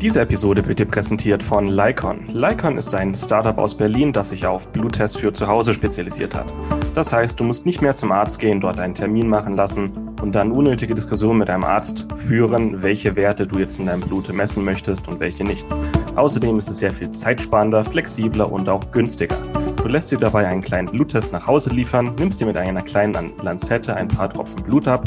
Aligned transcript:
Diese 0.00 0.22
Episode 0.22 0.66
wird 0.66 0.78
dir 0.78 0.86
präsentiert 0.86 1.42
von 1.42 1.68
Lycon. 1.68 2.26
Lycon 2.32 2.78
ist 2.78 2.94
ein 2.94 3.14
Startup 3.14 3.58
aus 3.58 3.76
Berlin, 3.76 4.14
das 4.14 4.30
sich 4.30 4.46
auf 4.46 4.66
Bluttests 4.68 5.18
für 5.18 5.30
zu 5.30 5.46
Hause 5.46 5.74
spezialisiert 5.74 6.34
hat. 6.34 6.54
Das 6.94 7.12
heißt, 7.12 7.38
du 7.38 7.44
musst 7.44 7.66
nicht 7.66 7.82
mehr 7.82 7.92
zum 7.92 8.10
Arzt 8.10 8.38
gehen, 8.38 8.62
dort 8.62 8.80
einen 8.80 8.94
Termin 8.94 9.28
machen 9.28 9.56
lassen 9.56 9.92
und 10.22 10.34
dann 10.34 10.52
unnötige 10.52 10.94
Diskussionen 10.94 11.40
mit 11.40 11.50
deinem 11.50 11.64
Arzt 11.64 12.06
führen, 12.16 12.82
welche 12.82 13.14
Werte 13.14 13.46
du 13.46 13.58
jetzt 13.58 13.78
in 13.78 13.86
deinem 13.86 14.00
Blut 14.00 14.32
messen 14.32 14.64
möchtest 14.64 15.06
und 15.06 15.20
welche 15.20 15.44
nicht. 15.44 15.66
Außerdem 16.16 16.56
ist 16.56 16.70
es 16.70 16.78
sehr 16.78 16.92
viel 16.92 17.10
zeitsparender, 17.10 17.84
flexibler 17.84 18.50
und 18.50 18.70
auch 18.70 18.90
günstiger. 18.92 19.36
Du 19.76 19.88
lässt 19.88 20.10
dir 20.10 20.18
dabei 20.18 20.46
einen 20.46 20.62
kleinen 20.62 20.88
Bluttest 20.88 21.30
nach 21.32 21.46
Hause 21.46 21.70
liefern, 21.70 22.14
nimmst 22.18 22.40
dir 22.40 22.46
mit 22.46 22.56
einer 22.56 22.80
kleinen 22.80 23.32
Lanzette 23.42 23.94
ein 23.94 24.08
paar 24.08 24.30
Tropfen 24.30 24.62
Blut 24.62 24.88
ab, 24.88 25.06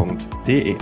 L-Y-K-O-N.de. 0.00 0.76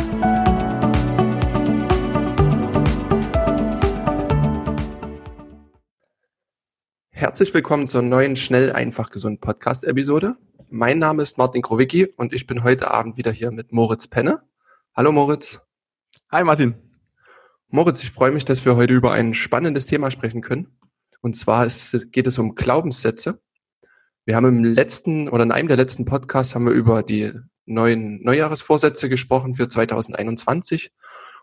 Herzlich 7.10 7.52
willkommen 7.52 7.88
zur 7.88 8.02
neuen 8.02 8.36
Schnell, 8.36 8.72
einfach, 8.72 9.10
gesund 9.10 9.40
Podcast-Episode. 9.40 10.36
Mein 10.70 10.98
Name 10.98 11.22
ist 11.22 11.38
Martin 11.38 11.62
Krowicki 11.62 12.06
und 12.16 12.32
ich 12.32 12.46
bin 12.46 12.62
heute 12.62 12.90
Abend 12.90 13.16
wieder 13.16 13.32
hier 13.32 13.50
mit 13.50 13.72
Moritz 13.72 14.06
Penne. 14.06 14.42
Hallo 14.94 15.10
Moritz. 15.10 15.60
Hi 16.30 16.44
Martin. 16.44 16.74
Moritz, 17.68 18.02
ich 18.02 18.12
freue 18.12 18.30
mich, 18.30 18.44
dass 18.44 18.64
wir 18.64 18.76
heute 18.76 18.94
über 18.94 19.12
ein 19.12 19.34
spannendes 19.34 19.86
Thema 19.86 20.10
sprechen 20.10 20.42
können. 20.42 20.78
Und 21.20 21.34
zwar 21.34 21.66
ist, 21.66 22.12
geht 22.12 22.28
es 22.28 22.38
um 22.38 22.54
Glaubenssätze. 22.54 23.40
Wir 24.24 24.36
haben 24.36 24.46
im 24.46 24.64
letzten 24.64 25.28
oder 25.28 25.42
in 25.42 25.52
einem 25.52 25.68
der 25.68 25.76
letzten 25.76 26.04
Podcasts 26.04 26.54
haben 26.54 26.66
wir 26.66 26.72
über 26.72 27.02
die 27.02 27.32
neuen 27.68 28.22
Neujahresvorsätze 28.22 29.08
gesprochen 29.08 29.54
für 29.54 29.68
2021 29.68 30.92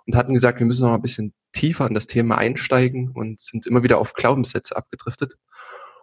und 0.05 0.15
hatten 0.15 0.33
gesagt, 0.33 0.59
wir 0.59 0.65
müssen 0.65 0.85
noch 0.85 0.93
ein 0.93 1.01
bisschen 1.01 1.33
tiefer 1.53 1.87
in 1.87 1.93
das 1.93 2.07
Thema 2.07 2.37
einsteigen 2.37 3.09
und 3.09 3.39
sind 3.39 3.65
immer 3.65 3.83
wieder 3.83 3.97
auf 3.97 4.13
Glaubenssätze 4.13 4.75
abgedriftet. 4.75 5.37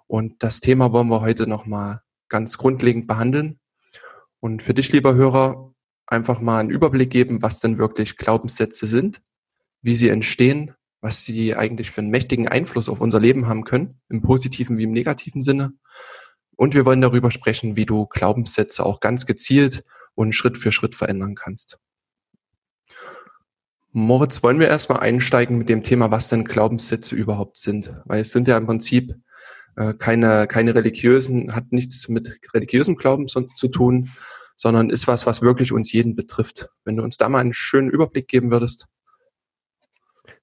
Und 0.07 0.43
das 0.43 0.61
Thema 0.61 0.93
wollen 0.93 1.09
wir 1.09 1.21
heute 1.21 1.47
nochmal 1.47 2.03
ganz 2.29 2.59
grundlegend 2.59 3.07
behandeln. 3.07 3.59
Und 4.41 4.63
für 4.63 4.75
dich, 4.75 4.93
lieber 4.93 5.15
Hörer, 5.15 5.73
einfach 6.07 6.41
mal 6.41 6.59
einen 6.59 6.71
Überblick 6.71 7.11
geben, 7.11 7.43
was 7.43 7.61
denn 7.61 7.79
wirklich 7.79 8.17
Glaubenssätze 8.17 8.87
sind, 8.87 9.23
wie 9.83 9.97
sie 9.97 10.09
entstehen, 10.09 10.75
was 11.01 11.25
sie 11.25 11.55
eigentlich 11.55 11.91
für 11.91 12.01
einen 12.01 12.11
mächtigen 12.11 12.49
Einfluss 12.49 12.89
auf 12.89 13.01
unser 13.01 13.21
Leben 13.21 13.47
haben 13.47 13.65
können, 13.65 14.01
im 14.09 14.23
positiven 14.23 14.79
wie 14.79 14.85
im 14.85 14.93
negativen 14.93 15.43
Sinne 15.43 15.73
und 16.57 16.75
wir 16.75 16.85
wollen 16.85 17.01
darüber 17.01 17.31
sprechen, 17.31 17.75
wie 17.77 17.87
du 17.87 18.07
Glaubenssätze 18.07 18.85
auch 18.85 19.01
ganz 19.01 19.27
gezielt 19.27 19.83
und 20.15 20.35
Schritt 20.35 20.59
für 20.59 20.73
Schritt 20.73 20.95
verändern 20.95 21.35
kannst. 21.35 21.79
Moritz, 23.93 24.43
wollen 24.43 24.59
wir 24.59 24.69
erstmal 24.69 25.01
einsteigen 25.01 25.59
mit 25.59 25.69
dem 25.69 25.83
Thema, 25.83 26.11
was 26.11 26.29
denn 26.29 26.45
Glaubenssätze 26.45 27.15
überhaupt 27.15 27.59
sind? 27.59 27.93
Weil 28.07 28.23
es 28.23 28.33
sind 28.33 28.49
ja 28.49 28.57
im 28.57 28.67
Prinzip 28.67 29.15
äh, 29.77 29.93
keine, 29.95 30.47
keine 30.47 30.75
religiösen, 30.75 31.55
hat 31.55 31.73
nichts 31.73 32.09
mit 32.09 32.39
religiösem 32.55 32.97
Glauben 32.97 33.29
zu, 33.29 33.49
zu 33.55 33.69
tun, 33.69 34.11
sondern 34.57 34.89
ist 34.89 35.09
was, 35.09 35.27
was 35.27 35.43
wirklich 35.43 35.73
uns 35.73 35.93
jeden 35.93 36.17
betrifft. 36.17 36.69
Wenn 36.85 36.97
du 36.97 37.03
uns 37.03 37.19
da 37.19 37.29
mal 37.29 37.41
einen 37.41 37.53
schönen 37.53 37.91
Überblick 37.91 38.29
geben 38.29 38.51
würdest. 38.51 38.87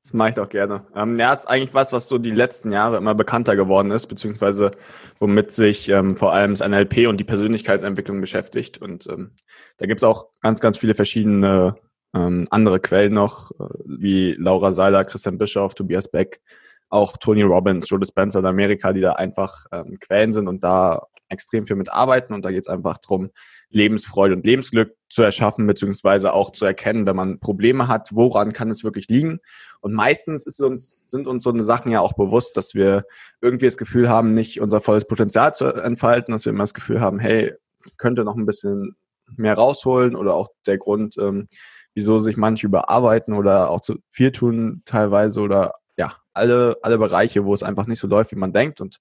Das 0.01 0.13
mache 0.13 0.29
ich 0.29 0.35
doch 0.35 0.47
gerne. 0.47 0.85
Ähm, 0.95 1.17
ja, 1.17 1.33
ist 1.33 1.45
eigentlich 1.45 1.73
was, 1.73 1.91
was 1.91 2.07
so 2.07 2.17
die 2.17 2.31
letzten 2.31 2.71
Jahre 2.71 2.97
immer 2.97 3.15
bekannter 3.15 3.55
geworden 3.55 3.91
ist, 3.91 4.07
beziehungsweise 4.07 4.71
womit 5.19 5.51
sich 5.51 5.89
ähm, 5.89 6.15
vor 6.15 6.33
allem 6.33 6.53
das 6.53 6.67
NLP 6.67 7.07
und 7.07 7.17
die 7.17 7.25
Persönlichkeitsentwicklung 7.25 8.21
beschäftigt. 8.21 8.81
Und 8.81 9.07
ähm, 9.07 9.31
da 9.77 9.87
gibt's 9.87 10.03
auch 10.03 10.27
ganz, 10.41 10.61
ganz 10.61 10.77
viele 10.77 10.95
verschiedene 10.95 11.75
ähm, 12.15 12.47
andere 12.49 12.79
Quellen 12.79 13.13
noch, 13.13 13.51
äh, 13.51 13.65
wie 13.85 14.35
Laura 14.39 14.71
Seiler, 14.71 15.03
Christian 15.03 15.37
Bischoff, 15.37 15.75
Tobias 15.75 16.09
Beck, 16.09 16.41
auch 16.89 17.17
Tony 17.17 17.43
Robbins, 17.43 17.89
Joe 17.89 17.99
Dispenza 17.99 18.39
in 18.39 18.45
Amerika, 18.45 18.93
die 18.93 19.01
da 19.01 19.13
einfach 19.13 19.65
ähm, 19.73 19.99
Quellen 19.99 20.31
sind 20.31 20.47
und 20.47 20.63
da 20.63 21.07
extrem 21.29 21.65
viel 21.65 21.75
mitarbeiten. 21.75 22.33
Und 22.33 22.43
da 22.43 22.51
geht's 22.51 22.67
einfach 22.67 22.97
drum 22.97 23.29
Lebensfreude 23.69 24.35
und 24.35 24.45
Lebensglück 24.45 24.95
zu 25.09 25.21
erschaffen, 25.21 25.67
beziehungsweise 25.67 26.33
auch 26.33 26.51
zu 26.51 26.65
erkennen, 26.65 27.05
wenn 27.05 27.15
man 27.15 27.39
Probleme 27.39 27.87
hat, 27.87 28.09
woran 28.11 28.53
kann 28.53 28.69
es 28.69 28.83
wirklich 28.83 29.07
liegen. 29.07 29.39
Und 29.81 29.93
meistens 29.93 30.45
ist 30.45 30.61
uns, 30.61 31.03
sind 31.05 31.27
uns 31.27 31.43
so 31.43 31.51
eine 31.51 31.63
Sachen 31.63 31.91
ja 31.91 32.01
auch 32.01 32.13
bewusst, 32.13 32.57
dass 32.57 32.73
wir 32.73 33.05
irgendwie 33.41 33.65
das 33.65 33.77
Gefühl 33.77 34.09
haben, 34.09 34.31
nicht 34.31 34.59
unser 34.59 34.81
volles 34.81 35.05
Potenzial 35.05 35.53
zu 35.53 35.65
entfalten, 35.65 36.31
dass 36.31 36.45
wir 36.45 36.51
immer 36.51 36.63
das 36.63 36.73
Gefühl 36.73 36.99
haben, 36.99 37.19
hey, 37.19 37.53
könnte 37.97 38.23
noch 38.23 38.35
ein 38.35 38.45
bisschen 38.45 38.95
mehr 39.35 39.53
rausholen 39.53 40.15
oder 40.15 40.33
auch 40.33 40.49
der 40.65 40.77
Grund, 40.77 41.17
ähm, 41.17 41.47
wieso 41.93 42.19
sich 42.19 42.37
manche 42.37 42.67
überarbeiten 42.67 43.33
oder 43.33 43.69
auch 43.69 43.81
zu 43.81 43.97
viel 44.11 44.31
tun 44.31 44.81
teilweise 44.85 45.41
oder 45.41 45.73
ja, 45.97 46.13
alle, 46.33 46.77
alle 46.81 46.97
Bereiche, 46.97 47.45
wo 47.45 47.53
es 47.53 47.63
einfach 47.63 47.85
nicht 47.85 47.99
so 47.99 48.07
läuft, 48.07 48.31
wie 48.31 48.37
man 48.37 48.53
denkt. 48.53 48.79
Und 48.81 48.99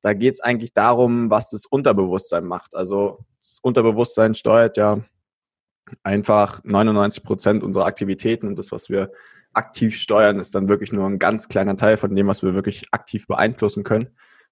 da 0.00 0.12
geht 0.12 0.34
es 0.34 0.40
eigentlich 0.40 0.72
darum, 0.72 1.30
was 1.30 1.50
das 1.50 1.66
Unterbewusstsein 1.66 2.44
macht. 2.44 2.74
Also 2.74 3.20
das 3.42 3.58
Unterbewusstsein 3.62 4.34
steuert 4.34 4.76
ja 4.76 5.00
einfach 6.02 6.62
99 6.64 7.22
Prozent 7.22 7.62
unserer 7.62 7.86
Aktivitäten 7.86 8.46
und 8.46 8.58
das, 8.58 8.72
was 8.72 8.88
wir 8.90 9.10
aktiv 9.52 9.96
steuern, 9.96 10.38
ist 10.38 10.54
dann 10.54 10.68
wirklich 10.68 10.92
nur 10.92 11.06
ein 11.06 11.18
ganz 11.18 11.48
kleiner 11.48 11.76
Teil 11.76 11.96
von 11.96 12.14
dem, 12.14 12.26
was 12.26 12.42
wir 12.42 12.54
wirklich 12.54 12.84
aktiv 12.92 13.26
beeinflussen 13.26 13.82
können. 13.82 14.08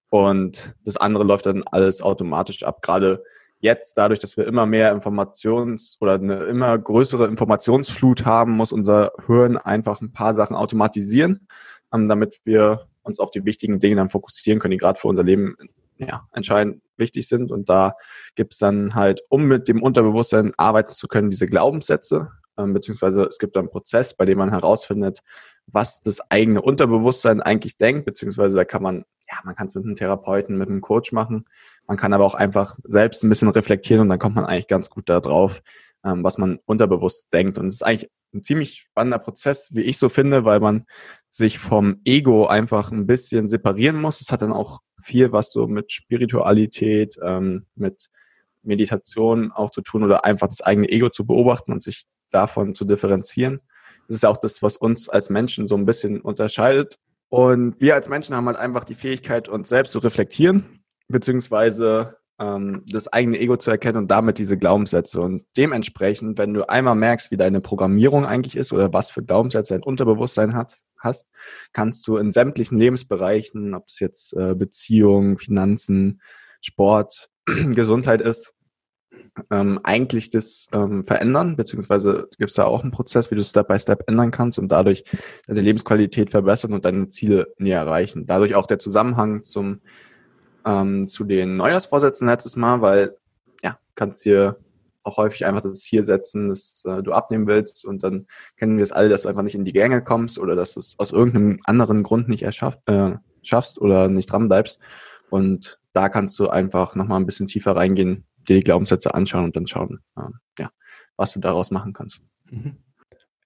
Und 0.09 0.75
das 0.83 0.97
andere 0.97 1.23
läuft 1.23 1.45
dann 1.45 1.63
alles 1.71 2.01
automatisch 2.01 2.63
ab. 2.63 2.81
Gerade 2.81 3.23
jetzt, 3.59 3.97
dadurch, 3.97 4.19
dass 4.19 4.37
wir 4.37 4.47
immer 4.47 4.65
mehr 4.65 4.95
Informations- 4.95 5.97
oder 5.99 6.13
eine 6.13 6.43
immer 6.45 6.77
größere 6.77 7.27
Informationsflut 7.27 8.25
haben, 8.25 8.53
muss 8.53 8.71
unser 8.71 9.11
Hirn 9.25 9.57
einfach 9.57 10.01
ein 10.01 10.11
paar 10.11 10.33
Sachen 10.33 10.55
automatisieren, 10.55 11.47
ähm, 11.93 12.07
damit 12.09 12.39
wir 12.45 12.87
uns 13.07 13.19
auf 13.19 13.31
die 13.31 13.45
wichtigen 13.45 13.79
Dinge 13.79 13.95
dann 13.95 14.09
fokussieren 14.09 14.59
können, 14.59 14.71
die 14.71 14.77
gerade 14.77 14.99
für 14.99 15.07
unser 15.07 15.23
Leben 15.23 15.55
ja, 15.97 16.27
entscheidend 16.33 16.81
wichtig 16.97 17.27
sind. 17.27 17.51
Und 17.51 17.69
da 17.69 17.95
gibt's 18.35 18.57
dann 18.57 18.95
halt, 18.95 19.21
um 19.29 19.45
mit 19.45 19.67
dem 19.67 19.81
Unterbewusstsein 19.81 20.51
arbeiten 20.57 20.93
zu 20.93 21.07
können, 21.07 21.29
diese 21.29 21.45
Glaubenssätze, 21.45 22.29
ähm, 22.57 22.73
beziehungsweise 22.73 23.23
es 23.23 23.39
gibt 23.39 23.57
einen 23.57 23.69
Prozess, 23.69 24.15
bei 24.15 24.25
dem 24.25 24.37
man 24.37 24.51
herausfindet, 24.51 25.21
was 25.67 26.01
das 26.01 26.21
eigene 26.31 26.61
Unterbewusstsein 26.61 27.41
eigentlich 27.41 27.77
denkt, 27.77 28.05
beziehungsweise 28.05 28.55
da 28.55 28.65
kann 28.65 28.81
man, 28.81 29.05
ja, 29.29 29.39
man 29.43 29.55
kann 29.55 29.67
es 29.67 29.75
mit 29.75 29.85
einem 29.85 29.95
Therapeuten, 29.95 30.57
mit 30.57 30.69
einem 30.69 30.81
Coach 30.81 31.11
machen. 31.11 31.45
Man 31.87 31.97
kann 31.97 32.13
aber 32.13 32.25
auch 32.25 32.35
einfach 32.35 32.77
selbst 32.83 33.23
ein 33.23 33.29
bisschen 33.29 33.49
reflektieren 33.49 34.01
und 34.01 34.09
dann 34.09 34.19
kommt 34.19 34.35
man 34.35 34.45
eigentlich 34.45 34.67
ganz 34.67 34.89
gut 34.89 35.09
da 35.09 35.19
drauf, 35.19 35.61
ähm, 36.05 36.23
was 36.23 36.37
man 36.37 36.59
unterbewusst 36.65 37.33
denkt. 37.33 37.57
Und 37.57 37.67
es 37.67 37.75
ist 37.75 37.83
eigentlich 37.83 38.09
ein 38.33 38.43
ziemlich 38.43 38.75
spannender 38.75 39.19
Prozess, 39.19 39.69
wie 39.71 39.81
ich 39.81 39.97
so 39.97 40.09
finde, 40.09 40.45
weil 40.45 40.59
man 40.59 40.85
sich 41.29 41.59
vom 41.59 42.01
Ego 42.05 42.47
einfach 42.47 42.91
ein 42.91 43.05
bisschen 43.05 43.47
separieren 43.47 43.99
muss. 44.01 44.21
Es 44.21 44.31
hat 44.31 44.41
dann 44.41 44.53
auch 44.53 44.81
viel 45.01 45.31
was 45.31 45.51
so 45.51 45.67
mit 45.67 45.91
Spiritualität, 45.91 47.17
ähm, 47.23 47.65
mit 47.75 48.09
Meditation 48.63 49.51
auch 49.51 49.71
zu 49.71 49.81
tun 49.81 50.03
oder 50.03 50.25
einfach 50.25 50.47
das 50.47 50.61
eigene 50.61 50.89
Ego 50.89 51.09
zu 51.09 51.25
beobachten 51.25 51.71
und 51.71 51.81
sich 51.81 52.03
davon 52.29 52.75
zu 52.75 52.85
differenzieren. 52.85 53.61
Das 54.07 54.17
ist 54.17 54.25
auch 54.25 54.37
das, 54.37 54.61
was 54.61 54.77
uns 54.77 55.09
als 55.09 55.29
Menschen 55.29 55.67
so 55.67 55.75
ein 55.75 55.85
bisschen 55.85 56.21
unterscheidet. 56.21 56.97
Und 57.29 57.75
wir 57.79 57.95
als 57.95 58.09
Menschen 58.09 58.35
haben 58.35 58.45
halt 58.47 58.57
einfach 58.57 58.85
die 58.85 58.95
Fähigkeit, 58.95 59.49
uns 59.49 59.69
selbst 59.69 59.91
zu 59.91 59.99
reflektieren, 59.99 60.81
beziehungsweise 61.07 62.17
ähm, 62.39 62.83
das 62.87 63.11
eigene 63.11 63.39
Ego 63.39 63.57
zu 63.57 63.69
erkennen 63.69 63.97
und 63.97 64.11
damit 64.11 64.37
diese 64.37 64.57
Glaubenssätze. 64.57 65.19
Und 65.19 65.45
dementsprechend, 65.57 66.37
wenn 66.37 66.53
du 66.53 66.69
einmal 66.69 66.95
merkst, 66.95 67.31
wie 67.31 67.37
deine 67.37 67.59
Programmierung 67.59 68.25
eigentlich 68.25 68.55
ist 68.55 68.71
oder 68.71 68.93
was 68.93 69.09
für 69.09 69.23
Glaubenssätze 69.23 69.73
dein 69.73 69.83
Unterbewusstsein 69.83 70.55
hat, 70.55 70.77
hast, 70.99 71.27
kannst 71.73 72.07
du 72.07 72.17
in 72.17 72.31
sämtlichen 72.31 72.77
Lebensbereichen, 72.77 73.73
ob 73.73 73.85
es 73.87 73.99
jetzt 73.99 74.33
äh, 74.33 74.55
Beziehungen, 74.55 75.37
Finanzen, 75.37 76.21
Sport, 76.61 77.29
Gesundheit 77.45 78.21
ist, 78.21 78.53
ähm, 79.51 79.79
eigentlich 79.83 80.29
das 80.29 80.67
ähm, 80.71 81.03
verändern, 81.03 81.55
beziehungsweise 81.55 82.27
gibt 82.37 82.49
es 82.49 82.55
da 82.55 82.65
auch 82.65 82.81
einen 82.81 82.91
Prozess, 82.91 83.31
wie 83.31 83.35
du 83.35 83.43
Step 83.43 83.67
by 83.67 83.79
Step 83.79 84.03
ändern 84.07 84.31
kannst 84.31 84.59
und 84.59 84.69
dadurch 84.71 85.03
deine 85.47 85.61
Lebensqualität 85.61 86.31
verbessern 86.31 86.73
und 86.73 86.85
deine 86.85 87.07
Ziele 87.09 87.53
näher 87.57 87.79
erreichen. 87.79 88.25
Dadurch 88.25 88.55
auch 88.55 88.67
der 88.67 88.79
Zusammenhang 88.79 89.41
zum 89.41 89.81
ähm, 90.65 91.07
zu 91.07 91.23
den 91.23 91.57
Neujahrsvorsätzen 91.57 92.27
letztes 92.27 92.55
Mal, 92.55 92.81
weil 92.81 93.15
ja, 93.63 93.79
kannst 93.95 94.25
dir 94.25 94.57
auch 95.07 95.17
häufig 95.17 95.45
einfach 95.45 95.61
das 95.61 95.79
Ziel 95.79 96.03
setzen, 96.03 96.49
dass 96.49 96.83
äh, 96.85 97.01
du 97.01 97.13
abnehmen 97.13 97.47
willst 97.47 97.85
und 97.85 98.03
dann 98.03 98.27
kennen 98.57 98.77
wir 98.77 98.83
es 98.83 98.91
alle, 98.91 99.09
dass 99.09 99.23
du 99.23 99.29
einfach 99.29 99.41
nicht 99.41 99.55
in 99.55 99.65
die 99.65 99.73
Gänge 99.73 100.03
kommst 100.03 100.37
oder 100.37 100.55
dass 100.55 100.73
du 100.73 100.79
es 100.79 100.95
aus 100.99 101.11
irgendeinem 101.11 101.59
anderen 101.63 102.03
Grund 102.03 102.27
nicht 102.27 102.43
erschaff, 102.43 102.77
äh, 102.85 103.13
schaffst 103.41 103.79
oder 103.79 104.09
nicht 104.09 104.31
dran 104.31 104.49
bleibst. 104.49 104.79
Und 105.29 105.79
da 105.93 106.09
kannst 106.09 106.37
du 106.39 106.49
einfach 106.49 106.95
nochmal 106.95 107.19
ein 107.19 107.25
bisschen 107.25 107.47
tiefer 107.47 107.75
reingehen, 107.75 108.25
dir 108.47 108.57
die 108.57 108.63
Glaubenssätze 108.63 109.13
anschauen 109.13 109.45
und 109.45 109.55
dann 109.55 109.67
schauen, 109.67 109.99
äh, 110.17 110.21
ja, 110.59 110.71
was 111.15 111.33
du 111.33 111.39
daraus 111.39 111.71
machen 111.71 111.93
kannst. 111.93 112.21
Mhm. 112.49 112.77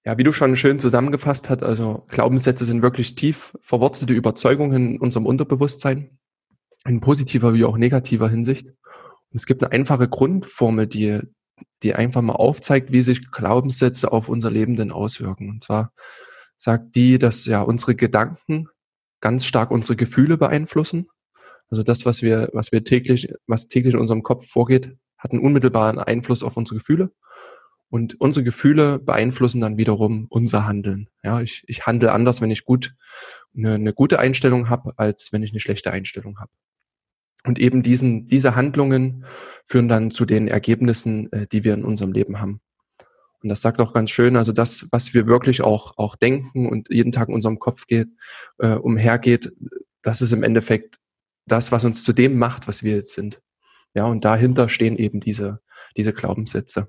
Ja, 0.04 0.18
wie 0.18 0.24
du 0.24 0.32
schon 0.32 0.56
schön 0.56 0.80
zusammengefasst 0.80 1.48
hast, 1.48 1.62
also 1.62 2.04
Glaubenssätze 2.08 2.64
sind 2.64 2.82
wirklich 2.82 3.14
tief 3.14 3.56
verwurzelte 3.60 4.14
Überzeugungen 4.14 4.94
in 4.94 5.00
unserem 5.00 5.26
Unterbewusstsein, 5.26 6.18
in 6.84 7.00
positiver 7.00 7.54
wie 7.54 7.64
auch 7.64 7.76
negativer 7.76 8.28
Hinsicht. 8.28 8.66
Und 8.66 9.38
es 9.38 9.46
gibt 9.46 9.62
eine 9.62 9.72
einfache 9.72 10.08
Grundformel, 10.08 10.88
die, 10.88 11.20
die 11.82 11.94
einfach 11.94 12.22
mal 12.22 12.34
aufzeigt, 12.34 12.92
wie 12.92 13.02
sich 13.02 13.30
Glaubenssätze 13.30 14.12
auf 14.12 14.28
unser 14.28 14.50
Leben 14.50 14.76
denn 14.76 14.92
auswirken. 14.92 15.50
Und 15.50 15.64
zwar 15.64 15.92
sagt 16.56 16.94
die, 16.94 17.18
dass 17.18 17.44
ja 17.46 17.62
unsere 17.62 17.94
Gedanken 17.94 18.68
ganz 19.20 19.44
stark 19.44 19.70
unsere 19.70 19.96
Gefühle 19.96 20.36
beeinflussen 20.36 21.08
also 21.72 21.82
das, 21.82 22.04
was 22.04 22.20
wir, 22.20 22.50
was 22.52 22.70
wir 22.70 22.84
täglich, 22.84 23.32
was 23.46 23.66
täglich 23.66 23.94
in 23.94 24.00
unserem 24.00 24.22
Kopf 24.22 24.46
vorgeht, 24.46 24.94
hat 25.16 25.32
einen 25.32 25.40
unmittelbaren 25.40 25.98
Einfluss 25.98 26.42
auf 26.42 26.58
unsere 26.58 26.76
Gefühle. 26.76 27.12
Und 27.88 28.20
unsere 28.20 28.44
Gefühle 28.44 28.98
beeinflussen 28.98 29.62
dann 29.62 29.78
wiederum 29.78 30.26
unser 30.28 30.66
Handeln. 30.66 31.08
Ja, 31.22 31.40
ich, 31.40 31.64
ich 31.66 31.86
handle 31.86 32.12
anders, 32.12 32.42
wenn 32.42 32.50
ich 32.50 32.66
gut 32.66 32.94
eine, 33.56 33.74
eine 33.74 33.94
gute 33.94 34.18
Einstellung 34.18 34.68
habe, 34.68 34.92
als 34.98 35.32
wenn 35.32 35.42
ich 35.42 35.52
eine 35.52 35.60
schlechte 35.60 35.90
Einstellung 35.92 36.38
habe. 36.40 36.50
Und 37.44 37.58
eben 37.58 37.82
diesen, 37.82 38.28
diese 38.28 38.54
Handlungen 38.54 39.24
führen 39.64 39.88
dann 39.88 40.10
zu 40.10 40.24
den 40.24 40.48
Ergebnissen, 40.48 41.30
äh, 41.32 41.46
die 41.46 41.64
wir 41.64 41.74
in 41.74 41.84
unserem 41.84 42.12
Leben 42.12 42.40
haben. 42.40 42.60
Und 43.42 43.48
das 43.48 43.60
sagt 43.60 43.80
auch 43.80 43.92
ganz 43.92 44.10
schön, 44.10 44.36
also 44.36 44.52
das, 44.52 44.86
was 44.92 45.14
wir 45.14 45.26
wirklich 45.26 45.62
auch, 45.62 45.98
auch 45.98 46.14
denken 46.14 46.68
und 46.68 46.88
jeden 46.90 47.10
Tag 47.10 47.28
in 47.28 47.34
unserem 47.34 47.58
Kopf 47.58 47.86
geht, 47.86 48.08
äh, 48.58 48.74
umhergeht, 48.74 49.52
das 50.02 50.22
ist 50.22 50.32
im 50.32 50.44
Endeffekt 50.44 50.96
das, 51.46 51.72
was 51.72 51.84
uns 51.84 52.04
zu 52.04 52.12
dem 52.12 52.38
macht, 52.38 52.68
was 52.68 52.84
wir 52.84 52.94
jetzt 52.96 53.14
sind. 53.14 53.40
Ja, 53.94 54.06
und 54.06 54.24
dahinter 54.24 54.68
stehen 54.68 54.96
eben 54.96 55.20
diese, 55.20 55.60
diese 55.96 56.12
Glaubenssätze. 56.12 56.88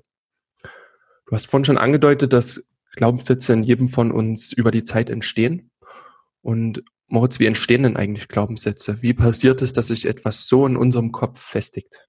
Du 1.26 1.32
hast 1.32 1.46
vorhin 1.46 1.64
schon 1.64 1.78
angedeutet, 1.78 2.32
dass 2.32 2.66
Glaubenssätze 2.92 3.52
in 3.52 3.64
jedem 3.64 3.88
von 3.88 4.12
uns 4.12 4.52
über 4.52 4.70
die 4.70 4.84
Zeit 4.84 5.10
entstehen. 5.10 5.70
Und 6.40 6.84
Moritz, 7.08 7.38
wie 7.38 7.46
entstehen 7.46 7.82
denn 7.82 7.96
eigentlich 7.96 8.28
Glaubenssätze? 8.28 9.02
Wie 9.02 9.14
passiert 9.14 9.62
es, 9.62 9.72
dass 9.72 9.88
sich 9.88 10.06
etwas 10.06 10.46
so 10.46 10.66
in 10.66 10.76
unserem 10.76 11.12
Kopf 11.12 11.40
festigt? 11.40 12.08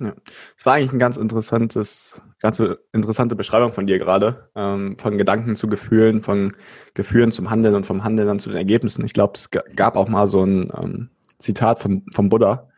Ja, 0.00 0.14
es 0.58 0.66
war 0.66 0.74
eigentlich 0.74 0.92
ein 0.92 0.98
ganz 0.98 1.16
interessantes, 1.16 2.20
ganz 2.40 2.62
interessante 2.92 3.34
Beschreibung 3.34 3.72
von 3.72 3.86
dir 3.86 3.98
gerade, 3.98 4.50
ähm, 4.54 4.98
von 4.98 5.16
Gedanken 5.16 5.56
zu 5.56 5.68
Gefühlen, 5.68 6.22
von 6.22 6.54
Gefühlen 6.92 7.32
zum 7.32 7.48
Handeln 7.48 7.74
und 7.74 7.86
vom 7.86 8.04
Handeln 8.04 8.28
dann 8.28 8.38
zu 8.38 8.50
den 8.50 8.58
Ergebnissen. 8.58 9.06
Ich 9.06 9.14
glaube, 9.14 9.34
es 9.36 9.50
gab 9.50 9.96
auch 9.96 10.08
mal 10.08 10.26
so 10.26 10.44
ein 10.44 10.70
ähm, 10.76 11.10
Zitat 11.38 11.80
vom, 11.80 12.04
vom 12.14 12.28
Buddha. 12.28 12.68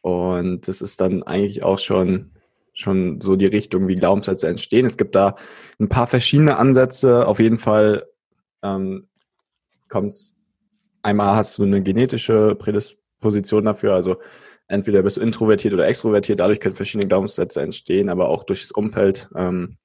Und 0.00 0.66
das 0.66 0.80
ist 0.80 1.00
dann 1.00 1.22
eigentlich 1.22 1.62
auch 1.62 1.78
schon, 1.78 2.32
schon 2.72 3.20
so 3.20 3.36
die 3.36 3.46
Richtung, 3.46 3.86
wie 3.86 3.94
Glaubenssätze 3.94 4.48
entstehen. 4.48 4.86
Es 4.86 4.96
gibt 4.96 5.14
da 5.14 5.36
ein 5.78 5.88
paar 5.88 6.08
verschiedene 6.08 6.56
Ansätze. 6.56 7.26
Auf 7.28 7.38
jeden 7.38 7.58
Fall 7.58 8.04
ähm, 8.62 9.07
kommt 9.88 10.14
einmal 11.02 11.36
hast 11.36 11.58
du 11.58 11.64
eine 11.64 11.82
genetische 11.82 12.54
Prädisposition 12.54 13.64
dafür, 13.64 13.94
also 13.94 14.16
entweder 14.66 15.02
bist 15.02 15.16
du 15.16 15.20
introvertiert 15.20 15.74
oder 15.74 15.86
extrovertiert, 15.86 16.40
dadurch 16.40 16.60
können 16.60 16.74
verschiedene 16.74 17.08
Glaubenssätze 17.08 17.60
entstehen, 17.60 18.08
aber 18.08 18.28
auch 18.28 18.44
durch 18.44 18.60
das 18.60 18.72
Umfeld, 18.72 19.30
ähm, 19.34 19.76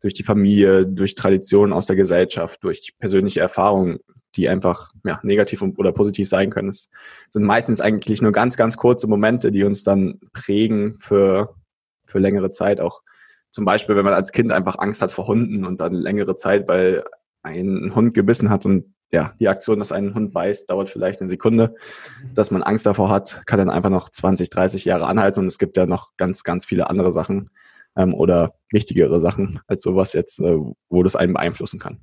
durch 0.00 0.14
die 0.14 0.22
Familie, 0.22 0.86
durch 0.86 1.14
Traditionen 1.14 1.72
aus 1.72 1.86
der 1.86 1.96
Gesellschaft, 1.96 2.62
durch 2.62 2.94
persönliche 2.98 3.40
Erfahrungen 3.40 4.00
die 4.36 4.48
einfach 4.48 4.92
ja, 5.04 5.18
negativ 5.22 5.62
oder 5.62 5.92
positiv 5.92 6.28
sein 6.28 6.50
können. 6.50 6.68
Es 6.68 6.88
sind 7.30 7.44
meistens 7.44 7.80
eigentlich 7.80 8.22
nur 8.22 8.32
ganz, 8.32 8.56
ganz 8.56 8.76
kurze 8.76 9.06
Momente, 9.06 9.50
die 9.50 9.64
uns 9.64 9.82
dann 9.82 10.20
prägen 10.32 10.96
für, 10.98 11.54
für 12.06 12.18
längere 12.18 12.50
Zeit. 12.50 12.80
Auch 12.80 13.02
zum 13.50 13.64
Beispiel, 13.64 13.96
wenn 13.96 14.04
man 14.04 14.14
als 14.14 14.32
Kind 14.32 14.52
einfach 14.52 14.78
Angst 14.78 15.02
hat 15.02 15.12
vor 15.12 15.26
Hunden 15.26 15.64
und 15.64 15.80
dann 15.80 15.94
längere 15.94 16.36
Zeit, 16.36 16.68
weil 16.68 17.04
ein 17.42 17.92
Hund 17.94 18.14
gebissen 18.14 18.50
hat 18.50 18.64
und 18.64 18.94
ja, 19.12 19.34
die 19.40 19.48
Aktion, 19.48 19.78
dass 19.78 19.92
ein 19.92 20.14
Hund 20.14 20.32
beißt, 20.32 20.70
dauert 20.70 20.88
vielleicht 20.88 21.20
eine 21.20 21.28
Sekunde. 21.28 21.74
Dass 22.34 22.50
man 22.50 22.62
Angst 22.62 22.86
davor 22.86 23.10
hat, 23.10 23.42
kann 23.46 23.58
dann 23.58 23.70
einfach 23.70 23.90
noch 23.90 24.08
20, 24.08 24.50
30 24.50 24.84
Jahre 24.84 25.06
anhalten 25.06 25.40
und 25.40 25.46
es 25.46 25.58
gibt 25.58 25.76
ja 25.76 25.86
noch 25.86 26.16
ganz, 26.16 26.44
ganz 26.44 26.64
viele 26.64 26.88
andere 26.88 27.10
Sachen 27.10 27.50
ähm, 27.96 28.14
oder 28.14 28.54
wichtigere 28.72 29.20
Sachen 29.20 29.60
als 29.66 29.82
sowas 29.82 30.12
jetzt, 30.12 30.38
äh, 30.40 30.56
wo 30.88 31.02
das 31.02 31.16
einen 31.16 31.32
beeinflussen 31.32 31.80
kann 31.80 32.00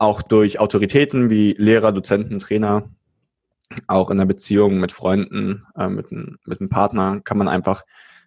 auch 0.00 0.22
durch 0.22 0.58
Autoritäten 0.58 1.28
wie 1.28 1.54
Lehrer, 1.58 1.92
Dozenten, 1.92 2.38
Trainer, 2.38 2.88
auch 3.86 4.10
in 4.10 4.16
der 4.16 4.24
Beziehung 4.24 4.80
mit 4.80 4.92
Freunden, 4.92 5.66
äh, 5.76 5.88
mit, 5.88 6.10
mit 6.10 6.60
einem 6.60 6.70
Partner 6.70 7.20
kann 7.22 7.36
man 7.36 7.48
einfach 7.48 7.82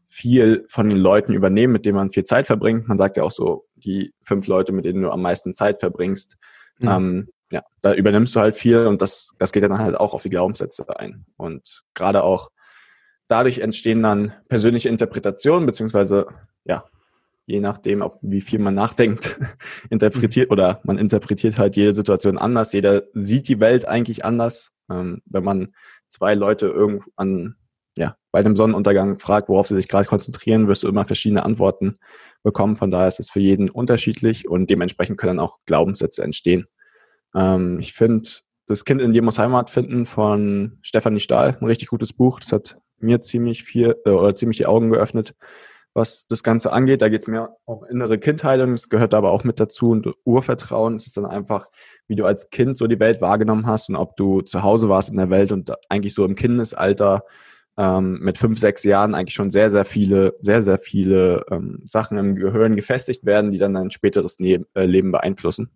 viel 0.06 0.66
von 0.70 0.88
den 0.88 1.00
Leuten 1.00 1.34
übernehmen, 1.34 1.74
mit 1.74 1.86
denen 1.86 1.98
man 1.98 2.12
viel 2.12 2.26
Zeit 2.26 2.46
verbringt. 2.46 2.88
Man 2.88 3.00
sagt 3.00 3.18
ja 3.18 3.24
auch 3.24 3.32
so, 3.32 3.66
die 3.76 4.14
fünf 4.22 4.46
Leute, 4.46 4.72
mit 4.72 4.86
denen 4.86 5.02
du 5.02 5.10
am 5.10 5.24
meisten 5.24 5.52
Zeit 5.52 5.80
verbringst, 5.80 6.38
mhm. 6.78 6.88
ähm, 6.88 7.30
ja, 7.54 7.64
da 7.84 7.94
übernimmst 7.94 8.36
du 8.36 8.40
halt 8.40 8.56
viel 8.56 8.88
und 8.88 9.00
das, 9.04 9.36
das 9.38 9.52
geht 9.52 9.62
dann 9.62 9.78
halt 9.78 9.96
auch 9.96 10.16
auf 10.16 10.24
die 10.24 10.32
Glaubenssätze 10.32 10.86
ein. 11.00 11.28
Und 11.38 11.84
gerade 11.94 12.24
auch 12.24 12.50
dadurch 13.28 13.60
entstehen 13.60 14.02
dann 14.02 14.34
persönliche 14.50 14.90
Interpretationen, 14.90 15.68
beziehungsweise 15.68 16.26
ja, 16.66 16.84
je 17.46 17.60
nachdem, 17.60 18.02
ob, 18.02 18.18
wie 18.24 18.42
viel 18.42 18.58
man 18.58 18.74
nachdenkt, 18.74 19.40
interpretiert 19.92 20.50
oder 20.50 20.82
man 20.84 20.98
interpretiert 20.98 21.60
halt 21.60 21.76
jede 21.76 21.94
Situation 21.94 22.40
anders. 22.40 22.74
Jeder 22.74 23.04
sieht 23.14 23.48
die 23.48 23.60
Welt 23.60 23.88
eigentlich 23.88 24.26
anders. 24.26 24.72
Ähm, 24.90 25.22
wenn 25.26 25.44
man 25.44 25.76
zwei 26.08 26.34
Leute 26.34 26.66
irgendwann, 26.66 27.56
ja, 27.96 28.16
bei 28.32 28.42
dem 28.42 28.56
Sonnenuntergang 28.56 29.20
fragt, 29.20 29.48
worauf 29.48 29.68
sie 29.68 29.76
sich 29.76 29.88
gerade 29.88 30.08
konzentrieren, 30.08 30.68
wirst 30.68 30.82
du 30.82 30.88
immer 30.88 31.06
verschiedene 31.06 31.46
Antworten 31.46 31.98
bekommen. 32.42 32.78
Von 32.78 32.90
daher 32.90 33.10
ist 33.10 33.20
es 33.20 33.30
für 33.30 33.42
jeden 33.42 33.70
unterschiedlich 33.70 34.50
und 34.50 34.72
dementsprechend 34.72 35.20
können 35.20 35.40
auch 35.40 35.60
Glaubenssätze 35.68 36.24
entstehen. 36.24 36.66
Ähm, 37.36 37.80
ich 37.80 37.94
finde, 37.94 38.30
das 38.68 38.86
Kind 38.86 39.02
in 39.02 39.24
muss 39.24 39.40
Heimat 39.40 39.70
finden 39.70 40.06
von 40.06 40.78
Stefanie 40.82 41.20
Stahl, 41.20 41.58
ein 41.60 41.66
richtig 41.66 41.90
gutes 41.90 42.14
Buch. 42.14 42.40
Das 42.40 42.52
hat 42.52 42.78
mir 43.00 43.22
ziemlich 43.22 43.64
viel 43.64 43.96
äh, 44.06 44.12
oder 44.12 44.36
ziemlich 44.36 44.58
die 44.58 44.66
Augen 44.66 44.90
geöffnet 44.90 45.36
was 45.94 46.28
das 46.28 46.44
Ganze 46.44 46.72
angeht. 46.72 47.02
Da 47.02 47.10
geht 47.10 47.22
es 47.22 47.28
mehr 47.28 47.56
um 47.66 47.86
innere 47.86 48.18
Kindheilung, 48.18 48.72
das 48.72 48.90
gehört 48.90 49.14
aber 49.14 49.32
auch 49.32 49.44
mit 49.44 49.60
dazu 49.60 49.90
und 49.90 50.10
Urvertrauen. 50.26 50.96
Es 50.96 51.06
ist 51.06 51.18
dann 51.18 51.26
einfach, 51.26 51.68
wie 52.08 52.16
du 52.16 52.26
als 52.26 52.50
Kind 52.50 52.78
so 52.78 52.88
die 52.88 53.00
Welt 53.00 53.22
wahrgenommen 53.22 53.68
hast 53.68 53.90
und 53.90 53.96
ob 53.96 54.16
du 54.16 54.42
zu 54.42 54.64
Hause 54.64 54.90
warst 54.90 55.10
in 55.10 55.18
der 55.18 55.30
Welt 55.30 55.52
und 55.52 55.72
eigentlich 55.90 56.14
so 56.14 56.26
im 56.26 56.36
Kindesalter 56.36 57.24
ähm, 57.78 58.20
mit 58.22 58.38
fünf, 58.38 58.60
sechs 58.60 58.84
Jahren 58.84 59.16
eigentlich 59.16 59.34
schon 59.34 59.52
sehr, 59.52 59.70
sehr 59.70 59.86
viele, 59.86 60.36
sehr, 60.42 60.62
sehr 60.64 60.78
viele 60.78 61.46
ähm, 61.50 61.82
Sachen 61.86 62.18
im 62.18 62.36
Gehirn 62.36 62.76
gefestigt 62.76 63.26
werden, 63.26 63.52
die 63.52 63.58
dann 63.58 63.74
dein 63.74 63.92
späteres 63.92 64.40
äh, 64.40 64.60
Leben 64.76 65.12
beeinflussen. 65.12 65.70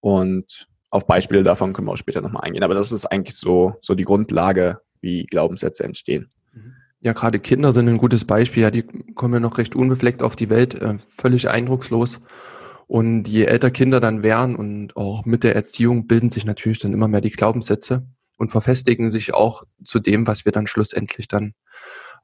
Und 0.00 0.66
auf 0.90 1.06
Beispiele 1.06 1.44
davon 1.44 1.72
können 1.72 1.86
wir 1.86 1.92
auch 1.92 1.96
später 1.96 2.20
nochmal 2.20 2.44
eingehen. 2.44 2.64
Aber 2.64 2.74
das 2.74 2.92
ist 2.92 3.06
eigentlich 3.06 3.36
so, 3.36 3.74
so 3.82 3.94
die 3.94 4.04
Grundlage, 4.04 4.80
wie 5.00 5.24
Glaubenssätze 5.24 5.84
entstehen. 5.84 6.28
Ja, 7.02 7.14
gerade 7.14 7.38
Kinder 7.38 7.72
sind 7.72 7.88
ein 7.88 7.96
gutes 7.96 8.26
Beispiel. 8.26 8.62
Ja, 8.62 8.70
die 8.70 8.82
kommen 9.14 9.34
ja 9.34 9.40
noch 9.40 9.56
recht 9.56 9.74
unbefleckt 9.74 10.22
auf 10.22 10.36
die 10.36 10.50
Welt, 10.50 10.74
äh, 10.74 10.98
völlig 11.16 11.48
eindruckslos. 11.48 12.20
Und 12.86 13.28
je 13.28 13.44
älter 13.44 13.70
Kinder 13.70 14.00
dann 14.00 14.22
werden 14.22 14.56
und 14.56 14.96
auch 14.96 15.24
mit 15.24 15.44
der 15.44 15.54
Erziehung 15.54 16.08
bilden 16.08 16.30
sich 16.30 16.44
natürlich 16.44 16.80
dann 16.80 16.92
immer 16.92 17.08
mehr 17.08 17.20
die 17.20 17.30
Glaubenssätze 17.30 18.04
und 18.36 18.50
verfestigen 18.50 19.10
sich 19.10 19.32
auch 19.32 19.62
zu 19.84 20.00
dem, 20.00 20.26
was 20.26 20.44
wir 20.44 20.52
dann 20.52 20.66
schlussendlich 20.66 21.28
dann 21.28 21.54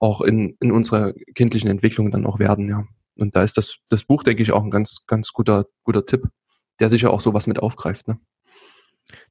auch 0.00 0.20
in, 0.20 0.56
in 0.60 0.72
unserer 0.72 1.12
kindlichen 1.34 1.70
Entwicklung 1.70 2.10
dann 2.10 2.26
auch 2.26 2.38
werden, 2.38 2.68
ja. 2.68 2.84
Und 3.16 3.36
da 3.36 3.42
ist 3.42 3.56
das, 3.56 3.76
das 3.88 4.04
Buch, 4.04 4.24
denke 4.24 4.42
ich, 4.42 4.52
auch 4.52 4.62
ein 4.62 4.70
ganz, 4.70 5.04
ganz 5.06 5.32
guter, 5.32 5.66
guter 5.84 6.04
Tipp, 6.04 6.26
der 6.80 6.88
sicher 6.88 7.10
auch 7.10 7.20
sowas 7.20 7.46
mit 7.46 7.60
aufgreift, 7.60 8.08
ne? 8.08 8.18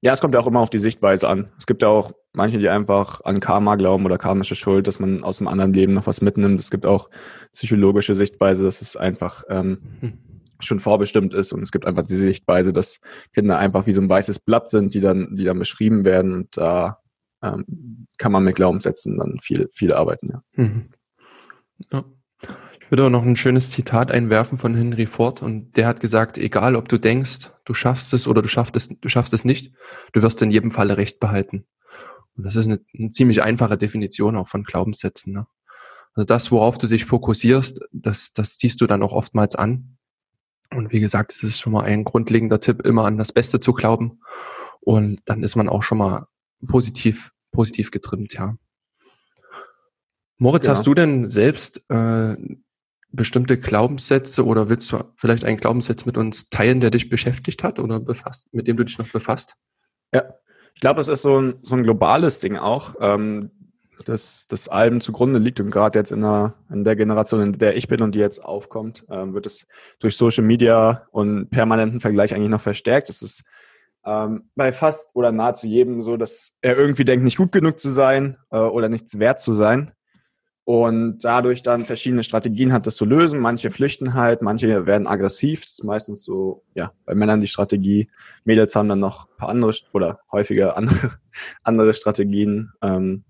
Ja, 0.01 0.13
es 0.13 0.21
kommt 0.21 0.33
ja 0.33 0.39
auch 0.39 0.47
immer 0.47 0.61
auf 0.61 0.69
die 0.69 0.79
Sichtweise 0.79 1.27
an. 1.27 1.51
Es 1.57 1.65
gibt 1.65 1.81
ja 1.81 1.89
auch 1.89 2.11
manche, 2.33 2.59
die 2.59 2.69
einfach 2.69 3.21
an 3.25 3.41
Karma 3.41 3.75
glauben 3.75 4.05
oder 4.05 4.17
karmische 4.17 4.55
Schuld, 4.55 4.87
dass 4.87 4.99
man 4.99 5.23
aus 5.23 5.39
dem 5.39 5.47
anderen 5.47 5.73
Leben 5.73 5.93
noch 5.93 6.07
was 6.07 6.21
mitnimmt. 6.21 6.59
Es 6.59 6.71
gibt 6.71 6.85
auch 6.85 7.09
psychologische 7.51 8.15
Sichtweise, 8.15 8.63
dass 8.63 8.81
es 8.81 8.95
einfach 8.95 9.43
ähm, 9.49 9.81
hm. 9.99 10.13
schon 10.59 10.79
vorbestimmt 10.79 11.33
ist. 11.33 11.51
Und 11.51 11.61
es 11.61 11.71
gibt 11.71 11.85
einfach 11.85 12.05
die 12.05 12.15
Sichtweise, 12.15 12.71
dass 12.71 12.99
Kinder 13.33 13.57
einfach 13.57 13.85
wie 13.85 13.91
so 13.91 14.01
ein 14.01 14.09
weißes 14.09 14.39
Blatt 14.39 14.69
sind, 14.69 14.93
die 14.93 15.01
dann, 15.01 15.35
die 15.35 15.43
dann 15.43 15.59
beschrieben 15.59 16.05
werden. 16.05 16.33
Und 16.33 16.57
da 16.57 16.99
ähm, 17.43 18.07
kann 18.17 18.31
man 18.31 18.43
mit 18.43 18.55
Glaubenssätzen 18.55 19.17
dann 19.17 19.39
viel, 19.41 19.67
viel 19.73 19.93
arbeiten. 19.93 20.29
Ja. 20.31 20.41
Mhm. 20.53 20.89
ja. 21.91 22.05
Ich 22.85 22.91
würde 22.91 23.07
auch 23.07 23.09
noch 23.09 23.23
ein 23.23 23.35
schönes 23.35 23.71
Zitat 23.71 24.11
einwerfen 24.11 24.59
von 24.59 24.75
Henry 24.75 25.07
Ford 25.07 25.41
und 25.41 25.75
der 25.75 25.87
hat 25.87 26.01
gesagt, 26.01 26.37
egal 26.37 26.75
ob 26.75 26.87
du 26.87 26.99
denkst, 26.99 27.49
du 27.63 27.73
schaffst 27.73 28.13
es 28.13 28.27
oder 28.27 28.43
du 28.43 28.47
schaffst 28.47 28.75
es, 28.75 28.89
du 28.89 29.09
schaffst 29.09 29.33
es 29.33 29.43
nicht, 29.43 29.73
du 30.13 30.21
wirst 30.21 30.39
in 30.43 30.51
jedem 30.51 30.69
Falle 30.69 30.95
Recht 30.95 31.19
behalten. 31.19 31.65
Und 32.37 32.45
das 32.45 32.55
ist 32.55 32.67
eine, 32.67 32.79
eine 32.95 33.09
ziemlich 33.09 33.41
einfache 33.41 33.75
Definition 33.75 34.35
auch 34.35 34.47
von 34.47 34.63
Glaubenssätzen. 34.63 35.33
Ne? 35.33 35.47
Also 36.13 36.25
das, 36.25 36.51
worauf 36.51 36.77
du 36.77 36.85
dich 36.85 37.05
fokussierst, 37.05 37.79
das, 37.91 38.33
das 38.33 38.59
ziehst 38.59 38.79
du 38.81 38.85
dann 38.85 39.01
auch 39.01 39.13
oftmals 39.13 39.55
an. 39.55 39.97
Und 40.69 40.91
wie 40.91 40.99
gesagt, 40.99 41.33
es 41.33 41.41
ist 41.41 41.59
schon 41.59 41.73
mal 41.73 41.85
ein 41.85 42.03
grundlegender 42.03 42.59
Tipp, 42.59 42.85
immer 42.85 43.05
an 43.05 43.17
das 43.17 43.31
Beste 43.31 43.59
zu 43.59 43.73
glauben. 43.73 44.19
Und 44.81 45.21
dann 45.25 45.41
ist 45.41 45.55
man 45.55 45.69
auch 45.69 45.81
schon 45.81 45.97
mal 45.97 46.27
positiv, 46.67 47.31
positiv 47.51 47.89
getrimmt, 47.89 48.33
ja. 48.33 48.55
Moritz, 50.37 50.67
ja. 50.67 50.73
hast 50.73 50.85
du 50.85 50.93
denn 50.93 51.29
selbst 51.29 51.89
äh, 51.89 52.35
bestimmte 53.15 53.59
Glaubenssätze 53.59 54.45
oder 54.45 54.69
willst 54.69 54.91
du 54.91 55.03
vielleicht 55.15 55.45
einen 55.45 55.57
Glaubenssatz 55.57 56.05
mit 56.05 56.17
uns 56.17 56.49
teilen, 56.49 56.79
der 56.79 56.91
dich 56.91 57.09
beschäftigt 57.09 57.63
hat 57.63 57.79
oder 57.79 57.99
befasst, 57.99 58.47
mit 58.51 58.67
dem 58.67 58.77
du 58.77 58.83
dich 58.83 58.97
noch 58.97 59.09
befasst? 59.09 59.55
Ja, 60.13 60.23
ich 60.73 60.81
glaube, 60.81 61.01
es 61.01 61.07
ist 61.07 61.21
so 61.21 61.39
ein, 61.39 61.55
so 61.63 61.75
ein 61.75 61.83
globales 61.83 62.39
Ding 62.39 62.57
auch, 62.57 62.95
ähm, 62.99 63.51
dass 64.03 64.45
das 64.47 64.67
allem 64.67 65.01
zugrunde 65.01 65.39
liegt 65.39 65.59
und 65.59 65.71
gerade 65.71 65.97
jetzt 65.97 66.11
in 66.11 66.21
der, 66.21 66.55
in 66.69 66.83
der 66.83 66.95
Generation, 66.95 67.41
in 67.41 67.57
der 67.57 67.77
ich 67.77 67.87
bin 67.87 68.01
und 68.01 68.13
die 68.13 68.19
jetzt 68.19 68.43
aufkommt, 68.43 69.05
ähm, 69.09 69.33
wird 69.33 69.45
es 69.45 69.65
durch 69.99 70.17
Social 70.17 70.43
Media 70.43 71.07
und 71.11 71.49
permanenten 71.49 72.01
Vergleich 72.01 72.35
eigentlich 72.35 72.49
noch 72.49 72.61
verstärkt. 72.61 73.09
Es 73.09 73.21
ist 73.21 73.43
ähm, 74.05 74.49
bei 74.55 74.71
fast 74.71 75.15
oder 75.15 75.31
nahezu 75.31 75.65
jedem 75.65 76.01
so, 76.01 76.17
dass 76.17 76.51
er 76.61 76.77
irgendwie 76.77 77.05
denkt, 77.05 77.23
nicht 77.23 77.37
gut 77.37 77.51
genug 77.51 77.79
zu 77.79 77.89
sein 77.89 78.37
äh, 78.51 78.57
oder 78.57 78.89
nichts 78.89 79.17
wert 79.17 79.39
zu 79.39 79.53
sein 79.53 79.94
und 80.65 81.23
dadurch 81.23 81.61
dann 81.61 81.85
verschiedene 81.85 82.23
Strategien 82.23 82.73
hat, 82.73 82.87
das 82.87 82.95
zu 82.95 83.05
lösen. 83.05 83.39
Manche 83.39 83.69
flüchten 83.69 84.15
halt, 84.15 84.41
manche 84.41 84.87
werden 84.87 85.05
aggressiv. 85.05 85.61
Das 85.61 85.73
ist 85.73 85.83
meistens 85.83 86.23
so, 86.23 86.63
ja, 86.73 86.91
bei 87.05 87.13
Männern 87.13 87.39
die 87.39 87.47
Strategie. 87.47 88.09
Mädels 88.45 88.75
haben 88.75 88.89
dann 88.89 88.99
noch 88.99 89.29
ein 89.29 89.37
paar 89.37 89.49
andere 89.49 89.71
oder 89.93 90.19
häufiger 90.31 90.75
andere, 90.75 91.19
andere 91.63 91.93
Strategien. 91.93 92.71
Ähm, 92.81 93.23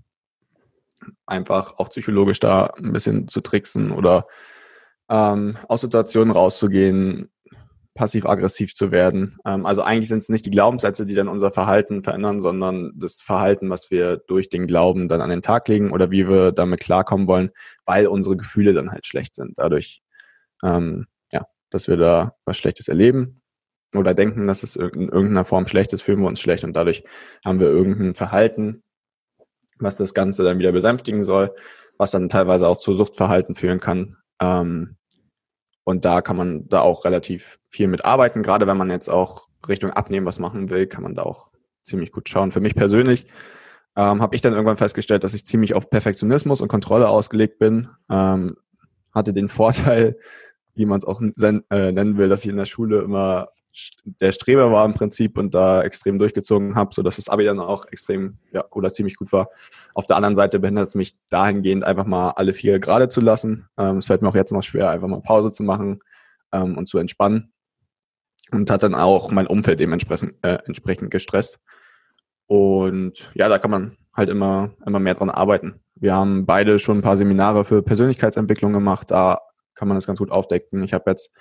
einfach 1.26 1.78
auch 1.78 1.90
psychologisch 1.90 2.40
da 2.40 2.68
ein 2.78 2.94
bisschen 2.94 3.28
zu 3.28 3.42
tricksen 3.42 3.92
oder 3.92 4.28
ähm, 5.10 5.58
aus 5.68 5.82
Situationen 5.82 6.34
rauszugehen, 6.34 7.30
passiv-aggressiv 7.96 8.76
zu 8.76 8.92
werden. 8.92 9.38
Ähm, 9.46 9.66
also 9.66 9.82
eigentlich 9.82 10.10
sind 10.10 10.20
es 10.20 10.30
nicht 10.30 10.46
die 10.46 10.52
Glaubenssätze, 10.52 11.06
die 11.06 11.16
dann 11.16 11.30
unser 11.30 11.52
Verhalten 11.52 12.04
verändern, 12.04 12.42
sondern 12.42 12.92
das 12.96 13.22
Verhalten, 13.22 13.70
was 13.70 13.90
wir 13.90 14.18
durch 14.28 14.50
den 14.50 14.68
Glauben 14.68 15.08
dann 15.08 15.22
an 15.22 15.30
den 15.30 15.42
Tag 15.42 15.68
legen 15.68 15.92
oder 15.92 16.12
wie 16.12 16.28
wir 16.28 16.52
damit 16.52 16.82
klarkommen 16.82 17.28
wollen, 17.28 17.50
weil 17.86 18.08
unsere 18.08 18.38
Gefühle 18.38 18.74
dann 18.74 18.92
halt 18.92 19.06
schlecht 19.06 19.34
sind. 19.36 19.58
Dadurch, 19.58 20.04
ähm, 20.64 21.08
ja, 21.32 21.42
dass 21.72 21.88
wir 21.88 21.98
da 21.98 22.36
was 22.46 22.58
Schlechtes 22.58 22.90
erleben 22.90 23.42
oder 23.96 24.14
denken, 24.14 24.46
dass 24.46 24.64
es 24.64 24.76
in 24.76 25.10
irgendeiner 25.10 25.46
Form 25.46 25.66
schlecht 25.66 25.94
ist, 25.94 26.02
fühlen 26.02 26.20
wir 26.20 26.28
uns 26.28 26.42
schlecht 26.42 26.66
und 26.66 26.74
dadurch 26.74 27.06
haben 27.46 27.62
wir 27.62 27.68
irgendein 27.68 28.14
Verhalten, 28.14 28.84
was 29.80 29.96
das 29.96 30.14
Ganze 30.14 30.44
dann 30.44 30.60
wieder 30.60 30.74
besänftigen 30.74 31.24
soll, 31.24 31.56
was 31.98 32.12
dann 32.12 32.28
teilweise 32.28 32.68
auch 32.68 32.78
zu 32.78 32.94
Suchtverhalten 32.94 33.56
führen 33.56 33.80
kann. 33.80 34.18
Ähm, 34.42 34.98
und 35.86 36.04
da 36.04 36.22
kann 36.22 36.36
man 36.36 36.68
da 36.68 36.82
auch 36.82 37.06
relativ 37.06 37.60
viel 37.70 37.88
mit 37.88 38.04
arbeiten. 38.04 38.44
Gerade 38.44 38.68
wenn 38.68 38.76
man 38.76 38.90
jetzt 38.90 39.08
auch 39.08 39.48
Richtung 39.68 39.92
Abnehmen 39.92 40.26
was 40.26 40.40
machen 40.40 40.70
will, 40.70 40.88
kann 40.88 41.04
man 41.04 41.16
da 41.16 41.24
auch 41.24 41.52
ziemlich 41.84 42.12
gut 42.12 42.28
schauen. 42.28 42.52
Für 42.52 42.60
mich 42.60 42.76
persönlich 42.76 43.28
ähm, 43.96 44.22
habe 44.22 44.36
ich 44.36 44.42
dann 44.42 44.54
irgendwann 44.54 44.78
festgestellt, 44.78 45.24
dass 45.24 45.36
ich 45.36 45.46
ziemlich 45.46 45.76
auf 45.76 45.90
Perfektionismus 45.90 46.60
und 46.60 46.68
Kontrolle 46.68 47.08
ausgelegt 47.08 47.60
bin. 47.60 47.88
Ähm, 48.10 48.58
hatte 49.14 49.32
den 49.32 49.48
Vorteil, 49.50 50.18
wie 50.74 50.86
man 50.86 50.98
es 50.98 51.06
auch 51.06 51.22
äh, 51.22 51.92
nennen 51.92 52.18
will, 52.18 52.30
dass 52.30 52.44
ich 52.44 52.50
in 52.50 52.58
der 52.58 52.66
Schule 52.66 53.02
immer 53.02 53.50
der 54.04 54.32
Streber 54.32 54.72
war 54.72 54.86
im 54.86 54.94
Prinzip 54.94 55.38
und 55.38 55.54
da 55.54 55.82
extrem 55.82 56.20
durchgezogen 56.20 56.76
habe, 56.76 56.94
so 56.94 57.02
dass 57.02 57.18
das 57.18 57.30
Abi 57.30 57.46
dann 57.46 57.60
auch 57.60 57.86
extrem 57.86 58.38
ja, 58.52 58.66
oder 58.72 58.92
ziemlich 58.92 59.16
gut 59.16 59.32
war. 59.32 59.50
Auf 59.94 60.06
der 60.06 60.16
anderen 60.18 60.36
Seite 60.36 60.60
behindert 60.60 60.90
es 60.90 60.96
mich 60.96 61.16
dahingehend 61.30 61.84
einfach 61.84 62.06
mal 62.06 62.32
alle 62.32 62.54
vier 62.54 62.80
gerade 62.80 63.08
zu 63.08 63.22
lassen. 63.22 63.68
Ähm, 63.78 63.98
es 63.98 64.08
fällt 64.08 64.22
mir 64.22 64.30
auch 64.30 64.36
jetzt 64.36 64.52
noch 64.52 64.64
schwer, 64.64 64.90
einfach 64.90 65.08
mal 65.08 65.22
Pause 65.22 65.52
zu 65.52 65.64
machen 65.64 66.00
ähm, 66.52 66.78
und 66.78 66.88
zu 66.88 66.98
entspannen. 66.98 67.52
Und 68.52 68.70
hat 68.70 68.84
dann 68.84 68.94
auch 68.94 69.32
mein 69.32 69.48
Umfeld 69.48 69.80
dementsprechend 69.80 70.36
äh, 70.44 70.60
entsprechend 70.66 71.10
gestresst. 71.10 71.60
Und 72.46 73.32
ja, 73.34 73.50
da 73.50 73.58
kann 73.58 73.72
man 73.72 73.98
halt 74.14 74.30
immer, 74.30 74.72
immer 74.86 75.00
mehr 75.00 75.16
dran 75.16 75.32
arbeiten. 75.32 75.82
Wir 75.96 76.14
haben 76.14 76.46
beide 76.46 76.78
schon 76.78 77.00
ein 77.00 77.02
paar 77.02 77.18
Seminare 77.18 77.66
für 77.66 77.82
Persönlichkeitsentwicklung 77.82 78.72
gemacht. 78.72 79.12
Da 79.12 79.40
kann 79.76 79.88
man 79.88 79.96
das 79.96 80.08
ganz 80.08 80.20
gut 80.20 80.32
aufdecken. 80.32 80.84
Ich 80.84 80.94
habe 80.94 81.12
jetzt 81.12 81.32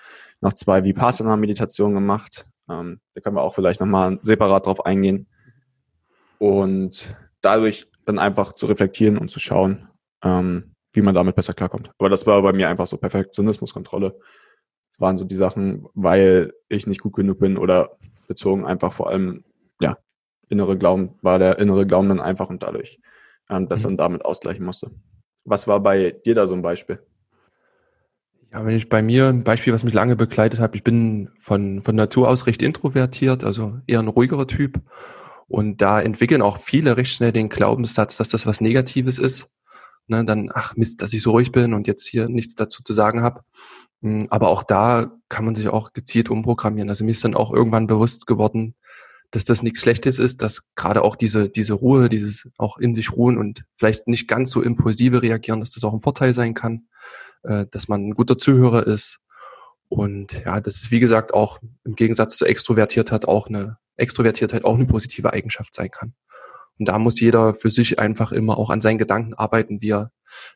noch 0.40 0.52
zwei 0.52 0.84
Vipassana-Meditationen 0.84 1.94
gemacht. 1.94 2.46
Ähm, 2.68 3.00
da 3.14 3.20
können 3.20 3.36
wir 3.36 3.42
auch 3.42 3.54
vielleicht 3.54 3.80
nochmal 3.80 4.18
separat 4.22 4.66
drauf 4.66 4.84
eingehen. 4.84 5.26
Und 6.38 7.16
dadurch 7.40 7.88
dann 8.04 8.18
einfach 8.18 8.52
zu 8.52 8.66
reflektieren 8.66 9.18
und 9.18 9.30
zu 9.30 9.40
schauen, 9.40 9.88
ähm, 10.22 10.74
wie 10.92 11.02
man 11.02 11.14
damit 11.14 11.36
besser 11.36 11.54
klarkommt. 11.54 11.90
Aber 11.98 12.08
das 12.08 12.26
war 12.26 12.42
bei 12.42 12.52
mir 12.52 12.68
einfach 12.68 12.86
so 12.86 12.96
Perfektionismus, 12.96 13.72
Kontrolle. 13.72 14.18
Das 14.92 15.00
waren 15.00 15.18
so 15.18 15.24
die 15.24 15.34
Sachen, 15.34 15.86
weil 15.94 16.52
ich 16.68 16.86
nicht 16.86 17.00
gut 17.00 17.14
genug 17.14 17.38
bin 17.38 17.58
oder 17.58 17.96
bezogen 18.28 18.64
einfach 18.64 18.92
vor 18.92 19.10
allem, 19.10 19.44
ja, 19.80 19.96
innere 20.48 20.78
Glauben, 20.78 21.18
war 21.22 21.38
der 21.38 21.58
innere 21.58 21.86
Glauben 21.86 22.08
dann 22.08 22.20
einfach 22.20 22.48
und 22.48 22.62
dadurch 22.62 23.00
ähm, 23.50 23.68
das 23.68 23.82
mhm. 23.82 23.88
dann 23.88 23.96
damit 23.96 24.24
ausgleichen 24.24 24.64
musste. 24.64 24.90
Was 25.44 25.66
war 25.66 25.80
bei 25.80 26.12
dir 26.12 26.34
da 26.34 26.46
so 26.46 26.54
ein 26.54 26.62
Beispiel? 26.62 27.00
Ja, 28.54 28.64
wenn 28.64 28.76
ich 28.76 28.88
bei 28.88 29.02
mir 29.02 29.26
ein 29.26 29.42
Beispiel, 29.42 29.72
was 29.72 29.82
mich 29.82 29.94
lange 29.94 30.14
begleitet 30.14 30.60
hat, 30.60 30.76
ich 30.76 30.84
bin 30.84 31.28
von, 31.40 31.82
von 31.82 31.96
Natur 31.96 32.28
aus 32.28 32.46
recht 32.46 32.62
introvertiert, 32.62 33.42
also 33.42 33.80
eher 33.88 33.98
ein 33.98 34.06
ruhigerer 34.06 34.46
Typ. 34.46 34.80
Und 35.48 35.82
da 35.82 36.00
entwickeln 36.00 36.40
auch 36.40 36.58
viele 36.58 36.96
recht 36.96 37.12
schnell 37.12 37.32
den 37.32 37.48
Glaubenssatz, 37.48 38.16
dass 38.16 38.28
das 38.28 38.46
was 38.46 38.60
Negatives 38.60 39.18
ist. 39.18 39.48
Ne, 40.06 40.24
dann, 40.24 40.52
ach 40.54 40.76
Mist, 40.76 41.02
dass 41.02 41.12
ich 41.12 41.22
so 41.22 41.32
ruhig 41.32 41.50
bin 41.50 41.74
und 41.74 41.88
jetzt 41.88 42.06
hier 42.06 42.28
nichts 42.28 42.54
dazu 42.54 42.84
zu 42.84 42.92
sagen 42.92 43.22
habe. 43.22 43.40
Hm, 44.02 44.28
aber 44.30 44.48
auch 44.48 44.62
da 44.62 45.10
kann 45.28 45.44
man 45.44 45.56
sich 45.56 45.66
auch 45.66 45.92
gezielt 45.92 46.30
umprogrammieren. 46.30 46.90
Also 46.90 47.04
mir 47.04 47.10
ist 47.10 47.24
dann 47.24 47.34
auch 47.34 47.52
irgendwann 47.52 47.88
bewusst 47.88 48.28
geworden, 48.28 48.76
dass 49.32 49.44
das 49.44 49.64
nichts 49.64 49.80
Schlechtes 49.80 50.20
ist, 50.20 50.42
dass 50.42 50.72
gerade 50.76 51.02
auch 51.02 51.16
diese, 51.16 51.48
diese 51.48 51.72
Ruhe, 51.72 52.08
dieses 52.08 52.48
auch 52.58 52.78
in 52.78 52.94
sich 52.94 53.10
ruhen 53.14 53.36
und 53.36 53.64
vielleicht 53.74 54.06
nicht 54.06 54.28
ganz 54.28 54.50
so 54.50 54.62
impulsive 54.62 55.22
reagieren, 55.22 55.58
dass 55.58 55.70
das 55.70 55.82
auch 55.82 55.92
ein 55.92 56.02
Vorteil 56.02 56.34
sein 56.34 56.54
kann 56.54 56.84
äh, 57.44 57.66
dass 57.70 57.88
man 57.88 58.08
ein 58.08 58.14
guter 58.14 58.38
Zuhörer 58.38 58.86
ist. 58.86 59.20
Und 59.88 60.32
ja, 60.44 60.60
das 60.60 60.76
ist 60.76 60.90
wie 60.90 61.00
gesagt 61.00 61.34
auch 61.34 61.60
im 61.84 61.94
Gegensatz 61.94 62.36
zur 62.36 62.48
Extrovertiertheit 62.48 63.26
auch 63.28 63.46
eine 63.46 63.78
Extrovertiertheit 63.96 64.64
auch 64.64 64.74
eine 64.74 64.86
positive 64.86 65.32
Eigenschaft 65.32 65.74
sein 65.74 65.90
kann. 65.90 66.14
Und 66.78 66.86
da 66.88 66.98
muss 66.98 67.20
jeder 67.20 67.54
für 67.54 67.70
sich 67.70 67.98
einfach 67.98 68.32
immer 68.32 68.58
auch 68.58 68.70
an 68.70 68.80
seinen 68.80 68.98
Gedanken 68.98 69.34
arbeiten, 69.34 69.80
wie 69.80 69.90
er 69.90 70.10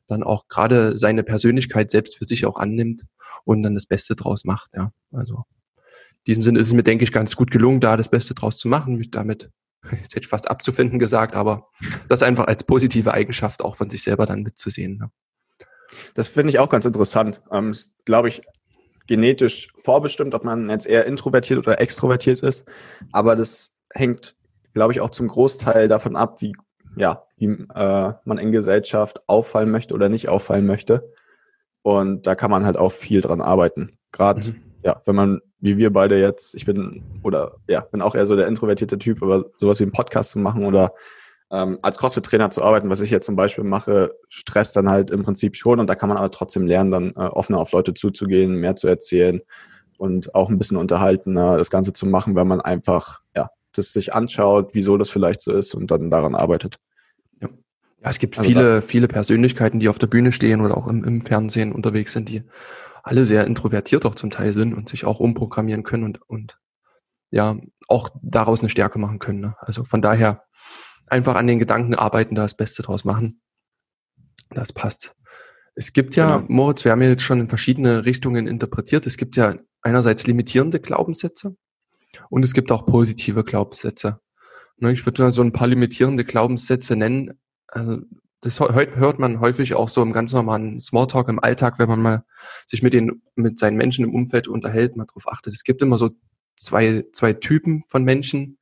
dann 0.09 0.25
auch 0.25 0.49
gerade 0.49 0.97
seine 0.97 1.23
Persönlichkeit 1.23 1.90
selbst 1.90 2.16
für 2.16 2.25
sich 2.25 2.47
auch 2.47 2.57
annimmt 2.57 3.02
und 3.45 3.62
dann 3.62 3.75
das 3.75 3.87
Beste 3.87 4.16
draus 4.16 4.45
macht. 4.45 4.71
Ja, 4.75 4.90
also 5.12 5.45
in 5.76 6.25
diesem 6.26 6.42
Sinne 6.42 6.59
ist 6.59 6.66
es 6.66 6.75
mir, 6.75 6.83
denke 6.83 7.04
ich, 7.04 7.12
ganz 7.12 7.37
gut 7.37 7.50
gelungen, 7.50 7.80
da 7.80 7.97
das 7.97 8.11
Beste 8.11 8.35
draus 8.35 8.57
zu 8.57 8.66
machen, 8.66 8.97
mich 8.97 9.11
damit, 9.11 9.50
jetzt 9.90 10.16
hätte 10.16 10.21
ich 10.21 10.28
fast 10.28 10.50
abzufinden 10.50 10.99
gesagt, 10.99 11.37
aber 11.37 11.68
das 12.09 12.23
einfach 12.23 12.49
als 12.49 12.64
positive 12.64 13.14
Eigenschaft 13.14 13.62
auch 13.62 13.76
von 13.76 13.88
sich 13.88 14.02
selber 14.02 14.26
dann 14.26 14.42
mitzusehen. 14.42 14.99
Ne? 14.99 15.11
Das 16.14 16.28
finde 16.28 16.50
ich 16.50 16.59
auch 16.59 16.68
ganz 16.68 16.85
interessant. 16.85 17.42
Ähm, 17.50 17.75
Glaube 18.04 18.28
ich, 18.28 18.42
genetisch 19.07 19.73
vorbestimmt, 19.83 20.35
ob 20.35 20.45
man 20.45 20.71
jetzt 20.71 20.87
eher 20.87 21.07
introvertiert 21.07 21.59
oder 21.59 21.80
extrovertiert 21.80 22.40
ist. 22.40 22.64
Aber 23.12 23.35
das 23.35 23.71
hängt, 23.92 24.37
glaube 24.75 24.92
ich, 24.92 25.00
auch 25.00 25.11
zum 25.11 25.26
Großteil 25.28 25.88
davon 25.88 26.14
ab, 26.14 26.40
wie, 26.40 26.52
ja, 26.97 27.25
wie 27.37 27.47
äh, 27.47 28.12
man 28.25 28.38
in 28.38 28.52
Gesellschaft 28.52 29.23
auffallen 29.26 29.71
möchte 29.71 29.95
oder 29.95 30.09
nicht 30.09 30.28
auffallen 30.28 30.66
möchte. 30.66 31.11
Und 31.83 32.26
da 32.26 32.35
kann 32.35 32.50
man 32.50 32.66
halt 32.66 32.76
auch 32.76 32.92
viel 32.92 33.23
dran 33.23 33.40
arbeiten. 33.40 33.99
Gerade, 34.12 34.50
mhm. 34.50 34.62
ja, 34.83 35.00
wenn 35.07 35.16
man, 35.16 35.40
wie 35.59 35.78
wir 35.78 35.92
beide 35.92 36.21
jetzt, 36.21 36.54
ich 36.54 36.66
bin, 36.66 37.02
oder 37.23 37.57
ja, 37.66 37.80
bin 37.80 38.02
auch 38.02 38.14
eher 38.14 38.26
so 38.26 38.37
der 38.37 38.47
introvertierte 38.47 38.99
Typ, 38.99 39.23
aber 39.23 39.47
sowas 39.59 39.80
wie 39.80 39.85
einen 39.85 39.92
Podcast 39.92 40.30
zu 40.30 40.38
machen 40.38 40.66
oder 40.66 40.92
ähm, 41.50 41.78
als 41.83 41.99
CrossFit-Trainer 41.99 42.50
zu 42.50 42.62
arbeiten, 42.62 42.90
was 42.90 43.00
ich 43.00 43.11
jetzt 43.11 43.26
zum 43.26 43.37
Beispiel 43.37 43.64
mache, 43.64 44.14
stresst 44.28 44.76
dann 44.76 44.90
halt 44.90 45.11
im 45.11 45.23
Prinzip 45.23 45.57
schon 45.57 45.81
und 45.81 45.87
da 45.88 45.95
kann 45.95 46.09
man 46.09 46.19
aber 46.19 46.31
trotzdem 46.31 46.67
lernen, 46.67 46.90
dann 46.90 47.11
äh, 47.11 47.28
offener 47.28 47.59
auf 47.59 47.73
Leute 47.73 47.95
zuzugehen, 47.95 48.57
mehr 48.57 48.76
zu 48.76 48.87
erzählen 48.87 49.40
und 49.97 50.35
auch 50.35 50.50
ein 50.50 50.59
bisschen 50.59 50.76
unterhaltener 50.76 51.57
das 51.57 51.71
Ganze 51.71 51.93
zu 51.93 52.07
machen, 52.07 52.35
weil 52.35 52.45
man 52.45 52.61
einfach, 52.61 53.23
ja, 53.35 53.49
das 53.73 53.93
sich 53.93 54.14
anschaut, 54.14 54.71
wieso 54.73 54.99
das 54.99 55.11
vielleicht 55.11 55.40
so 55.40 55.52
ist 55.52 55.75
und 55.75 55.90
dann 55.90 56.11
daran 56.11 56.35
arbeitet. 56.35 56.76
Ja, 57.40 57.49
ja 57.49 58.11
es 58.11 58.19
gibt 58.19 58.38
also 58.38 58.49
viele, 58.49 58.83
viele 58.83 59.09
Persönlichkeiten, 59.09 59.81
die 59.81 59.88
auf 59.88 59.99
der 59.99 60.07
Bühne 60.07 60.33
stehen 60.33 60.61
oder 60.61 60.76
auch 60.76 60.87
im, 60.87 61.05
im 61.05 61.23
Fernsehen 61.23 61.73
unterwegs 61.73 62.12
sind, 62.12 62.28
die 62.28 62.43
alle 63.02 63.25
sehr 63.25 63.47
introvertiert 63.47 64.05
auch 64.05 64.14
zum 64.14 64.31
Teil 64.31 64.52
sind 64.52 64.75
und 64.75 64.88
sich 64.88 65.07
auch 65.07 65.19
umprogrammieren 65.19 65.83
können 65.83 66.05
und, 66.05 66.21
und 66.28 66.59
ja, 67.31 67.57
auch 67.88 68.11
daraus 68.23 68.61
eine 68.61 68.69
Stärke 68.69 68.99
machen 68.99 69.19
können. 69.19 69.40
Ne? 69.40 69.57
Also 69.61 69.85
von 69.85 70.02
daher 70.02 70.43
einfach 71.11 71.35
an 71.35 71.47
den 71.47 71.59
Gedanken 71.59 71.95
arbeiten, 71.95 72.35
da 72.35 72.43
das 72.43 72.57
Beste 72.57 72.83
draus 72.83 73.05
machen. 73.05 73.41
Das 74.50 74.73
passt. 74.73 75.15
Es 75.75 75.93
gibt 75.93 76.17
ja, 76.17 76.38
genau. 76.38 76.47
Moritz, 76.49 76.85
wir 76.85 76.93
haben 76.93 77.03
ja 77.03 77.09
jetzt 77.09 77.23
schon 77.23 77.41
in 77.41 77.49
verschiedene 77.49 78.05
Richtungen 78.05 78.47
interpretiert. 78.47 79.07
Es 79.07 79.17
gibt 79.17 79.37
ja 79.37 79.55
einerseits 79.83 80.27
limitierende 80.27 80.81
Glaubenssätze 80.81 81.57
und 82.31 82.43
es 82.43 82.53
gibt 82.53 82.73
auch 82.73 82.87
positive 82.87 83.45
Glaubenssätze. 83.45 84.21
Ne, 84.79 84.93
ich 84.93 85.05
würde 85.07 85.23
mal 85.23 85.33
so 85.33 85.43
ein 85.43 85.53
paar 85.53 85.69
limitierende 85.69 86.25
Glaubenssätze 86.25 86.97
nennen. 86.97 87.38
Also 87.67 87.99
das 88.41 88.61
hört 88.61 89.19
man 89.19 89.41
häufig 89.41 89.75
auch 89.75 89.88
so 89.88 90.03
im 90.03 90.12
ganz 90.12 90.33
normalen 90.33 90.81
Smalltalk 90.81 91.29
im 91.29 91.43
Alltag, 91.43 91.79
wenn 91.79 91.88
man 91.88 92.00
mal 92.00 92.25
sich 92.67 92.83
mit 92.83 92.93
den, 92.93 93.23
mit 93.35 93.59
seinen 93.59 93.77
Menschen 93.77 94.05
im 94.05 94.15
Umfeld 94.15 94.47
unterhält, 94.47 94.97
mal 94.97 95.07
drauf 95.07 95.29
achtet. 95.29 95.55
Es 95.55 95.65
gibt 95.65 95.83
immer 95.83 95.99
so 95.99 96.11
zwei, 96.57 97.05
zwei 97.12 97.33
Typen 97.33 97.85
von 97.88 98.05
Menschen. 98.05 98.58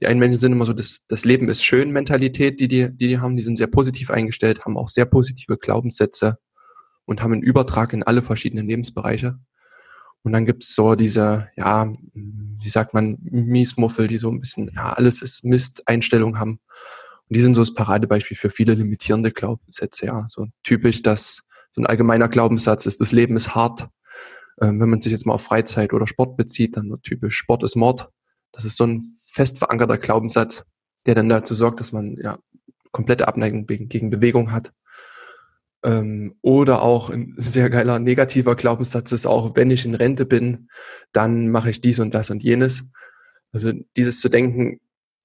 Die 0.00 0.06
einen 0.06 0.18
Menschen 0.18 0.40
sind 0.40 0.52
immer 0.52 0.64
so, 0.64 0.72
das, 0.72 1.04
das 1.08 1.24
Leben 1.24 1.48
ist 1.48 1.62
schön 1.62 1.90
Mentalität, 1.90 2.60
die, 2.60 2.68
die, 2.68 2.88
die 2.90 3.08
die 3.08 3.18
haben, 3.18 3.36
die 3.36 3.42
sind 3.42 3.56
sehr 3.56 3.66
positiv 3.66 4.10
eingestellt, 4.10 4.64
haben 4.64 4.78
auch 4.78 4.88
sehr 4.88 5.04
positive 5.04 5.58
Glaubenssätze 5.58 6.38
und 7.04 7.22
haben 7.22 7.32
einen 7.34 7.42
Übertrag 7.42 7.92
in 7.92 8.02
alle 8.02 8.22
verschiedenen 8.22 8.66
Lebensbereiche. 8.66 9.38
Und 10.22 10.32
dann 10.32 10.44
gibt's 10.44 10.74
so 10.74 10.94
diese, 10.94 11.48
ja, 11.56 11.92
wie 12.14 12.68
sagt 12.68 12.94
man, 12.94 13.18
Miesmuffel, 13.22 14.06
die 14.06 14.18
so 14.18 14.30
ein 14.30 14.40
bisschen, 14.40 14.70
ja, 14.74 14.92
alles 14.92 15.22
ist 15.22 15.44
Mist, 15.44 15.82
Einstellung 15.86 16.38
haben. 16.38 16.60
Und 17.28 17.36
die 17.36 17.40
sind 17.40 17.54
so 17.54 17.62
das 17.62 17.74
Paradebeispiel 17.74 18.36
für 18.36 18.50
viele 18.50 18.74
limitierende 18.74 19.30
Glaubenssätze, 19.30 20.06
ja. 20.06 20.26
So 20.28 20.48
typisch, 20.62 21.02
dass 21.02 21.42
so 21.72 21.80
ein 21.80 21.86
allgemeiner 21.86 22.28
Glaubenssatz 22.28 22.86
ist, 22.86 23.00
das 23.00 23.12
Leben 23.12 23.36
ist 23.36 23.54
hart. 23.54 23.88
Ähm, 24.60 24.80
wenn 24.80 24.90
man 24.90 25.00
sich 25.00 25.12
jetzt 25.12 25.26
mal 25.26 25.34
auf 25.34 25.42
Freizeit 25.42 25.92
oder 25.92 26.06
Sport 26.06 26.36
bezieht, 26.36 26.76
dann 26.76 26.88
so 26.88 26.96
typisch, 26.96 27.36
Sport 27.36 27.62
ist 27.62 27.76
Mord. 27.76 28.08
Das 28.52 28.64
ist 28.64 28.76
so 28.76 28.84
ein 28.84 29.16
fest 29.30 29.58
verankerter 29.58 29.98
Glaubenssatz, 29.98 30.64
der 31.06 31.14
dann 31.14 31.28
dazu 31.28 31.54
sorgt, 31.54 31.80
dass 31.80 31.92
man 31.92 32.16
ja 32.16 32.38
komplette 32.92 33.28
Abneigung 33.28 33.66
gegen 33.66 34.10
Bewegung 34.10 34.52
hat. 34.52 34.72
Ähm, 35.82 36.34
oder 36.42 36.82
auch 36.82 37.08
ein 37.08 37.34
sehr 37.36 37.70
geiler 37.70 37.98
negativer 37.98 38.54
Glaubenssatz 38.54 39.12
ist 39.12 39.26
auch, 39.26 39.56
wenn 39.56 39.70
ich 39.70 39.86
in 39.86 39.94
Rente 39.94 40.26
bin, 40.26 40.68
dann 41.12 41.48
mache 41.48 41.70
ich 41.70 41.80
dies 41.80 42.00
und 42.00 42.12
das 42.12 42.30
und 42.30 42.42
jenes. 42.42 42.84
Also 43.52 43.72
dieses 43.96 44.20
zu 44.20 44.28
denken, 44.28 44.80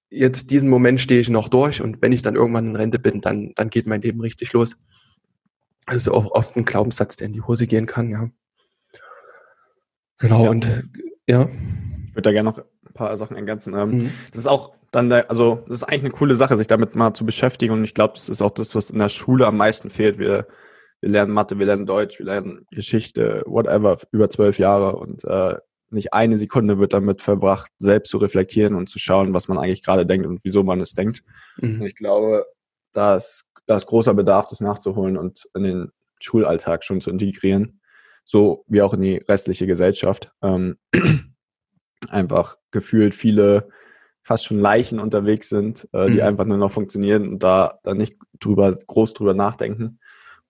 jetzt 0.09 0.51
diesen 0.51 0.69
Moment 0.69 1.01
stehe 1.01 1.19
ich 1.19 1.29
noch 1.29 1.49
durch 1.49 1.81
und 1.81 2.01
wenn 2.01 2.13
ich 2.13 2.21
dann 2.21 2.35
irgendwann 2.35 2.67
in 2.67 2.75
Rente 2.75 2.99
bin, 2.99 3.19
dann, 3.19 3.51
dann 3.55 3.69
geht 3.69 3.85
mein 3.85 4.01
Leben 4.01 4.21
richtig 4.21 4.53
los. 4.53 4.77
Das 5.87 5.97
ist 5.97 6.07
auch 6.07 6.31
oft 6.31 6.55
ein 6.55 6.65
Glaubenssatz, 6.65 7.17
der 7.17 7.27
in 7.27 7.33
die 7.33 7.41
Hose 7.41 7.67
gehen 7.67 7.85
kann, 7.85 8.09
ja. 8.09 8.29
Genau, 10.19 10.45
ja. 10.45 10.49
und 10.49 10.67
ja. 11.27 11.49
Ich 12.07 12.15
würde 12.15 12.21
da 12.21 12.31
gerne 12.31 12.49
noch 12.49 12.63
paar 12.95 13.15
Sachen 13.17 13.37
ergänzen. 13.37 13.75
Ähm, 13.75 13.89
mhm. 13.91 14.11
Das 14.31 14.39
ist 14.39 14.47
auch 14.47 14.73
dann, 14.91 15.09
der, 15.09 15.29
also 15.29 15.63
das 15.67 15.77
ist 15.77 15.83
eigentlich 15.83 16.01
eine 16.01 16.11
coole 16.11 16.35
Sache, 16.35 16.57
sich 16.57 16.67
damit 16.67 16.95
mal 16.95 17.13
zu 17.13 17.25
beschäftigen. 17.25 17.73
Und 17.73 17.83
ich 17.83 17.93
glaube, 17.93 18.15
das 18.15 18.29
ist 18.29 18.41
auch 18.41 18.51
das, 18.51 18.73
was 18.73 18.89
in 18.89 18.97
der 18.97 19.09
Schule 19.09 19.45
am 19.45 19.57
meisten 19.57 19.89
fehlt. 19.89 20.17
Wir, 20.17 20.47
wir 21.01 21.09
lernen 21.09 21.33
Mathe, 21.33 21.59
wir 21.59 21.65
lernen 21.65 21.85
Deutsch, 21.85 22.17
wir 22.17 22.25
lernen 22.25 22.65
Geschichte, 22.71 23.43
whatever, 23.45 23.97
über 24.11 24.29
zwölf 24.29 24.57
Jahre 24.57 24.95
und 24.95 25.23
äh, 25.25 25.55
nicht 25.91 26.13
eine 26.13 26.37
Sekunde 26.37 26.79
wird 26.79 26.93
damit 26.93 27.21
verbracht, 27.21 27.71
selbst 27.77 28.09
zu 28.09 28.17
reflektieren 28.17 28.75
und 28.75 28.89
zu 28.89 28.99
schauen, 28.99 29.33
was 29.33 29.47
man 29.47 29.57
eigentlich 29.57 29.83
gerade 29.83 30.05
denkt 30.05 30.25
und 30.25 30.43
wieso 30.43 30.63
man 30.63 30.81
es 30.81 30.93
denkt. 30.93 31.23
Mhm. 31.57 31.81
Und 31.81 31.87
ich 31.87 31.95
glaube, 31.95 32.45
da 32.91 33.15
ist, 33.15 33.43
da 33.67 33.77
ist 33.77 33.85
großer 33.85 34.13
Bedarf, 34.13 34.47
das 34.47 34.61
nachzuholen 34.61 35.17
und 35.17 35.47
in 35.53 35.63
den 35.63 35.91
Schulalltag 36.19 36.83
schon 36.83 37.01
zu 37.01 37.09
integrieren, 37.09 37.81
so 38.23 38.63
wie 38.67 38.81
auch 38.81 38.93
in 38.93 39.01
die 39.01 39.17
restliche 39.17 39.67
Gesellschaft. 39.67 40.31
Ähm, 40.41 40.77
einfach 42.09 42.57
gefühlt 42.71 43.15
viele 43.15 43.69
fast 44.23 44.45
schon 44.45 44.59
Leichen 44.59 44.99
unterwegs 44.99 45.49
sind, 45.49 45.87
äh, 45.93 46.07
die 46.07 46.15
mhm. 46.15 46.21
einfach 46.21 46.45
nur 46.45 46.57
noch 46.57 46.71
funktionieren 46.71 47.29
und 47.29 47.43
da, 47.43 47.79
da 47.83 47.93
nicht 47.93 48.17
drüber, 48.39 48.75
groß 48.75 49.13
drüber 49.13 49.35
nachdenken. 49.35 49.99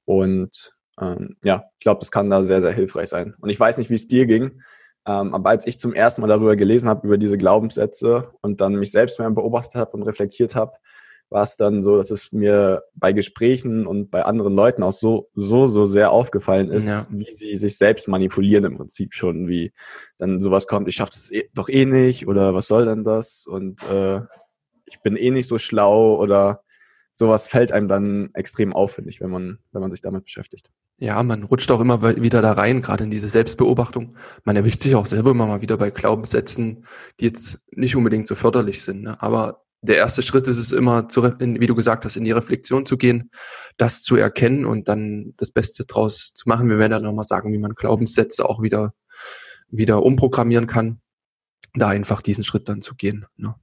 Und 0.06 0.74
ähm, 1.00 1.36
ja, 1.44 1.65
ich 1.74 1.84
glaube, 1.84 2.00
das 2.00 2.12
kann 2.12 2.30
da 2.30 2.44
sehr, 2.44 2.62
sehr 2.62 2.72
hilfreich 2.72 3.10
sein. 3.10 3.36
Und 3.39 3.50
ich 3.50 3.60
weiß 3.60 3.78
nicht, 3.78 3.89
wie 3.89 3.96
es 3.96 4.08
dir 4.08 4.28
ging, 4.28 4.62
ähm, 5.06 5.34
aber 5.34 5.50
als 5.50 5.68
ich 5.68 5.78
zum 5.78 5.94
ersten 5.94 6.22
Mal 6.22 6.28
darüber 6.28 6.56
gelesen 6.56 6.88
habe, 6.89 7.06
über 7.06 7.18
diese 7.18 7.38
Glaubenssätze 7.38 8.32
und 8.41 8.62
dann 8.62 8.76
mich 8.76 8.91
selbst 8.91 9.20
mehr 9.20 9.30
beobachtet 9.30 9.76
habe 9.76 9.91
und 9.91 10.04
reflektiert 10.04 10.56
habe, 10.56 10.74
war 11.30 11.44
es 11.44 11.58
dann 11.58 11.84
so, 11.84 11.98
dass 11.98 12.12
es 12.12 12.32
mir 12.32 12.84
bei 12.94 13.14
Gesprächen 13.14 13.88
und 13.88 14.12
bei 14.12 14.24
anderen 14.24 14.56
Leuten 14.56 14.84
auch 14.84 14.92
so, 14.92 15.30
so, 15.34 15.68
so 15.68 15.86
sehr 15.86 16.12
aufgefallen 16.12 16.70
ist, 16.70 16.88
ja. 16.88 17.06
wie 17.10 17.36
sie 17.36 17.56
sich 17.56 17.78
selbst 17.78 18.08
manipulieren 18.08 18.66
im 18.66 18.78
Prinzip 18.78 19.14
schon, 19.14 19.48
wie 19.48 19.74
dann 20.18 20.40
sowas 20.40 20.68
kommt, 20.68 20.88
ich 20.88 20.96
schaffe 20.96 21.12
das 21.14 21.32
eh, 21.32 21.50
doch 21.54 21.70
eh 21.70 21.86
nicht 21.86 22.28
oder 22.28 22.54
was 22.54 22.68
soll 22.68 22.86
denn 22.86 23.04
das 23.04 23.46
und 23.48 23.82
äh, 23.84 24.22
ich 24.86 25.02
bin 25.02 25.16
eh 25.16 25.32
nicht 25.32 25.48
so 25.48 25.58
schlau 25.58 26.16
oder 26.16 26.62
sowas 27.12 27.48
fällt 27.48 27.72
einem 27.72 27.88
dann 27.88 28.30
extrem 28.34 28.74
auf, 28.74 28.94
finde 28.94 29.10
ich, 29.10 29.22
wenn 29.22 29.30
man, 29.30 29.60
wenn 29.72 29.82
man 29.82 29.92
sich 29.92 30.02
damit 30.02 30.26
beschäftigt. 30.26 30.70
Ja, 30.98 31.22
man 31.24 31.44
rutscht 31.44 31.72
auch 31.72 31.82
immer 31.82 32.02
wieder 32.22 32.42
da 32.42 32.54
rein, 32.54 32.82
gerade 32.82 33.04
in 33.04 33.12
diese 33.12 33.28
Selbstbeobachtung. 33.28 34.16
Man 34.44 34.56
erwischt 34.56 34.82
sich 34.82 34.96
auch 34.96 35.06
selber 35.06 35.32
immer 35.32 35.48
mal 35.48 35.62
wieder 35.62 35.78
bei 35.78 35.90
Glaubenssätzen, 35.90 36.86
die 37.20 37.26
jetzt 37.26 37.62
nicht 37.72 37.96
unbedingt 37.96 38.28
so 38.28 38.36
förderlich 38.36 38.82
sind. 38.84 39.04
Ne? 39.04 39.22
Aber 39.22 39.64
der 39.82 39.98
erste 39.98 40.24
Schritt 40.24 40.48
ist 40.48 40.58
es 40.58 40.72
immer, 40.72 41.08
zu, 41.08 41.24
wie 41.24 41.68
du 41.68 41.76
gesagt 41.76 42.06
hast, 42.06 42.16
in 42.16 42.24
die 42.24 42.32
Reflexion 42.32 42.86
zu 42.86 42.98
gehen, 42.98 43.32
das 43.78 44.02
zu 44.02 44.16
erkennen 44.16 44.66
und 44.66 44.88
dann 44.88 45.34
das 45.38 45.52
Beste 45.52 45.86
draus 45.86 46.34
zu 46.34 46.50
machen. 46.50 46.70
Wir 46.70 46.80
werden 46.80 46.92
dann 46.92 47.04
nochmal 47.04 47.26
sagen, 47.26 47.54
wie 47.54 47.58
man 47.58 47.76
Glaubenssätze 47.76 48.48
auch 48.48 48.62
wieder, 48.62 48.94
wieder 49.70 50.04
umprogrammieren 50.04 50.68
kann, 50.68 51.02
da 51.76 51.90
einfach 51.90 52.22
diesen 52.22 52.44
Schritt 52.44 52.68
dann 52.68 52.82
zu 52.82 52.96
gehen. 52.96 53.26
Ne? 53.38 53.56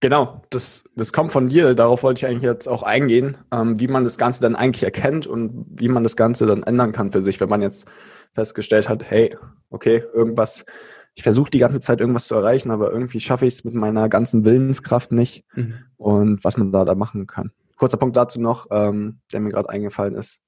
Genau, 0.00 0.42
das, 0.50 0.84
das 0.96 1.14
kommt 1.14 1.32
von 1.32 1.48
dir. 1.48 1.74
Darauf 1.74 2.02
wollte 2.02 2.18
ich 2.18 2.26
eigentlich 2.26 2.42
jetzt 2.42 2.68
auch 2.68 2.82
eingehen, 2.82 3.38
ähm, 3.50 3.80
wie 3.80 3.88
man 3.88 4.04
das 4.04 4.18
Ganze 4.18 4.42
dann 4.42 4.54
eigentlich 4.54 4.82
erkennt 4.82 5.26
und 5.26 5.66
wie 5.80 5.88
man 5.88 6.02
das 6.02 6.14
Ganze 6.14 6.44
dann 6.44 6.62
ändern 6.62 6.92
kann 6.92 7.10
für 7.10 7.22
sich, 7.22 7.40
wenn 7.40 7.48
man 7.48 7.62
jetzt 7.62 7.86
festgestellt 8.34 8.88
hat, 8.88 9.02
hey, 9.08 9.34
okay, 9.70 10.04
irgendwas 10.12 10.66
ich 11.14 11.22
versuche 11.22 11.50
die 11.50 11.58
ganze 11.58 11.80
Zeit 11.80 12.00
irgendwas 12.00 12.26
zu 12.26 12.34
erreichen, 12.34 12.70
aber 12.70 12.92
irgendwie 12.92 13.20
schaffe 13.20 13.46
ich 13.46 13.54
es 13.54 13.64
mit 13.64 13.74
meiner 13.74 14.08
ganzen 14.08 14.44
Willenskraft 14.44 15.12
nicht. 15.12 15.44
Mhm. 15.54 15.74
Und 15.96 16.44
was 16.44 16.56
man 16.56 16.72
da, 16.72 16.84
da 16.84 16.94
machen 16.94 17.26
kann. 17.26 17.52
Kurzer 17.76 17.96
Punkt 17.96 18.16
dazu 18.16 18.40
noch, 18.40 18.66
ähm, 18.70 19.20
der 19.32 19.40
mir 19.40 19.50
gerade 19.50 19.68
eingefallen 19.68 20.14
ist. 20.14 20.40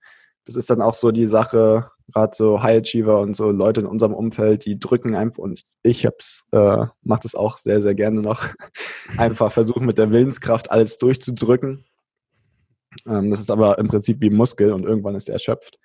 Das 0.45 0.57
ist 0.57 0.71
dann 0.71 0.81
auch 0.81 0.95
so 0.95 1.11
die 1.11 1.27
Sache, 1.27 1.91
gerade 2.13 2.35
so 2.35 2.63
High 2.63 2.83
Achiever 2.83 3.21
und 3.21 3.35
so 3.35 3.51
Leute 3.51 3.81
in 3.81 3.87
unserem 3.87 4.15
Umfeld, 4.15 4.65
die 4.65 4.79
drücken 4.79 5.15
einfach 5.15 5.39
und 5.39 5.61
ich 5.83 6.07
hab's, 6.07 6.47
äh, 6.53 6.87
mache 7.03 7.23
das 7.23 7.35
auch 7.35 7.59
sehr, 7.59 7.81
sehr 7.81 7.95
gerne 7.95 8.21
noch. 8.21 8.49
einfach 9.17 9.51
versuchen 9.51 9.87
mit 9.87 9.99
der 9.99 10.13
Willenskraft 10.13 10.71
alles 10.71 10.99
durchzudrücken. 10.99 11.85
Ähm, 13.07 13.31
das 13.31 13.41
ist 13.41 13.51
aber 13.51 13.79
im 13.79 13.89
Prinzip 13.89 14.21
wie 14.21 14.31
Muskel 14.31 14.73
und 14.73 14.85
irgendwann 14.85 15.17
ist 15.17 15.29
er 15.29 15.35
erschöpft. 15.35 15.79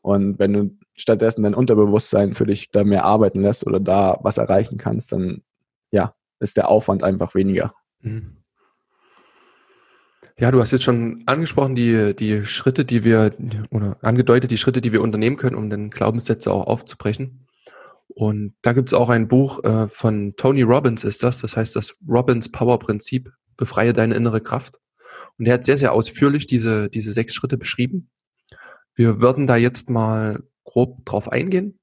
Und 0.00 0.38
wenn 0.38 0.52
du 0.52 0.70
stattdessen 0.98 1.42
dein 1.42 1.54
Unterbewusstsein 1.54 2.34
für 2.34 2.46
dich 2.46 2.70
da 2.70 2.84
mehr 2.84 3.04
arbeiten 3.04 3.40
lässt 3.40 3.66
oder 3.66 3.80
da 3.80 4.18
was 4.22 4.38
erreichen 4.38 4.78
kannst, 4.78 5.12
dann 5.12 5.42
ja, 5.90 6.14
ist 6.40 6.56
der 6.56 6.68
Aufwand 6.68 7.02
einfach 7.02 7.34
weniger. 7.34 7.74
Mhm. 8.00 8.36
Ja, 10.40 10.52
du 10.52 10.60
hast 10.60 10.70
jetzt 10.70 10.84
schon 10.84 11.24
angesprochen, 11.26 11.74
die, 11.74 12.14
die 12.14 12.44
Schritte, 12.44 12.84
die 12.84 13.02
wir, 13.02 13.34
oder 13.70 13.96
angedeutet, 14.02 14.52
die 14.52 14.58
Schritte, 14.58 14.80
die 14.80 14.92
wir 14.92 15.02
unternehmen 15.02 15.36
können, 15.36 15.56
um 15.56 15.68
den 15.68 15.90
Glaubenssätze 15.90 16.52
auch 16.52 16.66
aufzubrechen. 16.66 17.48
Und 18.06 18.54
da 18.62 18.72
gibt 18.72 18.90
es 18.90 18.94
auch 18.94 19.08
ein 19.08 19.26
Buch 19.26 19.64
äh, 19.64 19.88
von 19.88 20.34
Tony 20.36 20.62
Robbins, 20.62 21.02
ist 21.02 21.24
das, 21.24 21.40
das 21.40 21.56
heißt 21.56 21.74
das 21.74 21.96
Robbins 22.08 22.52
Power 22.52 22.78
Prinzip, 22.78 23.30
befreie 23.56 23.92
deine 23.92 24.14
innere 24.14 24.40
Kraft. 24.40 24.78
Und 25.38 25.46
er 25.46 25.54
hat 25.54 25.64
sehr, 25.64 25.76
sehr 25.76 25.92
ausführlich 25.92 26.46
diese, 26.46 26.88
diese 26.88 27.12
sechs 27.12 27.34
Schritte 27.34 27.58
beschrieben. 27.58 28.10
Wir 28.94 29.20
würden 29.20 29.46
da 29.46 29.56
jetzt 29.56 29.90
mal 29.90 30.42
grob 30.68 31.04
drauf 31.04 31.30
eingehen. 31.30 31.78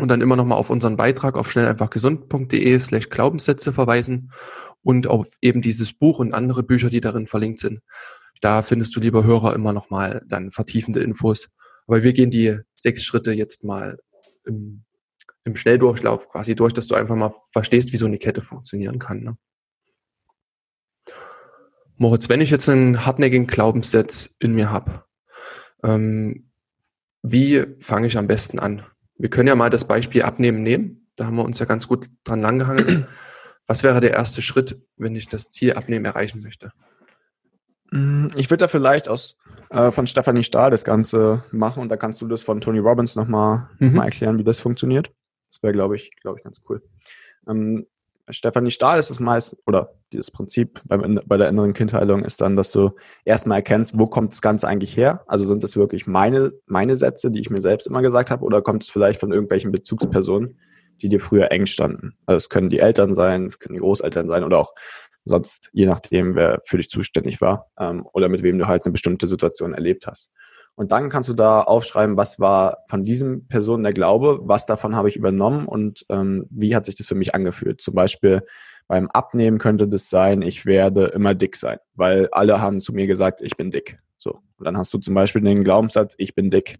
und 0.00 0.08
dann 0.08 0.20
immer 0.20 0.34
nochmal 0.34 0.58
auf 0.58 0.70
unseren 0.70 0.96
Beitrag 0.96 1.36
auf 1.36 1.48
schnell 1.48 1.68
einfach 1.68 1.88
gesund.de 1.88 2.80
slash 2.80 3.10
Glaubenssätze 3.10 3.72
verweisen 3.72 4.32
und 4.82 5.06
auf 5.06 5.28
eben 5.40 5.62
dieses 5.62 5.92
Buch 5.92 6.18
und 6.18 6.34
andere 6.34 6.64
Bücher, 6.64 6.90
die 6.90 7.00
darin 7.00 7.28
verlinkt 7.28 7.60
sind. 7.60 7.80
Da 8.40 8.62
findest 8.62 8.96
du, 8.96 9.00
lieber 9.00 9.22
Hörer, 9.22 9.54
immer 9.54 9.72
nochmal 9.72 10.22
dann 10.26 10.50
vertiefende 10.50 11.00
Infos. 11.00 11.48
Aber 11.86 12.02
wir 12.02 12.12
gehen 12.12 12.32
die 12.32 12.58
sechs 12.74 13.04
Schritte 13.04 13.32
jetzt 13.32 13.62
mal 13.62 13.98
im, 14.44 14.82
im 15.44 15.54
Schnelldurchlauf 15.54 16.28
quasi 16.28 16.56
durch, 16.56 16.72
dass 16.72 16.88
du 16.88 16.96
einfach 16.96 17.14
mal 17.14 17.32
verstehst, 17.52 17.92
wie 17.92 17.96
so 17.96 18.06
eine 18.06 18.18
Kette 18.18 18.42
funktionieren 18.42 18.98
kann. 18.98 19.22
Ne? 19.22 19.36
Moritz, 21.96 22.28
wenn 22.28 22.40
ich 22.40 22.50
jetzt 22.50 22.68
einen 22.68 23.06
hartnäckigen 23.06 23.46
Glaubenssatz 23.46 24.34
in 24.40 24.56
mir 24.56 24.72
habe, 24.72 25.04
ähm, 25.84 26.50
wie 27.26 27.64
fange 27.80 28.06
ich 28.06 28.18
am 28.18 28.26
besten 28.26 28.58
an? 28.58 28.84
Wir 29.16 29.30
können 29.30 29.48
ja 29.48 29.54
mal 29.54 29.70
das 29.70 29.86
Beispiel 29.86 30.22
Abnehmen 30.22 30.62
nehmen. 30.62 31.08
Da 31.16 31.24
haben 31.24 31.36
wir 31.36 31.44
uns 31.44 31.58
ja 31.58 31.64
ganz 31.64 31.88
gut 31.88 32.10
dran 32.22 32.42
langgehangen. 32.42 33.06
Was 33.66 33.82
wäre 33.82 34.02
der 34.02 34.10
erste 34.10 34.42
Schritt, 34.42 34.78
wenn 34.98 35.16
ich 35.16 35.26
das 35.28 35.48
Ziel 35.48 35.72
Abnehmen 35.72 36.04
erreichen 36.04 36.42
möchte? 36.42 36.70
Mm, 37.90 38.26
ich 38.36 38.50
würde 38.50 38.64
da 38.64 38.68
vielleicht 38.68 39.08
aus 39.08 39.38
äh, 39.70 39.90
von 39.90 40.06
Stephanie 40.06 40.42
Stahl 40.42 40.70
das 40.70 40.84
Ganze 40.84 41.44
machen 41.50 41.80
und 41.80 41.88
da 41.88 41.96
kannst 41.96 42.20
du 42.20 42.28
das 42.28 42.42
von 42.42 42.60
Tony 42.60 42.78
Robbins 42.78 43.16
nochmal 43.16 43.70
mhm. 43.78 43.94
mal 43.94 44.04
erklären, 44.04 44.38
wie 44.38 44.44
das 44.44 44.60
funktioniert. 44.60 45.10
Das 45.50 45.62
wäre, 45.62 45.72
glaube 45.72 45.96
ich, 45.96 46.10
glaube 46.20 46.38
ich, 46.38 46.44
ganz 46.44 46.60
cool. 46.68 46.82
Ähm, 47.48 47.86
Stefanie 48.30 48.70
Stahl 48.70 48.98
ist 48.98 49.10
es 49.10 49.20
meist, 49.20 49.56
oder 49.66 49.94
dieses 50.12 50.30
Prinzip 50.30 50.80
beim, 50.86 51.20
bei 51.26 51.36
der 51.36 51.48
inneren 51.48 51.74
Kindheilung 51.74 52.24
ist 52.24 52.40
dann, 52.40 52.56
dass 52.56 52.72
du 52.72 52.90
erstmal 53.24 53.58
erkennst, 53.58 53.98
wo 53.98 54.04
kommt 54.04 54.32
das 54.32 54.40
Ganze 54.40 54.66
eigentlich 54.66 54.96
her? 54.96 55.24
Also 55.26 55.44
sind 55.44 55.62
das 55.62 55.76
wirklich 55.76 56.06
meine, 56.06 56.52
meine 56.66 56.96
Sätze, 56.96 57.30
die 57.30 57.40
ich 57.40 57.50
mir 57.50 57.60
selbst 57.60 57.86
immer 57.86 58.02
gesagt 58.02 58.30
habe, 58.30 58.44
oder 58.44 58.62
kommt 58.62 58.82
es 58.82 58.90
vielleicht 58.90 59.20
von 59.20 59.32
irgendwelchen 59.32 59.72
Bezugspersonen, 59.72 60.58
die 61.02 61.08
dir 61.08 61.20
früher 61.20 61.50
eng 61.50 61.66
standen? 61.66 62.16
Also 62.24 62.38
es 62.38 62.48
können 62.48 62.70
die 62.70 62.78
Eltern 62.78 63.14
sein, 63.14 63.46
es 63.46 63.58
können 63.58 63.76
die 63.76 63.82
Großeltern 63.82 64.28
sein 64.28 64.44
oder 64.44 64.58
auch 64.58 64.74
sonst, 65.26 65.70
je 65.72 65.86
nachdem, 65.86 66.34
wer 66.34 66.60
für 66.64 66.78
dich 66.78 66.88
zuständig 66.88 67.40
war 67.40 67.70
ähm, 67.78 68.06
oder 68.12 68.28
mit 68.28 68.42
wem 68.42 68.58
du 68.58 68.66
halt 68.66 68.84
eine 68.84 68.92
bestimmte 68.92 69.26
Situation 69.26 69.74
erlebt 69.74 70.06
hast. 70.06 70.30
Und 70.76 70.90
dann 70.90 71.08
kannst 71.08 71.28
du 71.28 71.34
da 71.34 71.62
aufschreiben, 71.62 72.16
was 72.16 72.40
war 72.40 72.78
von 72.88 73.04
diesem 73.04 73.46
Person 73.46 73.82
der 73.84 73.92
Glaube, 73.92 74.40
was 74.42 74.66
davon 74.66 74.96
habe 74.96 75.08
ich 75.08 75.16
übernommen 75.16 75.66
und 75.66 76.04
ähm, 76.08 76.46
wie 76.50 76.74
hat 76.74 76.86
sich 76.86 76.96
das 76.96 77.06
für 77.06 77.14
mich 77.14 77.34
angefühlt. 77.34 77.80
Zum 77.80 77.94
Beispiel 77.94 78.42
beim 78.88 79.08
Abnehmen 79.08 79.58
könnte 79.58 79.86
das 79.86 80.10
sein, 80.10 80.42
ich 80.42 80.66
werde 80.66 81.06
immer 81.06 81.34
dick 81.34 81.56
sein, 81.56 81.78
weil 81.94 82.28
alle 82.32 82.60
haben 82.60 82.80
zu 82.80 82.92
mir 82.92 83.06
gesagt, 83.06 83.40
ich 83.40 83.56
bin 83.56 83.70
dick. 83.70 83.98
So. 84.18 84.40
Und 84.56 84.64
dann 84.64 84.76
hast 84.76 84.92
du 84.92 84.98
zum 84.98 85.14
Beispiel 85.14 85.42
den 85.42 85.62
Glaubenssatz, 85.62 86.14
ich 86.18 86.34
bin 86.34 86.50
dick. 86.50 86.76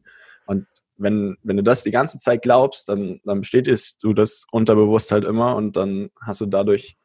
Und 0.47 0.67
wenn, 0.97 1.37
wenn 1.43 1.57
du 1.57 1.63
das 1.63 1.85
die 1.85 1.91
ganze 1.91 2.19
Zeit 2.19 2.43
glaubst, 2.43 2.89
dann, 2.89 3.21
dann 3.25 3.41
bestätigst 3.41 4.03
du 4.03 4.13
das 4.13 4.45
unterbewusst 4.51 5.13
halt 5.13 5.25
immer 5.25 5.55
und 5.57 5.77
dann 5.77 6.11
hast 6.21 6.41
du 6.41 6.47
dadurch, 6.47 6.97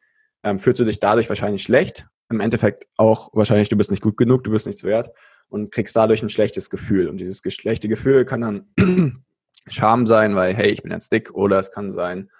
ähm, 0.42 0.58
fühlst 0.58 0.80
du 0.80 0.84
dich 0.84 0.98
dadurch 0.98 1.28
wahrscheinlich 1.28 1.62
schlecht. 1.62 2.06
Im 2.30 2.40
Endeffekt 2.40 2.84
auch 2.96 3.30
wahrscheinlich, 3.32 3.68
du 3.68 3.76
bist 3.76 3.90
nicht 3.90 4.02
gut 4.02 4.16
genug, 4.16 4.44
du 4.44 4.50
bist 4.50 4.66
nichts 4.66 4.82
wert 4.82 5.10
und 5.50 5.70
kriegst 5.70 5.94
dadurch 5.94 6.22
ein 6.22 6.30
schlechtes 6.30 6.70
Gefühl. 6.70 7.08
Und 7.08 7.18
dieses 7.18 7.42
schlechte 7.52 7.88
Gefühl 7.88 8.24
kann 8.24 8.40
dann 8.40 8.66
Scham 9.66 10.06
sein, 10.06 10.34
weil, 10.34 10.54
hey, 10.54 10.70
ich 10.70 10.82
bin 10.82 10.90
jetzt 10.90 11.12
dick, 11.12 11.34
oder 11.34 11.58
es 11.58 11.70
kann 11.70 11.92
sein, 11.92 12.30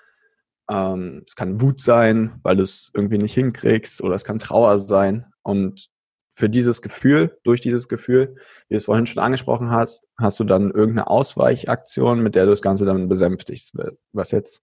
ähm, 0.71 1.23
es 1.27 1.37
kann 1.37 1.61
Wut 1.61 1.83
sein, 1.83 2.41
weil 2.43 2.57
du 2.57 2.63
es 2.63 2.91
irgendwie 2.95 3.19
nicht 3.19 3.35
hinkriegst, 3.35 4.01
oder 4.03 4.15
es 4.15 4.25
kann 4.25 4.39
Trauer 4.39 4.79
sein. 4.79 5.27
Und 5.43 5.91
für 6.31 6.49
dieses 6.49 6.81
Gefühl, 6.81 7.39
durch 7.43 7.61
dieses 7.61 7.89
Gefühl, 7.89 8.37
wie 8.69 8.75
du 8.75 8.77
es 8.77 8.85
vorhin 8.85 9.07
schon 9.07 9.23
angesprochen 9.23 9.71
hast, 9.71 10.07
hast 10.19 10.41
du 10.41 10.45
dann 10.45 10.71
irgendeine 10.71 11.09
Ausweichaktion, 11.09 12.23
mit 12.23 12.35
der 12.35 12.45
du 12.45 12.51
das 12.51 12.63
Ganze 12.63 12.85
dann 12.87 13.09
besänftigst. 13.09 13.77
Was 14.13 14.31
jetzt 14.31 14.63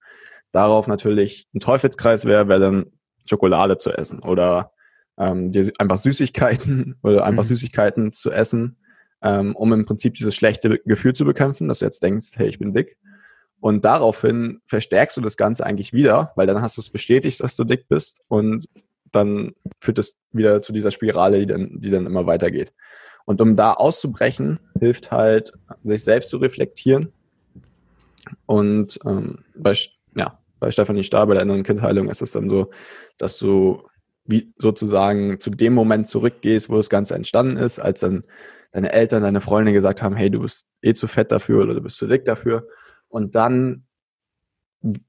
darauf 0.52 0.88
natürlich 0.88 1.48
ein 1.54 1.60
Teufelskreis 1.60 2.26
wäre, 2.26 2.48
wäre 2.48 2.60
dann 2.60 2.92
Schokolade 3.30 3.78
zu 3.78 3.92
essen 3.92 4.24
oder 4.24 4.72
ähm, 5.18 5.52
dir 5.52 5.72
einfach 5.80 5.98
Süßigkeiten 5.98 6.96
oder 7.04 7.26
einfach 7.26 7.44
mhm. 7.44 7.48
Süßigkeiten 7.48 8.12
zu 8.12 8.32
essen, 8.32 8.78
ähm, 9.22 9.56
um 9.56 9.74
im 9.74 9.86
Prinzip 9.86 10.14
dieses 10.14 10.36
schlechte 10.36 10.80
Gefühl 10.86 11.14
zu 11.14 11.26
bekämpfen, 11.26 11.68
dass 11.68 11.80
du 11.80 11.86
jetzt 11.86 12.04
denkst, 12.04 12.32
hey, 12.36 12.48
ich 12.48 12.60
bin 12.60 12.74
dick. 12.74 12.98
Und 13.60 13.86
daraufhin 13.86 14.62
verstärkst 14.68 15.18
du 15.18 15.22
das 15.22 15.36
Ganze 15.36 15.66
eigentlich 15.66 15.92
wieder, 15.92 16.32
weil 16.36 16.46
dann 16.46 16.62
hast 16.62 16.78
du 16.78 16.82
es 16.82 16.92
bestätigt, 16.92 17.42
dass 17.42 17.56
du 17.56 17.64
dick 17.64 17.88
bist 17.90 18.22
und 18.28 18.70
dann 19.12 19.54
führt 19.80 19.98
es 19.98 20.18
wieder 20.32 20.62
zu 20.62 20.74
dieser 20.74 20.92
Spirale, 20.92 21.40
die 21.40 21.48
dann, 21.48 21.82
die 21.82 21.90
dann 21.90 22.06
immer 22.06 22.28
weitergeht. 22.28 22.74
Und 23.26 23.42
um 23.42 23.56
da 23.56 23.74
auszubrechen, 23.74 24.60
hilft 24.80 25.12
halt, 25.12 25.54
sich 25.84 26.04
selbst 26.04 26.30
zu 26.30 26.38
reflektieren. 26.38 27.12
Und 28.46 29.00
ähm, 29.06 29.40
bei, 29.56 29.74
ja, 30.16 30.40
bei 30.60 30.72
Stefanie 30.72 31.04
Stahl, 31.04 31.28
bei 31.28 31.34
der 31.34 31.44
inneren 31.44 31.64
Kindheilung 31.64 32.10
ist 32.10 32.22
es 32.22 32.32
dann 32.32 32.50
so, 32.50 32.70
dass 33.18 33.38
du 33.38 33.84
wie 34.28 34.54
sozusagen 34.58 35.40
zu 35.40 35.50
dem 35.50 35.74
Moment 35.74 36.08
zurückgehst, 36.08 36.70
wo 36.70 36.78
das 36.78 36.90
Ganze 36.90 37.16
entstanden 37.16 37.58
ist, 37.58 37.80
als 37.80 38.02
dann 38.02 38.24
deine 38.72 38.92
Eltern, 38.92 39.24
deine 39.24 39.42
Freunde 39.42 39.74
gesagt 39.74 40.02
haben, 40.02 40.16
hey, 40.16 40.30
du 40.30 40.42
bist 40.42 40.68
eh 40.82 40.94
zu 40.94 41.08
fett 41.08 41.32
dafür 41.32 41.64
oder 41.64 41.74
du 41.74 41.82
bist 41.82 41.98
zu 41.98 42.08
dick 42.08 42.26
dafür. 42.26 42.68
Und 43.08 43.36
dann 43.36 43.88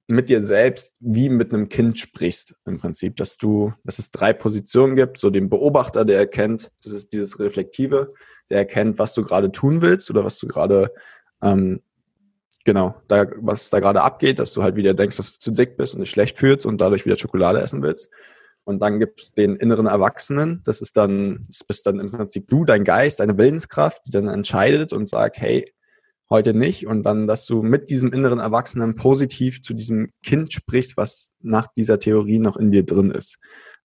mit 0.06 0.28
dir 0.28 0.40
selbst 0.40 0.94
wie 0.98 1.28
mit 1.28 1.52
einem 1.52 1.68
Kind 1.68 1.98
sprichst 1.98 2.54
im 2.64 2.78
Prinzip, 2.78 3.16
dass 3.16 3.36
du, 3.36 3.72
dass 3.84 3.98
es 3.98 4.10
drei 4.10 4.32
Positionen 4.32 4.96
gibt, 4.96 5.18
so 5.18 5.30
den 5.30 5.50
Beobachter, 5.50 6.04
der 6.04 6.18
erkennt, 6.18 6.72
das 6.82 6.92
ist 6.92 7.12
dieses 7.12 7.38
Reflektive, 7.38 8.14
der 8.48 8.58
erkennt, 8.58 8.98
was 8.98 9.14
du 9.14 9.22
gerade 9.22 9.52
tun 9.52 9.82
willst 9.82 10.10
oder 10.10 10.24
was 10.24 10.38
du 10.38 10.48
gerade, 10.48 10.92
ähm, 11.42 11.82
genau, 12.64 12.94
da, 13.08 13.26
was 13.36 13.70
da 13.70 13.80
gerade 13.80 14.02
abgeht, 14.02 14.38
dass 14.38 14.52
du 14.52 14.62
halt 14.62 14.76
wieder 14.76 14.94
denkst, 14.94 15.18
dass 15.18 15.34
du 15.34 15.38
zu 15.38 15.50
dick 15.50 15.76
bist 15.76 15.94
und 15.94 16.00
dich 16.00 16.10
schlecht 16.10 16.38
fühlst 16.38 16.64
und 16.64 16.80
dadurch 16.80 17.04
wieder 17.04 17.16
Schokolade 17.16 17.60
essen 17.60 17.82
willst. 17.82 18.10
Und 18.64 18.80
dann 18.80 18.98
gibt 18.98 19.20
es 19.20 19.32
den 19.32 19.56
inneren 19.56 19.86
Erwachsenen. 19.86 20.62
Das 20.64 20.80
ist 20.80 20.96
dann, 20.96 21.46
das 21.48 21.64
bist 21.64 21.86
dann 21.86 22.00
im 22.00 22.10
Prinzip 22.10 22.48
du, 22.48 22.64
dein 22.64 22.84
Geist, 22.84 23.20
deine 23.20 23.38
Willenskraft, 23.38 24.02
die 24.06 24.10
dann 24.10 24.28
entscheidet 24.28 24.92
und 24.92 25.08
sagt, 25.08 25.38
hey, 25.38 25.64
heute 26.30 26.54
nicht. 26.54 26.86
Und 26.86 27.02
dann, 27.04 27.26
dass 27.26 27.46
du 27.46 27.62
mit 27.62 27.88
diesem 27.88 28.12
inneren 28.12 28.38
Erwachsenen 28.38 28.94
positiv 28.94 29.62
zu 29.62 29.74
diesem 29.74 30.12
Kind 30.22 30.52
sprichst, 30.52 30.96
was 30.96 31.32
nach 31.40 31.66
dieser 31.68 31.98
Theorie 31.98 32.38
noch 32.38 32.56
in 32.56 32.70
dir 32.70 32.84
drin 32.84 33.10
ist. 33.10 33.38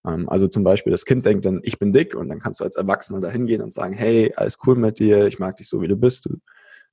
Ähm, 0.06 0.28
also 0.28 0.48
zum 0.48 0.64
Beispiel, 0.64 0.90
das 0.90 1.04
Kind 1.04 1.24
denkt 1.24 1.46
dann, 1.46 1.60
ich 1.62 1.78
bin 1.78 1.92
dick 1.92 2.14
und 2.14 2.28
dann 2.28 2.40
kannst 2.40 2.60
du 2.60 2.64
als 2.64 2.76
Erwachsener 2.76 3.20
da 3.20 3.30
hingehen 3.30 3.62
und 3.62 3.72
sagen, 3.72 3.94
hey, 3.94 4.32
alles 4.36 4.58
cool 4.66 4.76
mit 4.76 4.98
dir, 4.98 5.26
ich 5.26 5.38
mag 5.38 5.56
dich 5.56 5.68
so, 5.68 5.80
wie 5.80 5.88
du 5.88 5.96
bist, 5.96 6.26
du 6.26 6.38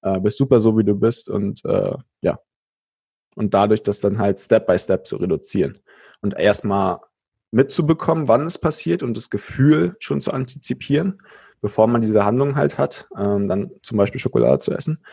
äh, 0.02 0.20
bist 0.20 0.38
super 0.38 0.60
so, 0.60 0.78
wie 0.78 0.84
du 0.84 0.96
bist 0.96 1.30
und 1.30 1.64
äh, 1.66 1.96
ja. 2.22 2.40
Und 3.36 3.54
dadurch 3.54 3.82
das 3.82 4.02
dann 4.02 4.20
halt 4.20 4.40
Step 4.40 4.68
by 4.68 4.78
Step 4.78 5.08
zu 5.08 5.16
reduzieren. 5.16 5.80
Und 6.22 6.38
erstmal 6.38 7.00
mitzubekommen, 7.52 8.28
wann 8.28 8.46
es 8.48 8.58
passiert 8.58 9.04
und 9.04 9.16
das 9.16 9.30
Gefühl 9.30 9.96
schon 10.00 10.22
zu 10.22 10.32
antizipieren, 10.32 11.22
bevor 11.62 11.88
man 11.88 12.02
diese 12.02 12.26
Handlung 12.26 12.56
halt 12.56 12.78
hat, 12.78 13.08
ähm, 13.18 13.48
dann 13.48 13.72
zum 13.84 13.98
Beispiel 13.98 14.20
Schokolade 14.20 14.60
zu 14.60 14.72
essen 14.72 15.04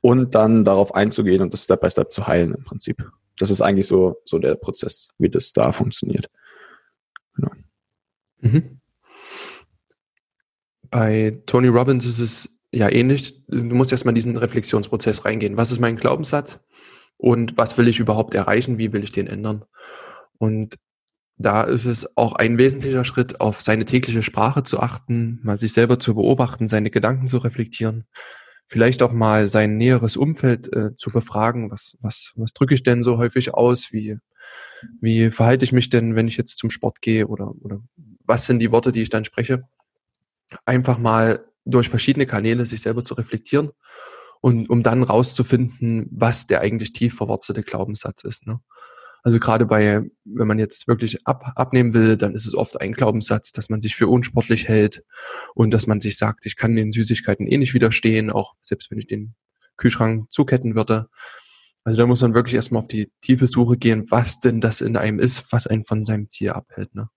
und 0.00 0.34
dann 0.34 0.64
darauf 0.64 0.94
einzugehen 0.94 1.42
und 1.42 1.52
das 1.52 1.64
Step 1.64 1.80
by 1.80 1.90
Step 1.90 2.10
zu 2.10 2.26
heilen 2.26 2.54
im 2.54 2.64
Prinzip. 2.64 3.10
Das 3.38 3.50
ist 3.50 3.62
eigentlich 3.62 3.86
so, 3.86 4.20
so 4.24 4.38
der 4.38 4.54
Prozess, 4.56 5.08
wie 5.18 5.30
das 5.30 5.52
da 5.52 5.72
funktioniert. 5.72 6.28
Genau. 7.34 7.50
Mhm. 8.40 8.80
Bei 10.90 11.40
Tony 11.46 11.68
Robbins 11.68 12.04
ist 12.04 12.18
es 12.18 12.48
ja 12.72 12.90
ähnlich. 12.90 13.44
Du 13.46 13.74
musst 13.74 13.92
erstmal 13.92 14.14
diesen 14.14 14.36
Reflexionsprozess 14.36 15.24
reingehen. 15.24 15.56
Was 15.56 15.72
ist 15.72 15.80
mein 15.80 15.96
Glaubenssatz? 15.96 16.58
Und 17.16 17.56
was 17.56 17.78
will 17.78 17.88
ich 17.88 18.00
überhaupt 18.00 18.34
erreichen? 18.34 18.78
Wie 18.78 18.92
will 18.92 19.04
ich 19.04 19.12
den 19.12 19.26
ändern? 19.26 19.64
Und 20.38 20.76
da 21.40 21.62
ist 21.62 21.86
es 21.86 22.16
auch 22.18 22.34
ein 22.34 22.58
wesentlicher 22.58 23.02
Schritt, 23.02 23.40
auf 23.40 23.62
seine 23.62 23.86
tägliche 23.86 24.22
Sprache 24.22 24.62
zu 24.62 24.78
achten, 24.78 25.40
mal 25.42 25.58
sich 25.58 25.72
selber 25.72 25.98
zu 25.98 26.14
beobachten, 26.14 26.68
seine 26.68 26.90
Gedanken 26.90 27.28
zu 27.28 27.38
reflektieren, 27.38 28.04
vielleicht 28.66 29.02
auch 29.02 29.12
mal 29.12 29.48
sein 29.48 29.78
näheres 29.78 30.18
Umfeld 30.18 30.70
äh, 30.74 30.90
zu 30.98 31.10
befragen, 31.10 31.70
was, 31.70 31.96
was, 32.02 32.32
was 32.36 32.52
drücke 32.52 32.74
ich 32.74 32.82
denn 32.82 33.02
so 33.02 33.16
häufig 33.16 33.54
aus, 33.54 33.90
wie, 33.90 34.18
wie 35.00 35.30
verhalte 35.30 35.64
ich 35.64 35.72
mich 35.72 35.88
denn, 35.88 36.14
wenn 36.14 36.28
ich 36.28 36.36
jetzt 36.36 36.58
zum 36.58 36.68
Sport 36.68 37.00
gehe 37.00 37.26
oder, 37.26 37.54
oder 37.62 37.80
was 38.26 38.44
sind 38.44 38.58
die 38.58 38.70
Worte, 38.70 38.92
die 38.92 39.00
ich 39.00 39.10
dann 39.10 39.24
spreche. 39.24 39.62
Einfach 40.66 40.98
mal 40.98 41.46
durch 41.64 41.88
verschiedene 41.88 42.26
Kanäle 42.26 42.66
sich 42.66 42.82
selber 42.82 43.02
zu 43.02 43.14
reflektieren 43.14 43.70
und 44.42 44.68
um 44.68 44.82
dann 44.82 45.02
rauszufinden, 45.04 46.06
was 46.10 46.46
der 46.46 46.60
eigentlich 46.60 46.92
tief 46.92 47.14
verwurzelte 47.14 47.62
Glaubenssatz 47.62 48.24
ist. 48.24 48.46
Ne? 48.46 48.60
Also 49.22 49.38
gerade 49.38 49.66
bei, 49.66 50.02
wenn 50.24 50.48
man 50.48 50.58
jetzt 50.58 50.88
wirklich 50.88 51.26
ab, 51.26 51.52
abnehmen 51.56 51.94
will, 51.94 52.16
dann 52.16 52.34
ist 52.34 52.46
es 52.46 52.54
oft 52.54 52.80
ein 52.80 52.92
Glaubenssatz, 52.92 53.52
dass 53.52 53.68
man 53.68 53.80
sich 53.80 53.96
für 53.96 54.08
unsportlich 54.08 54.68
hält 54.68 55.02
und 55.54 55.70
dass 55.72 55.86
man 55.86 56.00
sich 56.00 56.16
sagt, 56.16 56.46
ich 56.46 56.56
kann 56.56 56.76
den 56.76 56.92
Süßigkeiten 56.92 57.46
eh 57.46 57.58
nicht 57.58 57.74
widerstehen, 57.74 58.30
auch 58.30 58.54
selbst 58.60 58.90
wenn 58.90 58.98
ich 58.98 59.06
den 59.06 59.34
Kühlschrank 59.76 60.30
zuketten 60.30 60.74
würde. 60.74 61.08
Also 61.84 61.98
da 61.98 62.06
muss 62.06 62.22
man 62.22 62.34
wirklich 62.34 62.54
erstmal 62.54 62.82
auf 62.82 62.88
die 62.88 63.10
tiefe 63.20 63.46
Suche 63.46 63.76
gehen, 63.76 64.10
was 64.10 64.40
denn 64.40 64.60
das 64.60 64.80
in 64.80 64.96
einem 64.96 65.18
ist, 65.18 65.50
was 65.50 65.66
einen 65.66 65.84
von 65.84 66.04
seinem 66.04 66.28
Ziel 66.28 66.50
abhält. 66.50 66.94
Ne? 66.94 67.08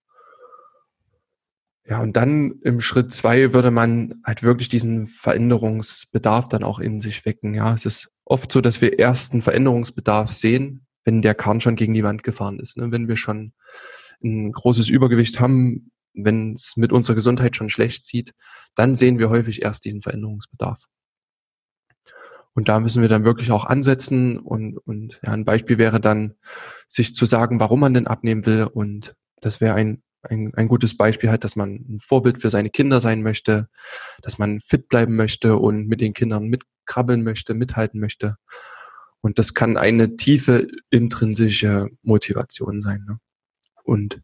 Ja, 1.86 2.00
und 2.00 2.16
dann 2.16 2.60
im 2.62 2.80
Schritt 2.80 3.12
zwei 3.12 3.52
würde 3.52 3.70
man 3.70 4.22
halt 4.24 4.42
wirklich 4.42 4.70
diesen 4.70 5.06
Veränderungsbedarf 5.06 6.48
dann 6.48 6.64
auch 6.64 6.78
in 6.78 7.02
sich 7.02 7.26
wecken. 7.26 7.54
Ja, 7.54 7.74
es 7.74 7.84
ist 7.84 8.10
oft 8.24 8.50
so, 8.50 8.62
dass 8.62 8.80
wir 8.80 8.98
ersten 8.98 9.42
Veränderungsbedarf 9.42 10.32
sehen, 10.32 10.83
wenn 11.04 11.22
der 11.22 11.34
Kahn 11.34 11.60
schon 11.60 11.76
gegen 11.76 11.94
die 11.94 12.04
Wand 12.04 12.22
gefahren 12.22 12.58
ist. 12.58 12.76
Ne? 12.76 12.90
Wenn 12.90 13.08
wir 13.08 13.16
schon 13.16 13.52
ein 14.22 14.52
großes 14.52 14.88
Übergewicht 14.88 15.40
haben, 15.40 15.90
wenn 16.14 16.54
es 16.54 16.76
mit 16.76 16.92
unserer 16.92 17.16
Gesundheit 17.16 17.56
schon 17.56 17.68
schlecht 17.68 18.06
sieht, 18.06 18.32
dann 18.74 18.96
sehen 18.96 19.18
wir 19.18 19.30
häufig 19.30 19.62
erst 19.62 19.84
diesen 19.84 20.02
Veränderungsbedarf. 20.02 20.84
Und 22.54 22.68
da 22.68 22.78
müssen 22.78 23.02
wir 23.02 23.08
dann 23.08 23.24
wirklich 23.24 23.50
auch 23.50 23.64
ansetzen 23.64 24.38
und, 24.38 24.78
und 24.78 25.20
ja, 25.24 25.32
ein 25.32 25.44
Beispiel 25.44 25.76
wäre 25.76 26.00
dann, 26.00 26.34
sich 26.86 27.14
zu 27.14 27.26
sagen, 27.26 27.58
warum 27.58 27.80
man 27.80 27.94
denn 27.94 28.06
abnehmen 28.06 28.46
will. 28.46 28.64
Und 28.72 29.14
das 29.40 29.60
wäre 29.60 29.74
ein, 29.74 30.02
ein, 30.22 30.52
ein 30.54 30.68
gutes 30.68 30.96
Beispiel 30.96 31.30
halt, 31.30 31.42
dass 31.42 31.56
man 31.56 31.84
ein 31.88 31.98
Vorbild 32.00 32.40
für 32.40 32.50
seine 32.50 32.70
Kinder 32.70 33.00
sein 33.00 33.22
möchte, 33.22 33.68
dass 34.22 34.38
man 34.38 34.60
fit 34.60 34.88
bleiben 34.88 35.16
möchte 35.16 35.56
und 35.56 35.88
mit 35.88 36.00
den 36.00 36.14
Kindern 36.14 36.44
mitkrabbeln 36.44 37.24
möchte, 37.24 37.54
mithalten 37.54 37.98
möchte. 37.98 38.36
Und 39.24 39.38
das 39.38 39.54
kann 39.54 39.78
eine 39.78 40.16
tiefe 40.16 40.68
intrinsische 40.90 41.88
Motivation 42.02 42.82
sein. 42.82 43.06
Ne? 43.08 43.18
Und 43.82 44.20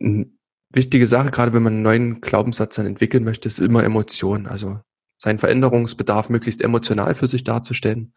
eine 0.00 0.26
wichtige 0.70 1.06
Sache, 1.06 1.30
gerade 1.30 1.52
wenn 1.52 1.62
man 1.62 1.74
einen 1.74 1.82
neuen 1.82 2.20
Glaubenssatz 2.20 2.74
dann 2.74 2.86
entwickeln 2.86 3.22
möchte, 3.22 3.46
ist 3.46 3.60
immer 3.60 3.84
Emotion. 3.84 4.48
Also 4.48 4.80
seinen 5.16 5.38
Veränderungsbedarf 5.38 6.28
möglichst 6.28 6.60
emotional 6.60 7.14
für 7.14 7.28
sich 7.28 7.44
darzustellen, 7.44 8.14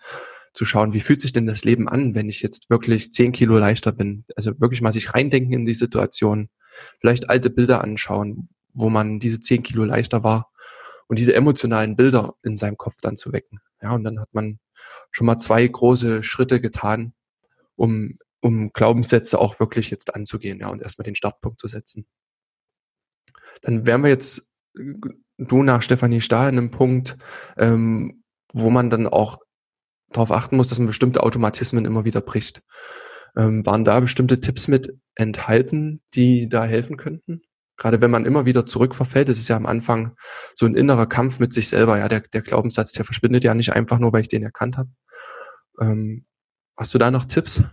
zu 0.54 0.66
schauen, 0.66 0.94
wie 0.94 1.00
fühlt 1.00 1.22
sich 1.22 1.32
denn 1.32 1.46
das 1.46 1.64
Leben 1.64 1.88
an, 1.88 2.16
wenn 2.16 2.28
ich 2.28 2.42
jetzt 2.42 2.72
wirklich 2.72 3.14
zehn 3.14 3.32
Kilo 3.32 3.60
leichter 3.60 3.92
bin. 3.92 4.26
Also 4.36 4.60
wirklich 4.60 4.82
mal 4.82 4.94
sich 4.94 5.14
reindenken 5.14 5.54
in 5.54 5.66
die 5.66 5.76
Situation, 5.76 6.50
vielleicht 7.02 7.30
alte 7.30 7.52
Bilder 7.52 7.84
anschauen, 7.84 8.50
wo 8.74 8.90
man 8.90 9.20
diese 9.20 9.40
zehn 9.40 9.62
Kilo 9.62 9.86
leichter 9.86 10.24
war 10.24 10.52
und 11.08 11.20
diese 11.20 11.36
emotionalen 11.36 11.96
Bilder 11.96 12.34
in 12.42 12.58
seinem 12.58 12.78
Kopf 12.78 12.96
dann 13.00 13.16
zu 13.16 13.32
wecken. 13.32 13.60
Ja, 13.80 13.94
und 13.94 14.04
dann 14.04 14.20
hat 14.20 14.34
man 14.34 14.58
schon 15.12 15.28
mal 15.28 15.40
zwei 15.40 15.66
große 15.68 16.24
Schritte 16.24 16.62
getan, 16.62 17.14
um, 17.76 18.18
um 18.40 18.72
Glaubenssätze 18.74 19.40
auch 19.40 19.60
wirklich 19.60 19.90
jetzt 19.90 20.16
anzugehen, 20.16 20.60
ja, 20.60 20.70
und 20.70 20.82
erstmal 20.82 21.04
den 21.04 21.16
Startpunkt 21.16 21.60
zu 21.60 21.68
setzen. 21.68 22.06
Dann 23.62 23.86
wären 23.86 24.04
wir 24.04 24.10
jetzt 24.10 24.50
du 25.38 25.64
nach 25.64 25.82
Stefanie 25.82 26.22
Stahl 26.22 26.50
in 26.50 26.58
einem 26.58 26.72
Punkt, 26.72 27.18
ähm, 27.58 28.24
wo 28.54 28.70
man 28.70 28.90
dann 28.90 29.08
auch 29.08 29.40
darauf 30.10 30.32
achten 30.32 30.58
muss, 30.58 30.68
dass 30.68 30.80
man 30.80 30.88
bestimmte 30.88 31.24
Automatismen 31.24 31.86
immer 31.86 32.06
wieder 32.06 32.22
bricht. 32.22 32.62
Ähm, 33.36 33.66
waren 33.66 33.86
da 33.86 34.00
bestimmte 34.00 34.42
Tipps 34.42 34.68
mit 34.68 34.98
enthalten, 35.16 36.02
die 36.14 36.50
da 36.50 36.66
helfen 36.66 36.98
könnten? 36.98 37.42
Gerade 37.82 38.00
wenn 38.00 38.12
man 38.12 38.26
immer 38.26 38.46
wieder 38.46 38.66
zurückverfällt, 38.66 39.28
das 39.28 39.40
ist 39.40 39.48
ja 39.48 39.56
am 39.56 39.66
Anfang 39.66 40.16
so 40.54 40.68
ein 40.68 40.76
innerer 40.76 41.08
Kampf 41.08 41.40
mit 41.40 41.52
sich 41.52 41.68
selber. 41.68 41.98
Ja, 41.98 42.08
der, 42.08 42.20
der 42.20 42.42
Glaubenssatz, 42.42 42.92
der 42.92 43.06
verschwindet 43.06 43.44
ja 43.44 43.56
nicht 43.56 43.74
einfach 43.74 43.98
nur, 43.98 44.14
weil 44.14 44.22
ich 44.22 44.30
den 44.30 44.44
erkannt 44.44 44.78
habe. 44.78 44.90
Ähm, 45.80 46.26
hast 46.78 46.94
du 46.94 47.00
da 47.00 47.10
noch 47.10 47.26
Tipps? 47.26 47.64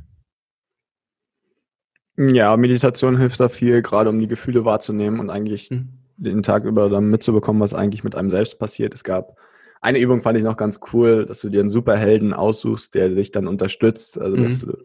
Ja, 2.16 2.56
Meditation 2.56 3.18
hilft 3.18 3.38
da 3.38 3.48
viel, 3.48 3.82
gerade 3.82 4.08
um 4.08 4.18
die 4.18 4.26
Gefühle 4.26 4.64
wahrzunehmen 4.64 5.20
und 5.20 5.28
eigentlich 5.28 5.68
hm 5.68 5.98
den 6.18 6.42
Tag 6.42 6.64
über 6.64 6.90
dann 6.90 7.08
mitzubekommen, 7.10 7.62
was 7.62 7.74
eigentlich 7.74 8.04
mit 8.04 8.14
einem 8.14 8.30
selbst 8.30 8.58
passiert. 8.58 8.92
Es 8.92 9.04
gab 9.04 9.36
eine 9.80 10.00
Übung, 10.00 10.20
fand 10.20 10.36
ich 10.36 10.44
noch 10.44 10.56
ganz 10.56 10.80
cool, 10.92 11.24
dass 11.24 11.40
du 11.40 11.48
dir 11.48 11.60
einen 11.60 11.70
Superhelden 11.70 12.34
aussuchst, 12.34 12.94
der 12.94 13.10
dich 13.10 13.30
dann 13.30 13.46
unterstützt. 13.46 14.20
Also, 14.20 14.36
mhm. 14.36 14.42
dass 14.42 14.58
du 14.58 14.76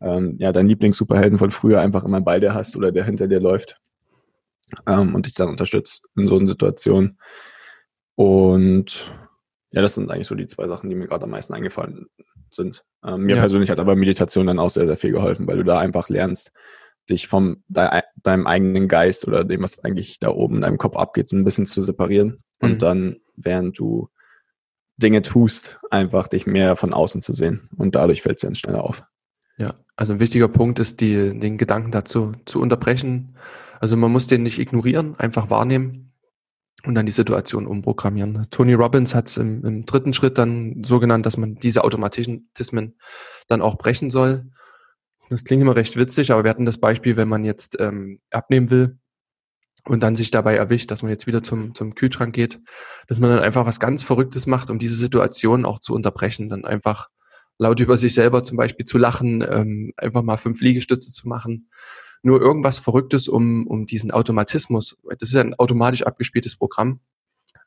ähm, 0.00 0.36
ja 0.38 0.52
deinen 0.52 0.68
Lieblings-Superhelden 0.68 1.38
von 1.38 1.50
früher 1.50 1.80
einfach 1.80 2.04
immer 2.04 2.20
bei 2.20 2.38
dir 2.38 2.52
hast 2.52 2.76
oder 2.76 2.92
der 2.92 3.04
hinter 3.04 3.26
dir 3.26 3.40
läuft 3.40 3.80
ähm, 4.86 5.14
und 5.14 5.26
dich 5.26 5.34
dann 5.34 5.48
unterstützt 5.48 6.02
in 6.16 6.28
so 6.28 6.36
einer 6.36 6.48
Situation. 6.48 7.18
Und 8.14 9.10
ja, 9.70 9.82
das 9.82 9.94
sind 9.94 10.10
eigentlich 10.10 10.28
so 10.28 10.34
die 10.34 10.46
zwei 10.46 10.68
Sachen, 10.68 10.88
die 10.88 10.96
mir 10.96 11.06
gerade 11.06 11.24
am 11.24 11.30
meisten 11.30 11.52
eingefallen 11.52 12.06
sind. 12.50 12.84
Ähm, 13.04 13.22
mir 13.22 13.36
ja. 13.36 13.40
persönlich 13.40 13.70
hat 13.70 13.80
aber 13.80 13.96
Meditation 13.96 14.46
dann 14.46 14.58
auch 14.58 14.70
sehr, 14.70 14.86
sehr 14.86 14.96
viel 14.96 15.12
geholfen, 15.12 15.46
weil 15.46 15.56
du 15.56 15.64
da 15.64 15.78
einfach 15.78 16.08
lernst, 16.08 16.52
dich 17.10 17.26
vom 17.26 17.62
de, 17.68 18.02
deinem 18.22 18.46
eigenen 18.46 18.88
Geist 18.88 19.26
oder 19.26 19.44
dem, 19.44 19.62
was 19.62 19.80
eigentlich 19.80 20.18
da 20.20 20.28
oben 20.28 20.56
in 20.56 20.62
deinem 20.62 20.78
Kopf 20.78 20.96
abgeht, 20.96 21.28
so 21.28 21.36
ein 21.36 21.44
bisschen 21.44 21.66
zu 21.66 21.82
separieren 21.82 22.42
mhm. 22.60 22.70
und 22.70 22.82
dann, 22.82 23.16
während 23.36 23.78
du 23.78 24.08
Dinge 24.96 25.22
tust, 25.22 25.80
einfach 25.90 26.28
dich 26.28 26.46
mehr 26.46 26.76
von 26.76 26.94
außen 26.94 27.20
zu 27.20 27.32
sehen 27.32 27.68
und 27.76 27.94
dadurch 27.94 28.22
fällt 28.22 28.36
es 28.36 28.42
dann 28.42 28.54
schneller 28.54 28.84
auf. 28.84 29.02
Also 29.96 30.14
ein 30.14 30.20
wichtiger 30.20 30.48
Punkt 30.48 30.78
ist, 30.78 31.00
die, 31.00 31.38
den 31.38 31.58
Gedanken 31.58 31.90
dazu 31.90 32.32
zu 32.46 32.60
unterbrechen. 32.60 33.36
Also 33.80 33.96
man 33.96 34.10
muss 34.10 34.26
den 34.26 34.42
nicht 34.42 34.58
ignorieren, 34.58 35.14
einfach 35.18 35.50
wahrnehmen 35.50 36.12
und 36.84 36.94
dann 36.94 37.06
die 37.06 37.12
Situation 37.12 37.66
umprogrammieren. 37.66 38.46
Tony 38.50 38.74
Robbins 38.74 39.14
hat 39.14 39.28
es 39.28 39.36
im, 39.36 39.64
im 39.64 39.86
dritten 39.86 40.12
Schritt 40.12 40.38
dann 40.38 40.82
so 40.84 40.98
genannt, 40.98 41.26
dass 41.26 41.36
man 41.36 41.56
diese 41.56 41.84
Automatismen 41.84 42.98
dann 43.48 43.62
auch 43.62 43.78
brechen 43.78 44.10
soll 44.10 44.50
das 45.30 45.44
klingt 45.44 45.62
immer 45.62 45.76
recht 45.76 45.96
witzig, 45.96 46.30
aber 46.30 46.44
wir 46.44 46.50
hatten 46.50 46.66
das 46.66 46.78
Beispiel, 46.78 47.16
wenn 47.16 47.28
man 47.28 47.44
jetzt 47.44 47.76
ähm, 47.80 48.20
abnehmen 48.30 48.70
will 48.70 48.98
und 49.84 50.00
dann 50.02 50.16
sich 50.16 50.30
dabei 50.30 50.56
erwischt, 50.56 50.90
dass 50.90 51.02
man 51.02 51.10
jetzt 51.10 51.26
wieder 51.26 51.42
zum, 51.42 51.74
zum 51.74 51.94
Kühlschrank 51.94 52.34
geht, 52.34 52.60
dass 53.08 53.18
man 53.18 53.30
dann 53.30 53.40
einfach 53.40 53.66
was 53.66 53.80
ganz 53.80 54.02
Verrücktes 54.02 54.46
macht, 54.46 54.70
um 54.70 54.78
diese 54.78 54.96
Situation 54.96 55.64
auch 55.64 55.80
zu 55.80 55.94
unterbrechen. 55.94 56.48
Dann 56.48 56.64
einfach 56.64 57.08
laut 57.58 57.80
über 57.80 57.98
sich 57.98 58.14
selber 58.14 58.42
zum 58.42 58.56
Beispiel 58.56 58.84
zu 58.84 58.98
lachen, 58.98 59.44
ähm, 59.48 59.92
einfach 59.96 60.22
mal 60.22 60.36
fünf 60.36 60.60
Liegestütze 60.60 61.12
zu 61.12 61.28
machen. 61.28 61.68
Nur 62.22 62.40
irgendwas 62.40 62.78
Verrücktes, 62.78 63.28
um, 63.28 63.66
um 63.66 63.86
diesen 63.86 64.10
Automatismus, 64.10 64.96
das 65.18 65.28
ist 65.28 65.36
ein 65.36 65.54
automatisch 65.54 66.02
abgespieltes 66.02 66.56
Programm. 66.56 67.00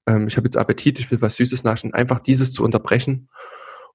Ähm, 0.08 0.28
ich 0.28 0.38
habe 0.38 0.48
jetzt 0.48 0.58
Appetit, 0.58 1.00
ich 1.00 1.12
will 1.12 1.22
was 1.22 1.36
Süßes 1.36 1.64
naschen, 1.64 1.94
einfach 1.94 2.22
dieses 2.22 2.52
zu 2.52 2.64
unterbrechen 2.64 3.30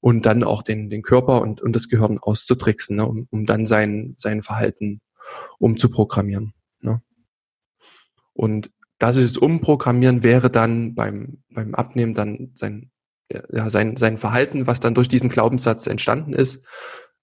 und 0.00 0.24
dann 0.24 0.44
auch 0.44 0.62
den, 0.62 0.88
den 0.88 1.02
Körper 1.02 1.42
und, 1.42 1.60
und 1.60 1.74
das 1.74 1.88
Gehirn 1.88 2.18
auszutricksen, 2.18 2.96
ne, 2.96 3.06
um, 3.06 3.26
um 3.30 3.46
dann 3.46 3.66
sein, 3.66 4.14
sein 4.16 4.42
Verhalten 4.42 5.00
umzuprogrammieren. 5.58 6.54
Ne. 6.80 7.02
Und 8.32 8.70
das 8.98 9.16
ist 9.16 9.36
Umprogrammieren 9.36 10.22
wäre 10.22 10.48
dann 10.48 10.94
beim, 10.94 11.42
beim 11.50 11.74
Abnehmen 11.74 12.14
dann 12.14 12.52
sein, 12.54 12.91
ja, 13.52 13.70
sein, 13.70 13.96
sein 13.96 14.18
Verhalten, 14.18 14.66
was 14.66 14.80
dann 14.80 14.94
durch 14.94 15.08
diesen 15.08 15.28
Glaubenssatz 15.28 15.86
entstanden 15.86 16.32
ist, 16.32 16.64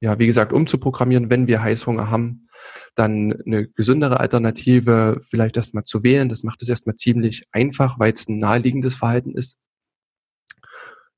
ja, 0.02 0.17
wie 0.17 0.28
gesagt, 0.28 0.54
umzuprogrammieren, 0.54 1.30
wenn 1.30 1.48
wir 1.48 1.62
Heißhunger 1.62 2.10
haben, 2.10 2.48
dann 2.95 3.34
eine 3.45 3.67
gesündere 3.67 4.19
Alternative 4.19 5.22
vielleicht 5.30 5.58
erstmal 5.58 5.84
zu 5.84 6.04
wählen. 6.04 6.30
Das 6.30 6.43
macht 6.43 6.62
es 6.62 6.69
erstmal 6.69 6.95
ziemlich 6.95 7.43
einfach, 7.52 8.00
weil 8.00 8.13
es 8.13 8.28
ein 8.28 8.38
naheliegendes 8.38 8.95
Verhalten 8.95 9.36
ist 9.36 9.58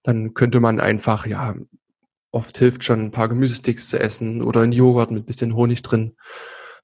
dann 0.03 0.33
könnte 0.33 0.59
man 0.59 0.79
einfach, 0.79 1.25
ja, 1.25 1.55
oft 2.31 2.57
hilft 2.57 2.83
schon 2.83 3.01
ein 3.01 3.11
paar 3.11 3.29
Gemüsesticks 3.29 3.89
zu 3.89 3.99
essen 3.99 4.41
oder 4.41 4.61
ein 4.61 4.71
Joghurt 4.71 5.11
mit 5.11 5.25
bisschen 5.25 5.55
Honig 5.55 5.81
drin, 5.81 6.15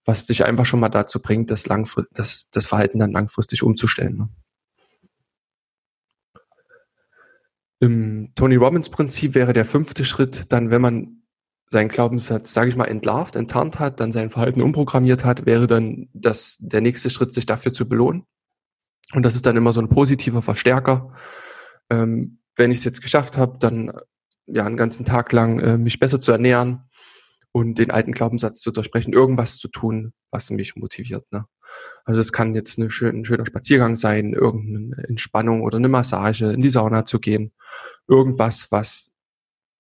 was 0.05 0.25
dich 0.25 0.45
einfach 0.45 0.65
schon 0.65 0.79
mal 0.79 0.89
dazu 0.89 1.21
bringt, 1.21 1.51
das, 1.51 1.67
langfristig, 1.67 2.13
das, 2.13 2.47
das 2.51 2.67
Verhalten 2.67 2.99
dann 2.99 3.11
langfristig 3.11 3.63
umzustellen. 3.63 4.17
Ne? 4.17 4.29
Im 7.79 8.31
Tony 8.35 8.55
Robbins 8.55 8.89
Prinzip 8.89 9.35
wäre 9.35 9.53
der 9.53 9.65
fünfte 9.65 10.03
Schritt 10.03 10.45
dann, 10.49 10.71
wenn 10.71 10.81
man 10.81 11.21
seinen 11.69 11.89
Glaubenssatz, 11.89 12.53
sage 12.53 12.69
ich 12.69 12.75
mal, 12.75 12.85
entlarvt, 12.85 13.35
enttarnt 13.35 13.79
hat, 13.79 13.99
dann 13.99 14.11
sein 14.11 14.29
Verhalten 14.29 14.61
umprogrammiert 14.61 15.25
hat, 15.25 15.45
wäre 15.45 15.67
dann 15.67 16.09
das, 16.13 16.57
der 16.59 16.81
nächste 16.81 17.09
Schritt, 17.09 17.33
sich 17.33 17.45
dafür 17.45 17.73
zu 17.73 17.87
belohnen. 17.87 18.23
Und 19.13 19.23
das 19.23 19.35
ist 19.35 19.45
dann 19.45 19.57
immer 19.57 19.73
so 19.73 19.81
ein 19.81 19.89
positiver 19.89 20.41
Verstärker. 20.41 21.13
Ähm, 21.89 22.39
wenn 22.55 22.71
ich 22.71 22.79
es 22.79 22.85
jetzt 22.85 23.01
geschafft 23.01 23.37
habe, 23.37 23.57
dann 23.59 23.91
ja 24.47 24.65
einen 24.65 24.77
ganzen 24.77 25.05
Tag 25.05 25.31
lang 25.33 25.59
äh, 25.59 25.77
mich 25.77 25.99
besser 25.99 26.21
zu 26.21 26.31
ernähren 26.31 26.89
und 27.51 27.77
den 27.77 27.91
alten 27.91 28.13
Glaubenssatz 28.13 28.59
zu 28.59 28.71
durchbrechen, 28.71 29.13
irgendwas 29.13 29.57
zu 29.57 29.67
tun, 29.67 30.13
was 30.31 30.49
mich 30.49 30.75
motiviert. 30.75 31.25
Ne? 31.31 31.45
Also 32.05 32.21
es 32.21 32.31
kann 32.31 32.55
jetzt 32.55 32.79
eine 32.79 32.89
schön, 32.89 33.17
ein 33.17 33.25
schöner 33.25 33.45
Spaziergang 33.45 33.95
sein, 33.95 34.33
irgendeine 34.33 35.07
Entspannung 35.07 35.61
oder 35.61 35.77
eine 35.77 35.89
Massage, 35.89 36.51
in 36.51 36.61
die 36.61 36.69
Sauna 36.69 37.05
zu 37.05 37.19
gehen, 37.19 37.51
irgendwas, 38.07 38.71
was 38.71 39.13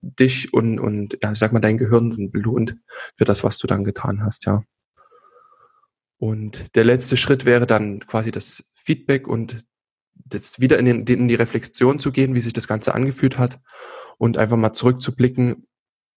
dich 0.01 0.53
und, 0.53 0.79
und 0.79 1.17
ja, 1.21 1.31
ich 1.31 1.39
sag 1.39 1.53
mal, 1.53 1.59
dein 1.59 1.77
Gehirn 1.77 2.31
belohnt 2.31 2.77
für 3.15 3.25
das, 3.25 3.43
was 3.43 3.57
du 3.57 3.67
dann 3.67 3.83
getan 3.83 4.23
hast, 4.23 4.45
ja. 4.45 4.63
Und 6.19 6.75
der 6.75 6.83
letzte 6.83 7.15
Schritt 7.15 7.45
wäre 7.45 7.67
dann 7.67 7.99
quasi 8.07 8.31
das 8.31 8.63
Feedback 8.75 9.27
und 9.27 9.65
jetzt 10.31 10.59
wieder 10.59 10.79
in, 10.79 10.85
den, 10.85 11.05
in 11.05 11.27
die 11.27 11.35
Reflexion 11.35 11.99
zu 11.99 12.11
gehen, 12.11 12.33
wie 12.33 12.41
sich 12.41 12.53
das 12.53 12.67
Ganze 12.67 12.95
angefühlt 12.95 13.37
hat 13.37 13.59
und 14.17 14.37
einfach 14.37 14.57
mal 14.57 14.73
zurückzublicken, 14.73 15.66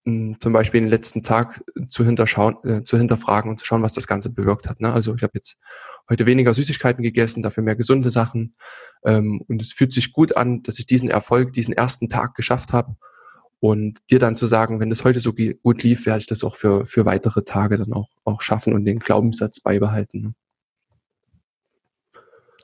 zum 0.03 0.51
Beispiel 0.53 0.81
den 0.81 0.89
letzten 0.89 1.21
Tag 1.21 1.63
zu 1.89 2.03
hinterschauen, 2.03 2.55
äh, 2.63 2.83
zu 2.83 2.97
hinterfragen 2.97 3.51
und 3.51 3.57
zu 3.57 3.65
schauen, 3.65 3.83
was 3.83 3.93
das 3.93 4.07
Ganze 4.07 4.31
bewirkt 4.31 4.67
hat. 4.67 4.81
Ne? 4.81 4.91
Also 4.91 5.13
ich 5.13 5.21
habe 5.21 5.33
jetzt 5.35 5.57
heute 6.09 6.25
weniger 6.25 6.53
Süßigkeiten 6.53 7.03
gegessen, 7.03 7.43
dafür 7.43 7.63
mehr 7.63 7.75
gesunde 7.75 8.09
Sachen. 8.09 8.55
Ähm, 9.05 9.43
und 9.47 9.61
es 9.61 9.73
fühlt 9.73 9.93
sich 9.93 10.11
gut 10.11 10.35
an, 10.35 10.63
dass 10.63 10.79
ich 10.79 10.87
diesen 10.87 11.09
Erfolg, 11.09 11.53
diesen 11.53 11.73
ersten 11.73 12.09
Tag 12.09 12.33
geschafft 12.33 12.73
habe. 12.73 12.95
Und 13.59 13.99
dir 14.09 14.17
dann 14.17 14.35
zu 14.35 14.47
sagen, 14.47 14.79
wenn 14.79 14.91
es 14.91 15.03
heute 15.03 15.19
so 15.19 15.33
gut 15.33 15.83
lief, 15.83 16.07
werde 16.07 16.21
ich 16.21 16.27
das 16.27 16.43
auch 16.43 16.55
für, 16.55 16.87
für 16.87 17.05
weitere 17.05 17.43
Tage 17.43 17.77
dann 17.77 17.93
auch, 17.93 18.09
auch 18.23 18.41
schaffen 18.41 18.73
und 18.73 18.85
den 18.85 18.97
Glaubenssatz 18.97 19.59
beibehalten. 19.59 20.21
Ne? 20.21 20.33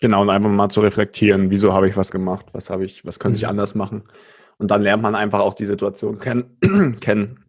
Genau, 0.02 0.23
und 0.23 0.30
einfach 0.32 0.50
mal 0.50 0.69
zu 0.69 0.82
reflektieren, 0.82 1.50
wieso 1.50 1.73
habe 1.73 1.88
ich 1.88 1.97
was 1.97 2.12
gemacht, 2.12 2.47
was 2.54 2.71
habe 2.71 2.86
ich, 2.86 3.06
was 3.06 3.19
könnte 3.19 3.38
ich 3.38 3.43
mhm. 3.43 3.50
anders 3.50 3.76
machen. 3.76 4.04
Und 4.57 4.71
dann 4.71 4.81
lernt 4.81 5.03
man 5.03 5.15
einfach 5.15 5.39
auch 5.39 5.53
die 5.53 5.65
Situation 5.65 6.19
kennen, 6.19 6.57
kennen, 7.01 7.39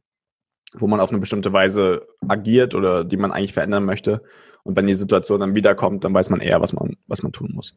wo 0.74 0.86
man 0.86 1.00
auf 1.00 1.10
eine 1.10 1.20
bestimmte 1.20 1.52
Weise 1.52 2.06
agiert 2.26 2.74
oder 2.74 3.04
die 3.04 3.16
man 3.16 3.32
eigentlich 3.32 3.54
verändern 3.54 3.84
möchte. 3.84 4.22
Und 4.62 4.76
wenn 4.76 4.86
die 4.86 4.94
Situation 4.94 5.40
dann 5.40 5.54
wiederkommt, 5.54 6.04
dann 6.04 6.12
weiß 6.12 6.28
man 6.30 6.40
eher, 6.40 6.60
was 6.60 6.72
man, 6.72 6.96
was 7.06 7.22
man 7.22 7.32
tun 7.32 7.52
muss. 7.54 7.74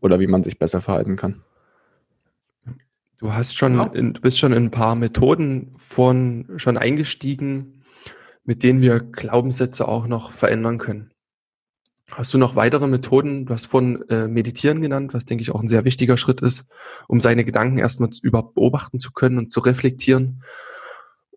Oder 0.00 0.18
wie 0.18 0.26
man 0.26 0.42
sich 0.42 0.58
besser 0.58 0.80
verhalten 0.80 1.16
kann. 1.16 1.42
Du 3.18 3.32
hast 3.32 3.56
schon, 3.56 3.76
ja. 3.76 3.86
in, 3.86 4.12
du 4.12 4.20
bist 4.20 4.38
schon 4.38 4.52
in 4.52 4.64
ein 4.64 4.70
paar 4.70 4.96
Methoden 4.96 5.72
von 5.78 6.46
schon 6.56 6.76
eingestiegen, 6.76 7.84
mit 8.44 8.62
denen 8.62 8.82
wir 8.82 9.00
Glaubenssätze 9.00 9.86
auch 9.88 10.06
noch 10.06 10.32
verändern 10.32 10.78
können. 10.78 11.13
Hast 12.12 12.34
du 12.34 12.38
noch 12.38 12.54
weitere 12.54 12.86
Methoden? 12.86 13.46
Du 13.46 13.54
hast 13.54 13.66
von 13.66 14.06
äh, 14.08 14.28
Meditieren 14.28 14.82
genannt, 14.82 15.14
was 15.14 15.24
denke 15.24 15.42
ich 15.42 15.50
auch 15.50 15.60
ein 15.60 15.68
sehr 15.68 15.84
wichtiger 15.84 16.16
Schritt 16.16 16.42
ist, 16.42 16.66
um 17.08 17.20
seine 17.20 17.44
Gedanken 17.44 17.78
erstmal 17.78 18.10
überhaupt 18.22 18.54
beobachten 18.54 19.00
zu 19.00 19.12
können 19.12 19.38
und 19.38 19.52
zu 19.52 19.60
reflektieren 19.60 20.42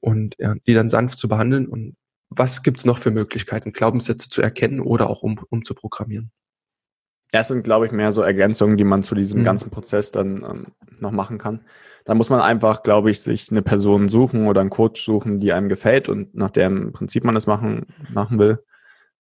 und 0.02 0.36
ja, 0.40 0.56
die 0.68 0.74
dann 0.74 0.90
sanft 0.90 1.18
zu 1.18 1.30
behandeln. 1.30 1.68
Und 1.68 1.96
was 2.30 2.64
gibt 2.64 2.80
es 2.80 2.86
noch 2.86 2.98
für 2.98 3.12
Möglichkeiten, 3.12 3.72
Glaubenssätze 3.72 4.30
zu 4.30 4.42
erkennen 4.42 4.82
oder 4.82 5.10
auch 5.10 5.24
um, 5.24 5.40
um 5.50 5.64
zu 5.64 5.74
programmieren? 5.74 6.32
Das 7.32 7.50
sind, 7.50 7.64
glaube 7.64 7.86
ich, 7.86 7.92
mehr 7.92 8.12
so 8.12 8.22
Ergänzungen, 8.22 8.78
die 8.78 8.86
man 8.86 9.04
zu 9.04 9.16
diesem 9.16 9.42
mhm. 9.42 9.46
ganzen 9.46 9.70
Prozess 9.70 10.12
dann 10.12 10.44
ähm, 10.44 10.68
noch 11.00 11.12
machen 11.12 11.38
kann. 11.38 11.62
Da 12.06 12.14
muss 12.14 12.30
man 12.30 12.40
einfach, 12.40 12.84
glaube 12.84 13.12
ich, 13.12 13.22
sich 13.22 13.52
eine 13.52 13.62
Person 13.62 14.08
suchen 14.08 14.48
oder 14.48 14.62
einen 14.62 14.70
Coach 14.70 15.04
suchen, 15.04 15.40
die 15.40 15.52
einem 15.52 15.68
gefällt 15.68 16.08
und 16.08 16.36
nach 16.36 16.52
dem 16.52 16.94
Prinzip 16.94 17.26
man 17.26 17.36
das 17.36 17.48
machen, 17.48 17.86
machen 18.14 18.40
will. 18.40 18.64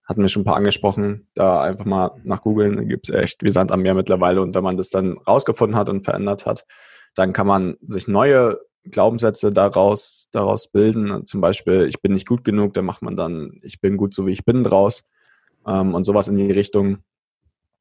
Hatten 0.07 0.21
wir 0.21 0.29
schon 0.29 0.43
ein 0.43 0.45
paar 0.45 0.55
angesprochen, 0.55 1.27
da 1.33 1.61
einfach 1.61 1.85
mal 1.85 2.11
nach 2.23 2.41
googeln, 2.41 2.87
gibt 2.87 3.09
es 3.09 3.15
echt 3.15 3.43
wie 3.43 3.51
Sand 3.51 3.71
am 3.71 3.81
Meer 3.81 3.93
mittlerweile. 3.93 4.41
Und 4.41 4.55
wenn 4.55 4.63
man 4.63 4.77
das 4.77 4.89
dann 4.89 5.17
rausgefunden 5.17 5.77
hat 5.77 5.89
und 5.89 6.05
verändert 6.05 6.45
hat, 6.45 6.65
dann 7.13 7.33
kann 7.33 7.47
man 7.47 7.75
sich 7.85 8.07
neue 8.07 8.59
Glaubenssätze 8.85 9.51
daraus, 9.51 10.29
daraus 10.31 10.69
bilden. 10.69 11.25
Zum 11.25 11.41
Beispiel, 11.41 11.87
ich 11.87 12.01
bin 12.01 12.13
nicht 12.13 12.27
gut 12.27 12.45
genug, 12.45 12.73
da 12.73 12.81
macht 12.81 13.01
man 13.01 13.17
dann, 13.17 13.59
ich 13.63 13.81
bin 13.81 13.97
gut 13.97 14.13
so 14.13 14.25
wie 14.25 14.31
ich 14.31 14.45
bin 14.45 14.63
draus. 14.63 15.03
Ähm, 15.67 15.93
und 15.93 16.05
sowas 16.05 16.29
in 16.29 16.37
die 16.37 16.51
Richtung 16.51 16.99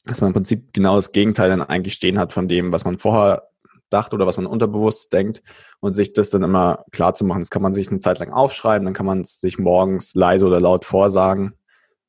dass 0.06 0.20
man 0.20 0.28
im 0.28 0.34
Prinzip 0.34 0.72
genau 0.72 0.96
das 0.96 1.12
Gegenteil 1.12 1.50
dann 1.50 1.62
eigentlich 1.62 1.94
stehen 1.94 2.18
hat 2.18 2.32
von 2.32 2.48
dem, 2.48 2.72
was 2.72 2.84
man 2.84 2.96
vorher 2.96 3.48
dachte 3.90 4.16
oder 4.16 4.26
was 4.26 4.36
man 4.36 4.46
unterbewusst 4.46 5.12
denkt 5.12 5.42
und 5.80 5.92
sich 5.92 6.12
das 6.12 6.30
dann 6.30 6.42
immer 6.42 6.84
klar 6.92 7.14
zu 7.14 7.24
machen. 7.24 7.40
Das 7.40 7.50
kann 7.50 7.62
man 7.62 7.74
sich 7.74 7.90
eine 7.90 7.98
Zeit 7.98 8.18
lang 8.18 8.32
aufschreiben, 8.32 8.84
dann 8.84 8.94
kann 8.94 9.06
man 9.06 9.20
es 9.20 9.40
sich 9.40 9.58
morgens 9.58 10.14
leise 10.14 10.46
oder 10.46 10.60
laut 10.60 10.84
vorsagen 10.84 11.52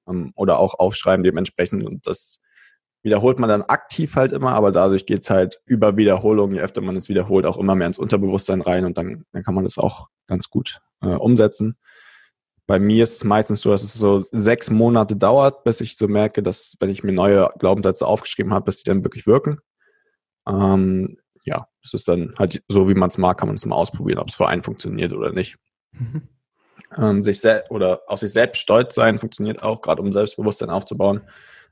ähm, 0.08 0.32
oder 0.36 0.60
auch 0.60 0.80
aufschreiben 0.80 1.24
dementsprechend 1.24 1.84
und 1.86 2.08
das 2.08 2.40
wiederholt 3.04 3.40
man 3.40 3.50
dann 3.50 3.62
aktiv 3.62 4.16
halt 4.16 4.32
immer, 4.32 4.52
aber 4.52 4.72
dadurch 4.72 5.06
geht 5.06 5.24
es 5.24 5.30
halt 5.30 5.62
über 5.66 5.96
Wiederholung, 5.98 6.54
je 6.54 6.60
öfter 6.60 6.82
man 6.82 6.96
es 6.98 7.10
wiederholt, 7.10 7.46
auch 7.46 7.58
immer 7.58 7.76
mehr 7.76 7.88
ins 7.88 8.00
Unterbewusstsein 8.00 8.62
rein 8.62 8.86
und 8.86 8.98
dann, 8.98 9.24
dann 9.32 9.44
kann 9.44 9.56
man 9.56 9.64
das 9.64 9.78
auch 9.78 10.08
ganz 10.28 10.50
gut 10.50 10.80
äh, 11.02 11.08
umsetzen. 11.08 11.78
Bei 12.66 12.80
mir 12.80 13.04
ist 13.04 13.18
es 13.18 13.24
meistens 13.24 13.62
so, 13.62 13.70
dass 13.70 13.84
es 13.84 13.94
so 13.94 14.20
sechs 14.20 14.70
Monate 14.70 15.16
dauert, 15.16 15.64
bis 15.64 15.80
ich 15.80 15.96
so 15.96 16.10
merke, 16.10 16.44
dass, 16.44 16.76
wenn 16.82 16.90
ich 16.90 17.02
mir 17.02 17.14
neue 17.14 17.50
Glaubenssätze 17.60 18.06
aufgeschrieben 18.06 18.54
habe, 18.54 18.66
bis 18.66 18.84
die 18.84 18.90
dann 18.90 19.06
wirklich 19.06 19.26
wirken. 19.26 19.60
Ähm, 20.46 21.18
ja, 21.44 21.66
das 21.82 21.94
ist 21.94 22.10
dann 22.10 22.34
halt 22.38 22.62
so, 22.68 22.90
wie 22.90 22.94
man 22.94 23.10
es 23.10 23.18
mag, 23.18 23.38
kann 23.38 23.48
man 23.48 23.56
es 23.56 23.66
mal 23.66 23.78
ausprobieren, 23.78 24.20
ob 24.20 24.28
es 24.28 24.36
für 24.36 24.50
einen 24.50 24.64
funktioniert 24.64 25.14
oder 25.14 25.32
nicht. 25.32 25.58
Mhm. 25.94 26.28
Ähm, 26.98 27.24
sich 27.24 27.42
oder 27.70 28.02
auf 28.08 28.20
sich 28.20 28.32
selbst 28.32 28.60
stolz 28.60 28.96
sein 28.96 29.18
funktioniert 29.18 29.62
auch, 29.62 29.82
gerade 29.82 30.02
um 30.02 30.14
Selbstbewusstsein 30.14 30.70
aufzubauen 30.70 31.22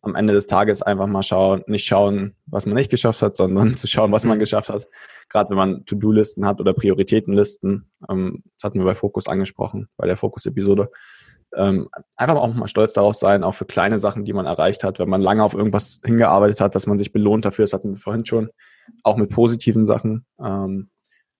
am 0.05 0.15
Ende 0.15 0.33
des 0.33 0.47
Tages 0.47 0.81
einfach 0.81 1.07
mal 1.07 1.23
schauen, 1.23 1.63
nicht 1.67 1.85
schauen, 1.85 2.35
was 2.45 2.65
man 2.65 2.75
nicht 2.75 2.91
geschafft 2.91 3.21
hat, 3.21 3.35
sondern 3.35 3.75
zu 3.77 3.87
schauen, 3.87 4.11
was 4.11 4.23
man 4.23 4.37
mhm. 4.37 4.41
geschafft 4.41 4.69
hat. 4.69 4.87
Gerade 5.29 5.49
wenn 5.49 5.57
man 5.57 5.85
To-Do-Listen 5.85 6.45
hat 6.45 6.59
oder 6.59 6.73
Prioritätenlisten, 6.73 7.89
ähm, 8.09 8.43
das 8.57 8.63
hatten 8.63 8.79
wir 8.79 8.85
bei 8.85 8.95
Fokus 8.95 9.27
angesprochen, 9.27 9.89
bei 9.97 10.07
der 10.07 10.17
Fokus-Episode. 10.17 10.89
Ähm, 11.55 11.89
einfach 12.15 12.35
auch 12.35 12.53
mal 12.53 12.67
stolz 12.67 12.93
darauf 12.93 13.15
sein, 13.15 13.43
auch 13.43 13.53
für 13.53 13.65
kleine 13.65 13.97
Sachen, 13.97 14.25
die 14.25 14.33
man 14.33 14.45
erreicht 14.45 14.83
hat. 14.83 14.99
Wenn 14.99 15.09
man 15.09 15.21
lange 15.21 15.43
auf 15.43 15.53
irgendwas 15.53 15.99
hingearbeitet 16.03 16.59
hat, 16.59 16.75
dass 16.75 16.85
man 16.85 16.97
sich 16.97 17.11
belohnt 17.11 17.45
dafür, 17.45 17.63
das 17.63 17.73
hatten 17.73 17.93
wir 17.93 17.97
vorhin 17.99 18.25
schon, 18.25 18.49
auch 19.03 19.17
mit 19.17 19.29
positiven 19.29 19.85
Sachen. 19.85 20.25
Ähm, 20.39 20.89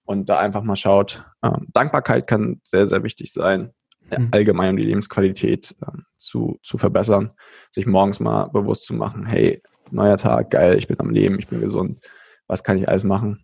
und 0.06 0.30
da 0.30 0.40
einfach 0.40 0.64
mal 0.64 0.76
schaut. 0.76 1.26
Ähm, 1.44 1.68
Dankbarkeit 1.74 2.28
kann 2.28 2.62
sehr, 2.64 2.88
sehr 2.88 3.04
wichtig 3.04 3.34
sein 3.34 3.74
mhm. 4.10 4.30
allgemein 4.32 4.72
um 4.72 4.78
die 4.78 4.84
Lebensqualität 4.84 5.76
äh, 5.82 5.98
zu, 6.18 6.60
zu 6.64 6.78
verbessern, 6.78 7.32
sich 7.72 7.86
morgens 7.86 8.20
mal 8.20 8.48
bewusst 8.48 8.86
zu 8.86 8.94
machen, 8.94 9.26
hey, 9.26 9.62
neuer 9.92 10.18
Tag, 10.18 10.52
geil, 10.52 10.78
ich 10.78 10.88
bin 10.88 11.00
am 11.00 11.10
Leben, 11.10 11.40
ich 11.40 11.48
bin 11.48 11.62
gesund, 11.62 12.00
was 12.48 12.64
kann 12.64 12.78
ich 12.78 12.90
alles 12.90 13.04
machen? 13.04 13.44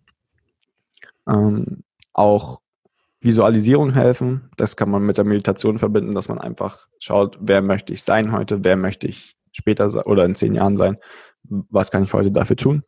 Ähm, 1.28 1.84
auch 2.12 2.60
Visualisierung 3.20 3.92
helfen, 3.92 4.50
das 4.56 4.76
kann 4.76 4.90
man 4.90 5.02
mit 5.02 5.16
der 5.16 5.24
Meditation 5.24 5.78
verbinden, 5.78 6.12
dass 6.12 6.28
man 6.28 6.40
einfach 6.40 6.88
schaut, 6.98 7.38
wer 7.40 7.62
möchte 7.62 7.92
ich 7.92 8.02
sein 8.02 8.32
heute, 8.32 8.64
wer 8.64 8.76
möchte 8.76 9.06
ich 9.06 9.36
später 9.52 9.88
oder 10.06 10.24
in 10.24 10.34
zehn 10.34 10.54
Jahren 10.54 10.76
sein, 10.76 10.96
was 11.44 11.90
kann 11.90 12.02
ich 12.02 12.12
heute 12.12 12.32
dafür 12.32 12.56
tun? 12.56 12.82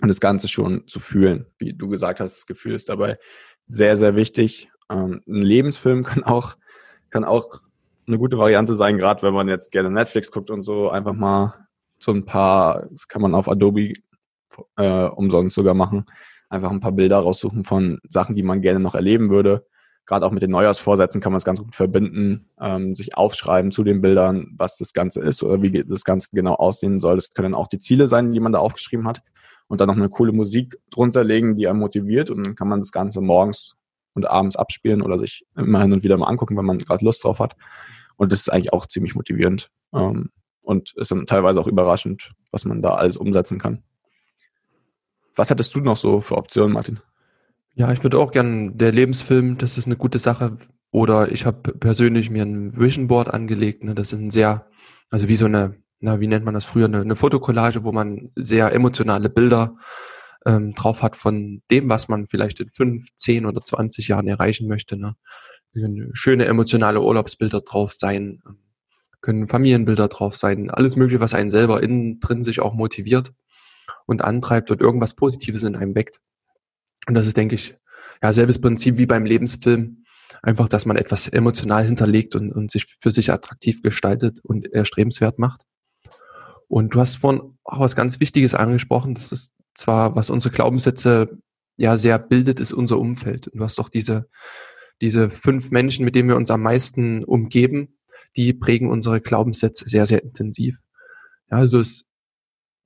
Und 0.00 0.08
das 0.08 0.20
Ganze 0.20 0.48
schon 0.48 0.86
zu 0.86 0.98
fühlen, 0.98 1.46
wie 1.58 1.72
du 1.72 1.88
gesagt 1.88 2.20
hast, 2.20 2.36
das 2.36 2.46
Gefühl 2.46 2.74
ist 2.74 2.88
dabei 2.88 3.18
sehr, 3.66 3.96
sehr 3.96 4.16
wichtig. 4.16 4.70
Ähm, 4.90 5.22
ein 5.26 5.42
Lebensfilm 5.42 6.04
kann 6.04 6.24
auch 6.24 6.56
kann 7.10 7.24
auch 7.24 7.60
eine 8.06 8.18
gute 8.18 8.38
Variante 8.38 8.74
sein, 8.74 8.96
gerade 8.96 9.22
wenn 9.22 9.34
man 9.34 9.48
jetzt 9.48 9.70
gerne 9.70 9.90
Netflix 9.90 10.30
guckt 10.30 10.50
und 10.50 10.62
so, 10.62 10.88
einfach 10.88 11.12
mal 11.12 11.66
so 11.98 12.12
ein 12.12 12.24
paar, 12.24 12.86
das 12.90 13.08
kann 13.08 13.22
man 13.22 13.34
auf 13.34 13.48
Adobe 13.48 13.92
äh, 14.76 15.04
umsonst 15.04 15.54
sogar 15.54 15.74
machen, 15.74 16.06
einfach 16.48 16.70
ein 16.70 16.80
paar 16.80 16.92
Bilder 16.92 17.18
raussuchen 17.18 17.64
von 17.64 17.98
Sachen, 18.04 18.34
die 18.34 18.42
man 18.42 18.62
gerne 18.62 18.80
noch 18.80 18.94
erleben 18.94 19.30
würde. 19.30 19.66
Gerade 20.06 20.26
auch 20.26 20.32
mit 20.32 20.42
den 20.42 20.50
Neujahrsvorsätzen 20.50 21.20
kann 21.20 21.30
man 21.30 21.38
es 21.38 21.44
ganz 21.44 21.60
gut 21.60 21.74
verbinden, 21.74 22.48
ähm, 22.60 22.96
sich 22.96 23.16
aufschreiben 23.16 23.70
zu 23.70 23.84
den 23.84 24.00
Bildern, 24.00 24.48
was 24.56 24.76
das 24.76 24.92
Ganze 24.92 25.20
ist 25.20 25.42
oder 25.42 25.62
wie 25.62 25.84
das 25.84 26.04
Ganze 26.04 26.28
genau 26.32 26.54
aussehen 26.54 26.98
soll. 26.98 27.16
Das 27.16 27.30
können 27.30 27.54
auch 27.54 27.68
die 27.68 27.78
Ziele 27.78 28.08
sein, 28.08 28.32
die 28.32 28.40
man 28.40 28.52
da 28.52 28.58
aufgeschrieben 28.58 29.06
hat. 29.06 29.22
Und 29.70 29.80
dann 29.80 29.86
noch 29.86 29.96
eine 29.96 30.08
coole 30.08 30.32
Musik 30.32 30.76
drunter 30.90 31.22
legen, 31.22 31.56
die 31.56 31.68
einen 31.68 31.78
motiviert. 31.78 32.28
Und 32.28 32.44
dann 32.44 32.56
kann 32.56 32.66
man 32.66 32.80
das 32.80 32.90
Ganze 32.90 33.20
morgens 33.20 33.76
und 34.14 34.28
abends 34.28 34.56
abspielen 34.56 35.00
oder 35.00 35.16
sich 35.16 35.46
immer 35.56 35.80
hin 35.80 35.92
und 35.92 36.02
wieder 36.02 36.16
mal 36.16 36.26
angucken, 36.26 36.56
wenn 36.56 36.64
man 36.64 36.78
gerade 36.78 37.04
Lust 37.04 37.22
drauf 37.22 37.38
hat. 37.38 37.54
Und 38.16 38.32
das 38.32 38.40
ist 38.40 38.48
eigentlich 38.48 38.72
auch 38.72 38.86
ziemlich 38.86 39.14
motivierend. 39.14 39.70
Ähm, 39.94 40.30
und 40.62 40.92
ist 40.96 41.12
dann 41.12 41.24
teilweise 41.24 41.60
auch 41.60 41.68
überraschend, 41.68 42.32
was 42.50 42.64
man 42.64 42.82
da 42.82 42.94
alles 42.94 43.16
umsetzen 43.16 43.60
kann. 43.60 43.84
Was 45.36 45.50
hattest 45.50 45.72
du 45.76 45.80
noch 45.80 45.96
so 45.96 46.20
für 46.20 46.36
Optionen, 46.36 46.72
Martin? 46.72 46.98
Ja, 47.74 47.92
ich 47.92 48.02
würde 48.02 48.18
auch 48.18 48.32
gerne 48.32 48.72
der 48.72 48.90
Lebensfilm, 48.90 49.56
das 49.56 49.78
ist 49.78 49.86
eine 49.86 49.96
gute 49.96 50.18
Sache. 50.18 50.58
Oder 50.90 51.30
ich 51.30 51.46
habe 51.46 51.72
persönlich 51.74 52.28
mir 52.28 52.42
ein 52.42 52.76
Vision 52.76 53.06
Board 53.06 53.32
angelegt. 53.32 53.84
Ne? 53.84 53.94
Das 53.94 54.12
ist 54.12 54.18
ein 54.18 54.32
sehr, 54.32 54.66
also 55.10 55.28
wie 55.28 55.36
so 55.36 55.44
eine, 55.44 55.76
na, 56.00 56.20
wie 56.20 56.26
nennt 56.26 56.44
man 56.44 56.54
das 56.54 56.64
früher, 56.64 56.86
eine, 56.86 57.00
eine 57.00 57.16
Fotokollage, 57.16 57.84
wo 57.84 57.92
man 57.92 58.30
sehr 58.34 58.72
emotionale 58.72 59.28
Bilder 59.28 59.76
ähm, 60.46 60.74
drauf 60.74 61.02
hat 61.02 61.16
von 61.16 61.62
dem, 61.70 61.88
was 61.88 62.08
man 62.08 62.26
vielleicht 62.26 62.60
in 62.60 62.70
fünf, 62.70 63.08
zehn 63.16 63.46
oder 63.46 63.62
zwanzig 63.62 64.08
Jahren 64.08 64.26
erreichen 64.26 64.66
möchte. 64.66 64.96
Ne? 64.96 65.16
Können 65.74 66.10
schöne 66.14 66.46
emotionale 66.46 67.00
Urlaubsbilder 67.00 67.60
drauf 67.60 67.92
sein, 67.92 68.42
ähm, 68.46 68.58
können 69.20 69.48
Familienbilder 69.48 70.08
drauf 70.08 70.36
sein, 70.36 70.70
alles 70.70 70.96
mögliche, 70.96 71.20
was 71.20 71.34
einen 71.34 71.50
selber 71.50 71.82
innen 71.82 72.20
drin 72.20 72.42
sich 72.42 72.60
auch 72.60 72.72
motiviert 72.72 73.32
und 74.06 74.22
antreibt 74.22 74.70
und 74.70 74.80
irgendwas 74.80 75.14
Positives 75.14 75.62
in 75.62 75.76
einem 75.76 75.94
weckt. 75.94 76.20
Und 77.06 77.14
das 77.14 77.26
ist, 77.26 77.36
denke 77.36 77.54
ich, 77.54 77.76
ja, 78.22 78.32
selbes 78.32 78.60
Prinzip 78.60 78.96
wie 78.96 79.06
beim 79.06 79.26
Lebensfilm. 79.26 80.04
Einfach, 80.42 80.68
dass 80.68 80.86
man 80.86 80.96
etwas 80.96 81.28
emotional 81.28 81.84
hinterlegt 81.84 82.34
und, 82.34 82.52
und 82.52 82.70
sich 82.70 82.86
für 83.00 83.10
sich 83.10 83.30
attraktiv 83.30 83.82
gestaltet 83.82 84.40
und 84.42 84.72
erstrebenswert 84.72 85.38
macht. 85.38 85.62
Und 86.70 86.94
du 86.94 87.00
hast 87.00 87.16
vorhin 87.16 87.42
auch 87.64 87.80
was 87.80 87.96
ganz 87.96 88.20
Wichtiges 88.20 88.54
angesprochen, 88.54 89.14
das 89.14 89.32
ist 89.32 89.54
zwar, 89.74 90.14
was 90.14 90.30
unsere 90.30 90.54
Glaubenssätze 90.54 91.40
ja 91.76 91.96
sehr 91.96 92.16
bildet, 92.20 92.60
ist 92.60 92.72
unser 92.72 93.00
Umfeld. 93.00 93.48
Und 93.48 93.58
du 93.58 93.64
hast 93.64 93.80
doch 93.80 93.88
diese, 93.88 94.28
diese 95.00 95.30
fünf 95.30 95.72
Menschen, 95.72 96.04
mit 96.04 96.14
denen 96.14 96.28
wir 96.28 96.36
uns 96.36 96.48
am 96.48 96.62
meisten 96.62 97.24
umgeben, 97.24 97.98
die 98.36 98.52
prägen 98.52 98.88
unsere 98.88 99.20
Glaubenssätze 99.20 99.88
sehr, 99.88 100.06
sehr 100.06 100.22
intensiv. 100.22 100.78
Ja, 101.50 101.56
also 101.56 101.80
es 101.80 102.06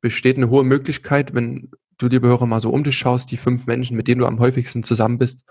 besteht 0.01 0.39
eine 0.39 0.49
hohe 0.49 0.65
Möglichkeit, 0.65 1.35
wenn 1.35 1.71
du, 1.99 2.07
liebe 2.07 2.27
Hörer, 2.27 2.47
mal 2.47 2.63
so 2.63 2.71
um 2.71 2.85
dich 2.85 2.97
schaust, 2.97 3.31
die 3.33 3.37
fünf 3.37 3.67
Menschen, 3.67 3.99
mit 3.99 4.09
denen 4.09 4.21
du 4.21 4.27
am 4.27 4.41
häufigsten 4.41 4.83
zusammen 4.83 5.19
bist, 5.19 5.45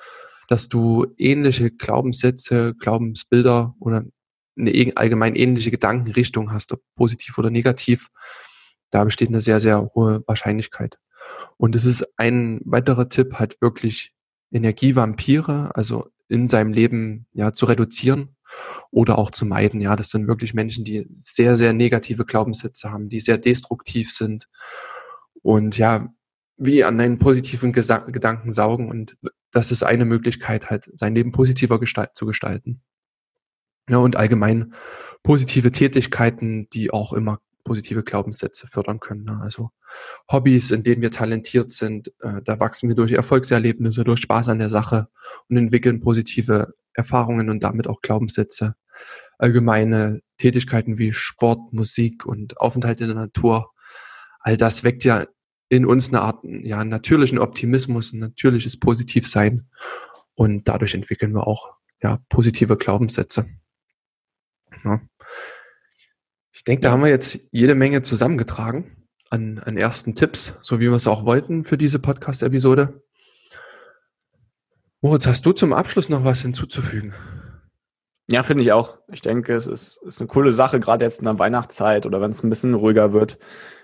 dass 0.47 0.69
du 0.69 1.05
ähnliche 1.17 1.69
Glaubenssätze, 1.69 2.73
Glaubensbilder 2.79 3.75
oder 3.79 4.05
eine 4.57 4.91
allgemein 4.95 5.35
ähnliche 5.35 5.71
Gedankenrichtung 5.71 6.51
hast, 6.51 6.71
ob 6.71 6.81
positiv 6.95 7.37
oder 7.37 7.49
negativ. 7.49 8.09
Da 8.91 9.03
besteht 9.03 9.29
eine 9.29 9.41
sehr, 9.41 9.59
sehr 9.59 9.91
hohe 9.95 10.23
Wahrscheinlichkeit. 10.27 10.99
Und 11.57 11.75
es 11.75 11.85
ist 11.85 12.05
ein 12.17 12.61
weiterer 12.65 13.09
Tipp, 13.09 13.35
halt 13.35 13.61
wirklich 13.61 14.13
Energievampire, 14.51 15.71
also 15.75 16.09
in 16.27 16.47
seinem 16.47 16.73
Leben 16.73 17.27
ja 17.33 17.53
zu 17.53 17.65
reduzieren 17.65 18.35
oder 18.91 19.17
auch 19.17 19.31
zu 19.31 19.45
meiden. 19.45 19.81
Ja, 19.81 19.95
das 19.95 20.09
sind 20.09 20.27
wirklich 20.27 20.53
Menschen, 20.53 20.85
die 20.85 21.07
sehr, 21.11 21.57
sehr 21.57 21.73
negative 21.73 22.25
Glaubenssätze 22.25 22.91
haben, 22.91 23.09
die 23.09 23.19
sehr 23.19 23.37
destruktiv 23.37 24.11
sind. 24.11 24.47
Und 25.41 25.77
ja, 25.77 26.13
wie 26.57 26.83
an 26.83 26.97
deinen 26.97 27.19
positiven 27.19 27.73
Gesa 27.73 27.99
Gedanken 27.99 28.51
saugen 28.51 28.89
und 28.89 29.17
das 29.51 29.71
ist 29.71 29.83
eine 29.83 30.05
Möglichkeit, 30.05 30.69
halt 30.69 30.89
sein 30.93 31.15
Leben 31.15 31.31
positiver 31.31 31.79
gestalt 31.79 32.11
zu 32.15 32.25
gestalten. 32.25 32.81
Ja, 33.89 33.97
und 33.97 34.15
allgemein 34.15 34.73
positive 35.23 35.71
Tätigkeiten, 35.71 36.69
die 36.69 36.91
auch 36.91 37.13
immer 37.13 37.39
positive 37.63 38.03
Glaubenssätze 38.03 38.67
fördern 38.67 38.99
können. 38.99 39.23
Ne? 39.23 39.39
Also 39.41 39.71
Hobbys, 40.31 40.71
in 40.71 40.83
denen 40.83 41.01
wir 41.01 41.11
talentiert 41.11 41.71
sind, 41.71 42.09
äh, 42.19 42.41
da 42.43 42.59
wachsen 42.59 42.89
wir 42.89 42.95
durch 42.95 43.13
Erfolgserlebnisse, 43.13 44.03
durch 44.03 44.21
Spaß 44.21 44.49
an 44.49 44.59
der 44.59 44.69
Sache 44.69 45.07
und 45.49 45.57
entwickeln 45.57 45.99
positive 45.99 46.73
Erfahrungen 46.93 47.49
und 47.49 47.63
damit 47.63 47.87
auch 47.87 48.01
Glaubenssätze. 48.01 48.75
Allgemeine 49.37 50.21
Tätigkeiten 50.37 50.97
wie 50.97 51.13
Sport, 51.13 51.73
Musik 51.73 52.25
und 52.25 52.59
Aufenthalt 52.59 53.01
in 53.01 53.07
der 53.07 53.15
Natur, 53.15 53.71
all 54.39 54.57
das 54.57 54.83
weckt 54.83 55.03
ja 55.03 55.25
in 55.69 55.85
uns 55.85 56.09
eine 56.09 56.21
Art 56.21 56.43
ja, 56.43 56.83
natürlichen 56.83 57.39
Optimismus, 57.39 58.13
ein 58.13 58.19
natürliches 58.19 58.79
Positivsein 58.79 59.69
und 60.35 60.67
dadurch 60.67 60.93
entwickeln 60.93 61.33
wir 61.33 61.47
auch 61.47 61.73
ja, 62.01 62.19
positive 62.29 62.77
Glaubenssätze. 62.77 63.47
Ja. 64.83 65.01
Ich 66.51 66.63
denke, 66.63 66.83
da 66.83 66.91
haben 66.91 67.03
wir 67.03 67.09
jetzt 67.09 67.39
jede 67.51 67.75
Menge 67.75 68.01
zusammengetragen 68.01 69.07
an, 69.29 69.59
an 69.59 69.77
ersten 69.77 70.15
Tipps, 70.15 70.59
so 70.61 70.79
wie 70.79 70.89
wir 70.89 70.93
es 70.93 71.07
auch 71.07 71.25
wollten 71.25 71.63
für 71.63 71.77
diese 71.77 71.99
Podcast-Episode. 71.99 73.01
Moritz, 75.01 75.27
hast 75.27 75.45
du 75.45 75.51
zum 75.51 75.73
Abschluss 75.73 76.07
noch 76.07 76.23
was 76.23 76.41
hinzuzufügen? 76.41 77.13
Ja, 78.29 78.43
finde 78.43 78.63
ich 78.63 78.71
auch. 78.71 78.99
Ich 79.11 79.21
denke, 79.21 79.53
es 79.53 79.67
ist, 79.67 80.01
ist 80.03 80.21
eine 80.21 80.27
coole 80.27 80.53
Sache, 80.53 80.79
gerade 80.79 81.03
jetzt 81.03 81.19
in 81.19 81.25
der 81.25 81.39
Weihnachtszeit 81.39 82.05
oder 82.05 82.21
wenn 82.21 82.31
es 82.31 82.41
ein 82.43 82.49
bisschen 82.49 82.73
ruhiger 82.73 83.11
wird, 83.11 83.37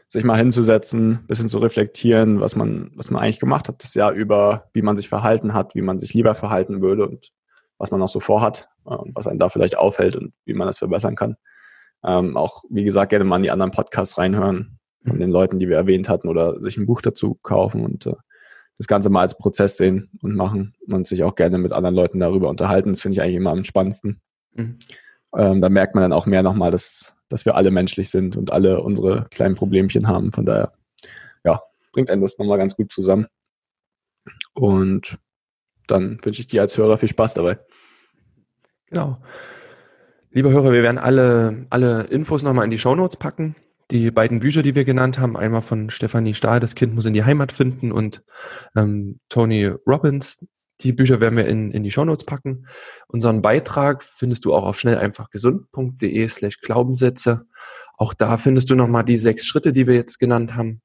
sich 0.08 0.24
mal 0.24 0.38
hinzusetzen, 0.38 1.12
ein 1.12 1.28
bisschen 1.28 1.50
zu 1.50 1.58
reflektieren, 1.58 2.40
was 2.40 2.56
man, 2.56 2.92
was 2.96 3.12
man 3.12 3.22
eigentlich 3.22 3.40
gemacht 3.40 3.68
hat 3.68 3.84
das 3.84 3.96
Jahr 3.96 4.14
über, 4.14 4.70
wie 4.74 4.82
man 4.82 4.96
sich 4.96 5.10
verhalten 5.10 5.54
hat, 5.54 5.76
wie 5.76 5.82
man 5.82 6.00
sich 6.00 6.14
lieber 6.14 6.36
verhalten 6.36 6.82
würde 6.82 7.08
und 7.08 7.32
was 7.78 7.92
man 7.92 8.00
noch 8.00 8.08
so 8.08 8.20
vorhat 8.20 8.69
was 8.84 9.28
einen 9.28 9.40
da 9.40 9.50
vielleicht 9.50 9.78
aufhält 9.78 10.16
und 10.16 10.34
wie 10.46 10.54
man 10.54 10.68
das 10.68 10.78
verbessern 10.78 11.16
kann. 11.16 11.36
Ähm, 12.04 12.38
auch, 12.38 12.64
wie 12.70 12.84
gesagt, 12.84 13.10
gerne 13.10 13.26
mal 13.26 13.38
in 13.38 13.44
die 13.44 13.52
anderen 13.52 13.72
Podcasts 13.72 14.18
reinhören 14.18 14.80
von 15.06 15.18
mhm. 15.18 15.20
den 15.20 15.32
Leuten, 15.32 15.60
die 15.60 15.68
wir 15.68 15.78
erwähnt 15.78 16.10
hatten 16.10 16.28
oder 16.28 16.62
sich 16.62 16.78
ein 16.78 16.86
Buch 16.86 17.02
dazu 17.02 17.36
kaufen 17.42 17.84
und 17.84 18.06
äh, 18.06 18.16
das 18.78 18.88
Ganze 18.88 19.10
mal 19.10 19.22
als 19.22 19.38
Prozess 19.38 19.76
sehen 19.76 20.10
und 20.22 20.36
machen 20.36 20.74
und 20.90 21.06
sich 21.08 21.24
auch 21.24 21.36
gerne 21.36 21.58
mit 21.58 21.74
anderen 21.74 21.96
Leuten 21.96 22.20
darüber 22.20 22.50
unterhalten. 22.50 22.94
Das 22.94 23.02
finde 23.02 23.14
ich 23.14 23.22
eigentlich 23.22 23.36
immer 23.36 23.52
am 23.52 23.66
spannendsten. 23.66 24.22
Mhm. 24.54 24.80
Ähm, 25.36 25.62
da 25.62 25.70
merkt 25.70 25.96
man 25.96 26.02
dann 26.02 26.14
auch 26.14 26.26
mehr 26.26 26.44
nochmal, 26.44 26.72
dass, 26.72 27.14
dass 27.28 27.46
wir 27.46 27.56
alle 27.56 27.72
menschlich 27.72 28.10
sind 28.10 28.38
und 28.38 28.52
alle 28.52 28.82
unsere 28.82 29.28
kleinen 29.32 29.56
Problemchen 29.56 30.08
haben. 30.08 30.32
Von 30.32 30.46
daher, 30.46 30.72
ja, 31.44 31.62
bringt 31.92 32.10
einen 32.10 32.22
das 32.22 32.38
nochmal 32.38 32.58
ganz 32.58 32.76
gut 32.76 32.92
zusammen. 32.92 33.28
Und 34.54 35.20
dann 35.88 36.18
wünsche 36.24 36.42
ich 36.42 36.48
dir 36.48 36.62
als 36.62 36.78
Hörer 36.78 36.98
viel 36.98 37.10
Spaß 37.10 37.34
dabei. 37.34 37.60
Genau. 38.90 39.18
Lieber 40.32 40.52
Hörer, 40.52 40.72
wir 40.72 40.84
werden 40.84 40.98
alle, 40.98 41.66
alle 41.70 42.04
Infos 42.04 42.44
nochmal 42.44 42.66
in 42.66 42.72
die 42.72 42.80
Shownotes 42.80 43.18
packen. 43.18 43.56
Die 43.92 44.12
beiden 44.12 44.40
Bücher, 44.40 44.62
die 44.62 44.76
wir 44.76 44.86
genannt 44.86 45.18
haben, 45.18 45.36
einmal 45.36 45.64
von 45.64 45.90
Stefanie 45.90 46.36
Stahl, 46.36 46.60
Das 46.60 46.76
Kind 46.76 46.94
muss 46.94 47.06
in 47.06 47.14
die 47.14 47.24
Heimat 47.24 47.52
finden 47.52 47.92
und 47.92 48.24
ähm, 48.76 49.20
Tony 49.30 49.66
Robbins. 49.66 50.46
Die 50.82 50.94
Bücher 50.94 51.20
werden 51.20 51.36
wir 51.36 51.48
in, 51.48 51.72
in 51.72 51.84
die 51.84 51.92
Shownotes 51.92 52.26
packen. 52.26 52.68
Unseren 53.08 53.42
Beitrag 53.42 54.04
findest 54.04 54.46
du 54.46 54.54
auch 54.54 54.64
auf 54.64 54.80
schnelleinfachgesund.de 54.80 56.28
slash 56.28 56.62
Glaubenssätze. 56.62 57.48
Auch 57.98 58.14
da 58.14 58.38
findest 58.38 58.70
du 58.70 58.76
nochmal 58.76 59.04
die 59.04 59.18
sechs 59.18 59.46
Schritte, 59.46 59.74
die 59.74 59.88
wir 59.88 59.96
jetzt 59.96 60.20
genannt 60.20 60.56
haben, 60.56 60.82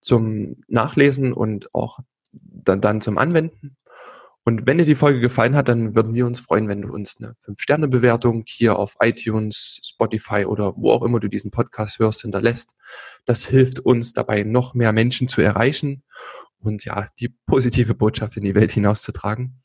zum 0.00 0.56
Nachlesen 0.66 1.32
und 1.32 1.72
auch 1.74 2.00
dann, 2.32 2.80
dann 2.80 3.00
zum 3.00 3.18
Anwenden. 3.18 3.76
Und 4.48 4.64
wenn 4.64 4.78
dir 4.78 4.84
die 4.84 4.94
Folge 4.94 5.18
gefallen 5.18 5.56
hat, 5.56 5.66
dann 5.66 5.96
würden 5.96 6.14
wir 6.14 6.24
uns 6.24 6.38
freuen, 6.38 6.68
wenn 6.68 6.82
du 6.82 6.92
uns 6.92 7.16
eine 7.18 7.34
5-Sterne-Bewertung 7.44 8.44
hier 8.46 8.78
auf 8.78 8.94
iTunes, 9.00 9.80
Spotify 9.82 10.44
oder 10.44 10.74
wo 10.76 10.92
auch 10.92 11.02
immer 11.02 11.18
du 11.18 11.26
diesen 11.26 11.50
Podcast 11.50 11.98
hörst, 11.98 12.22
hinterlässt. 12.22 12.76
Das 13.24 13.44
hilft 13.44 13.80
uns 13.80 14.12
dabei, 14.12 14.44
noch 14.44 14.72
mehr 14.72 14.92
Menschen 14.92 15.26
zu 15.26 15.40
erreichen 15.40 16.04
und 16.60 16.84
ja, 16.84 17.06
die 17.18 17.34
positive 17.46 17.96
Botschaft 17.96 18.36
in 18.36 18.44
die 18.44 18.54
Welt 18.54 18.70
hinauszutragen. 18.70 19.60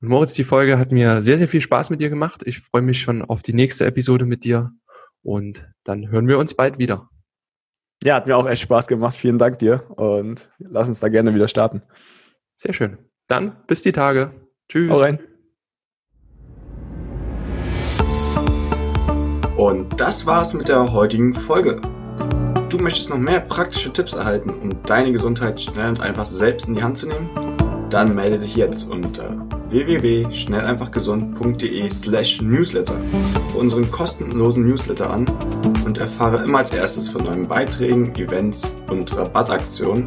Und 0.00 0.08
Moritz, 0.08 0.34
die 0.34 0.44
Folge 0.44 0.78
hat 0.78 0.92
mir 0.92 1.24
sehr, 1.24 1.38
sehr 1.38 1.48
viel 1.48 1.60
Spaß 1.60 1.90
mit 1.90 2.00
dir 2.00 2.08
gemacht. 2.08 2.42
Ich 2.44 2.60
freue 2.60 2.82
mich 2.82 3.00
schon 3.00 3.20
auf 3.20 3.42
die 3.42 3.52
nächste 3.52 3.84
Episode 3.84 4.26
mit 4.26 4.44
dir 4.44 4.70
und 5.22 5.68
dann 5.82 6.08
hören 6.08 6.28
wir 6.28 6.38
uns 6.38 6.54
bald 6.54 6.78
wieder. 6.78 7.10
Ja, 8.04 8.14
hat 8.14 8.28
mir 8.28 8.36
auch 8.36 8.46
echt 8.46 8.62
Spaß 8.62 8.86
gemacht. 8.86 9.16
Vielen 9.16 9.38
Dank 9.38 9.58
dir 9.58 9.90
und 9.90 10.52
lass 10.58 10.88
uns 10.88 11.00
da 11.00 11.08
gerne 11.08 11.34
wieder 11.34 11.48
starten. 11.48 11.82
Sehr 12.54 12.74
schön. 12.74 13.11
Dann 13.28 13.56
bis 13.66 13.82
die 13.82 13.92
Tage. 13.92 14.32
Tschüss. 14.68 14.90
Hau 14.90 14.98
rein. 14.98 15.18
Und 19.56 20.00
das 20.00 20.26
war's 20.26 20.52
mit 20.54 20.68
der 20.68 20.92
heutigen 20.92 21.34
Folge. 21.34 21.80
Du 22.68 22.78
möchtest 22.78 23.10
noch 23.10 23.18
mehr 23.18 23.40
praktische 23.40 23.92
Tipps 23.92 24.14
erhalten, 24.14 24.50
um 24.50 24.70
deine 24.84 25.10
Gesundheit 25.12 25.60
schnell 25.60 25.90
und 25.90 26.00
einfach 26.00 26.24
selbst 26.24 26.68
in 26.68 26.74
die 26.74 26.82
Hand 26.82 26.96
zu 26.98 27.06
nehmen? 27.06 27.30
Dann 27.90 28.14
melde 28.14 28.38
dich 28.38 28.56
jetzt 28.56 28.88
unter 28.88 29.46
www.schnelleinfachgesund.de 29.68 31.90
slash 31.90 32.40
newsletter 32.40 32.98
für 33.52 33.58
unseren 33.58 33.90
kostenlosen 33.90 34.66
Newsletter 34.66 35.10
an 35.10 35.26
und 35.84 35.98
erfahre 35.98 36.42
immer 36.42 36.58
als 36.58 36.72
erstes 36.72 37.08
von 37.08 37.24
neuen 37.24 37.46
Beiträgen, 37.46 38.14
Events 38.16 38.68
und 38.88 39.14
Rabattaktionen 39.16 40.06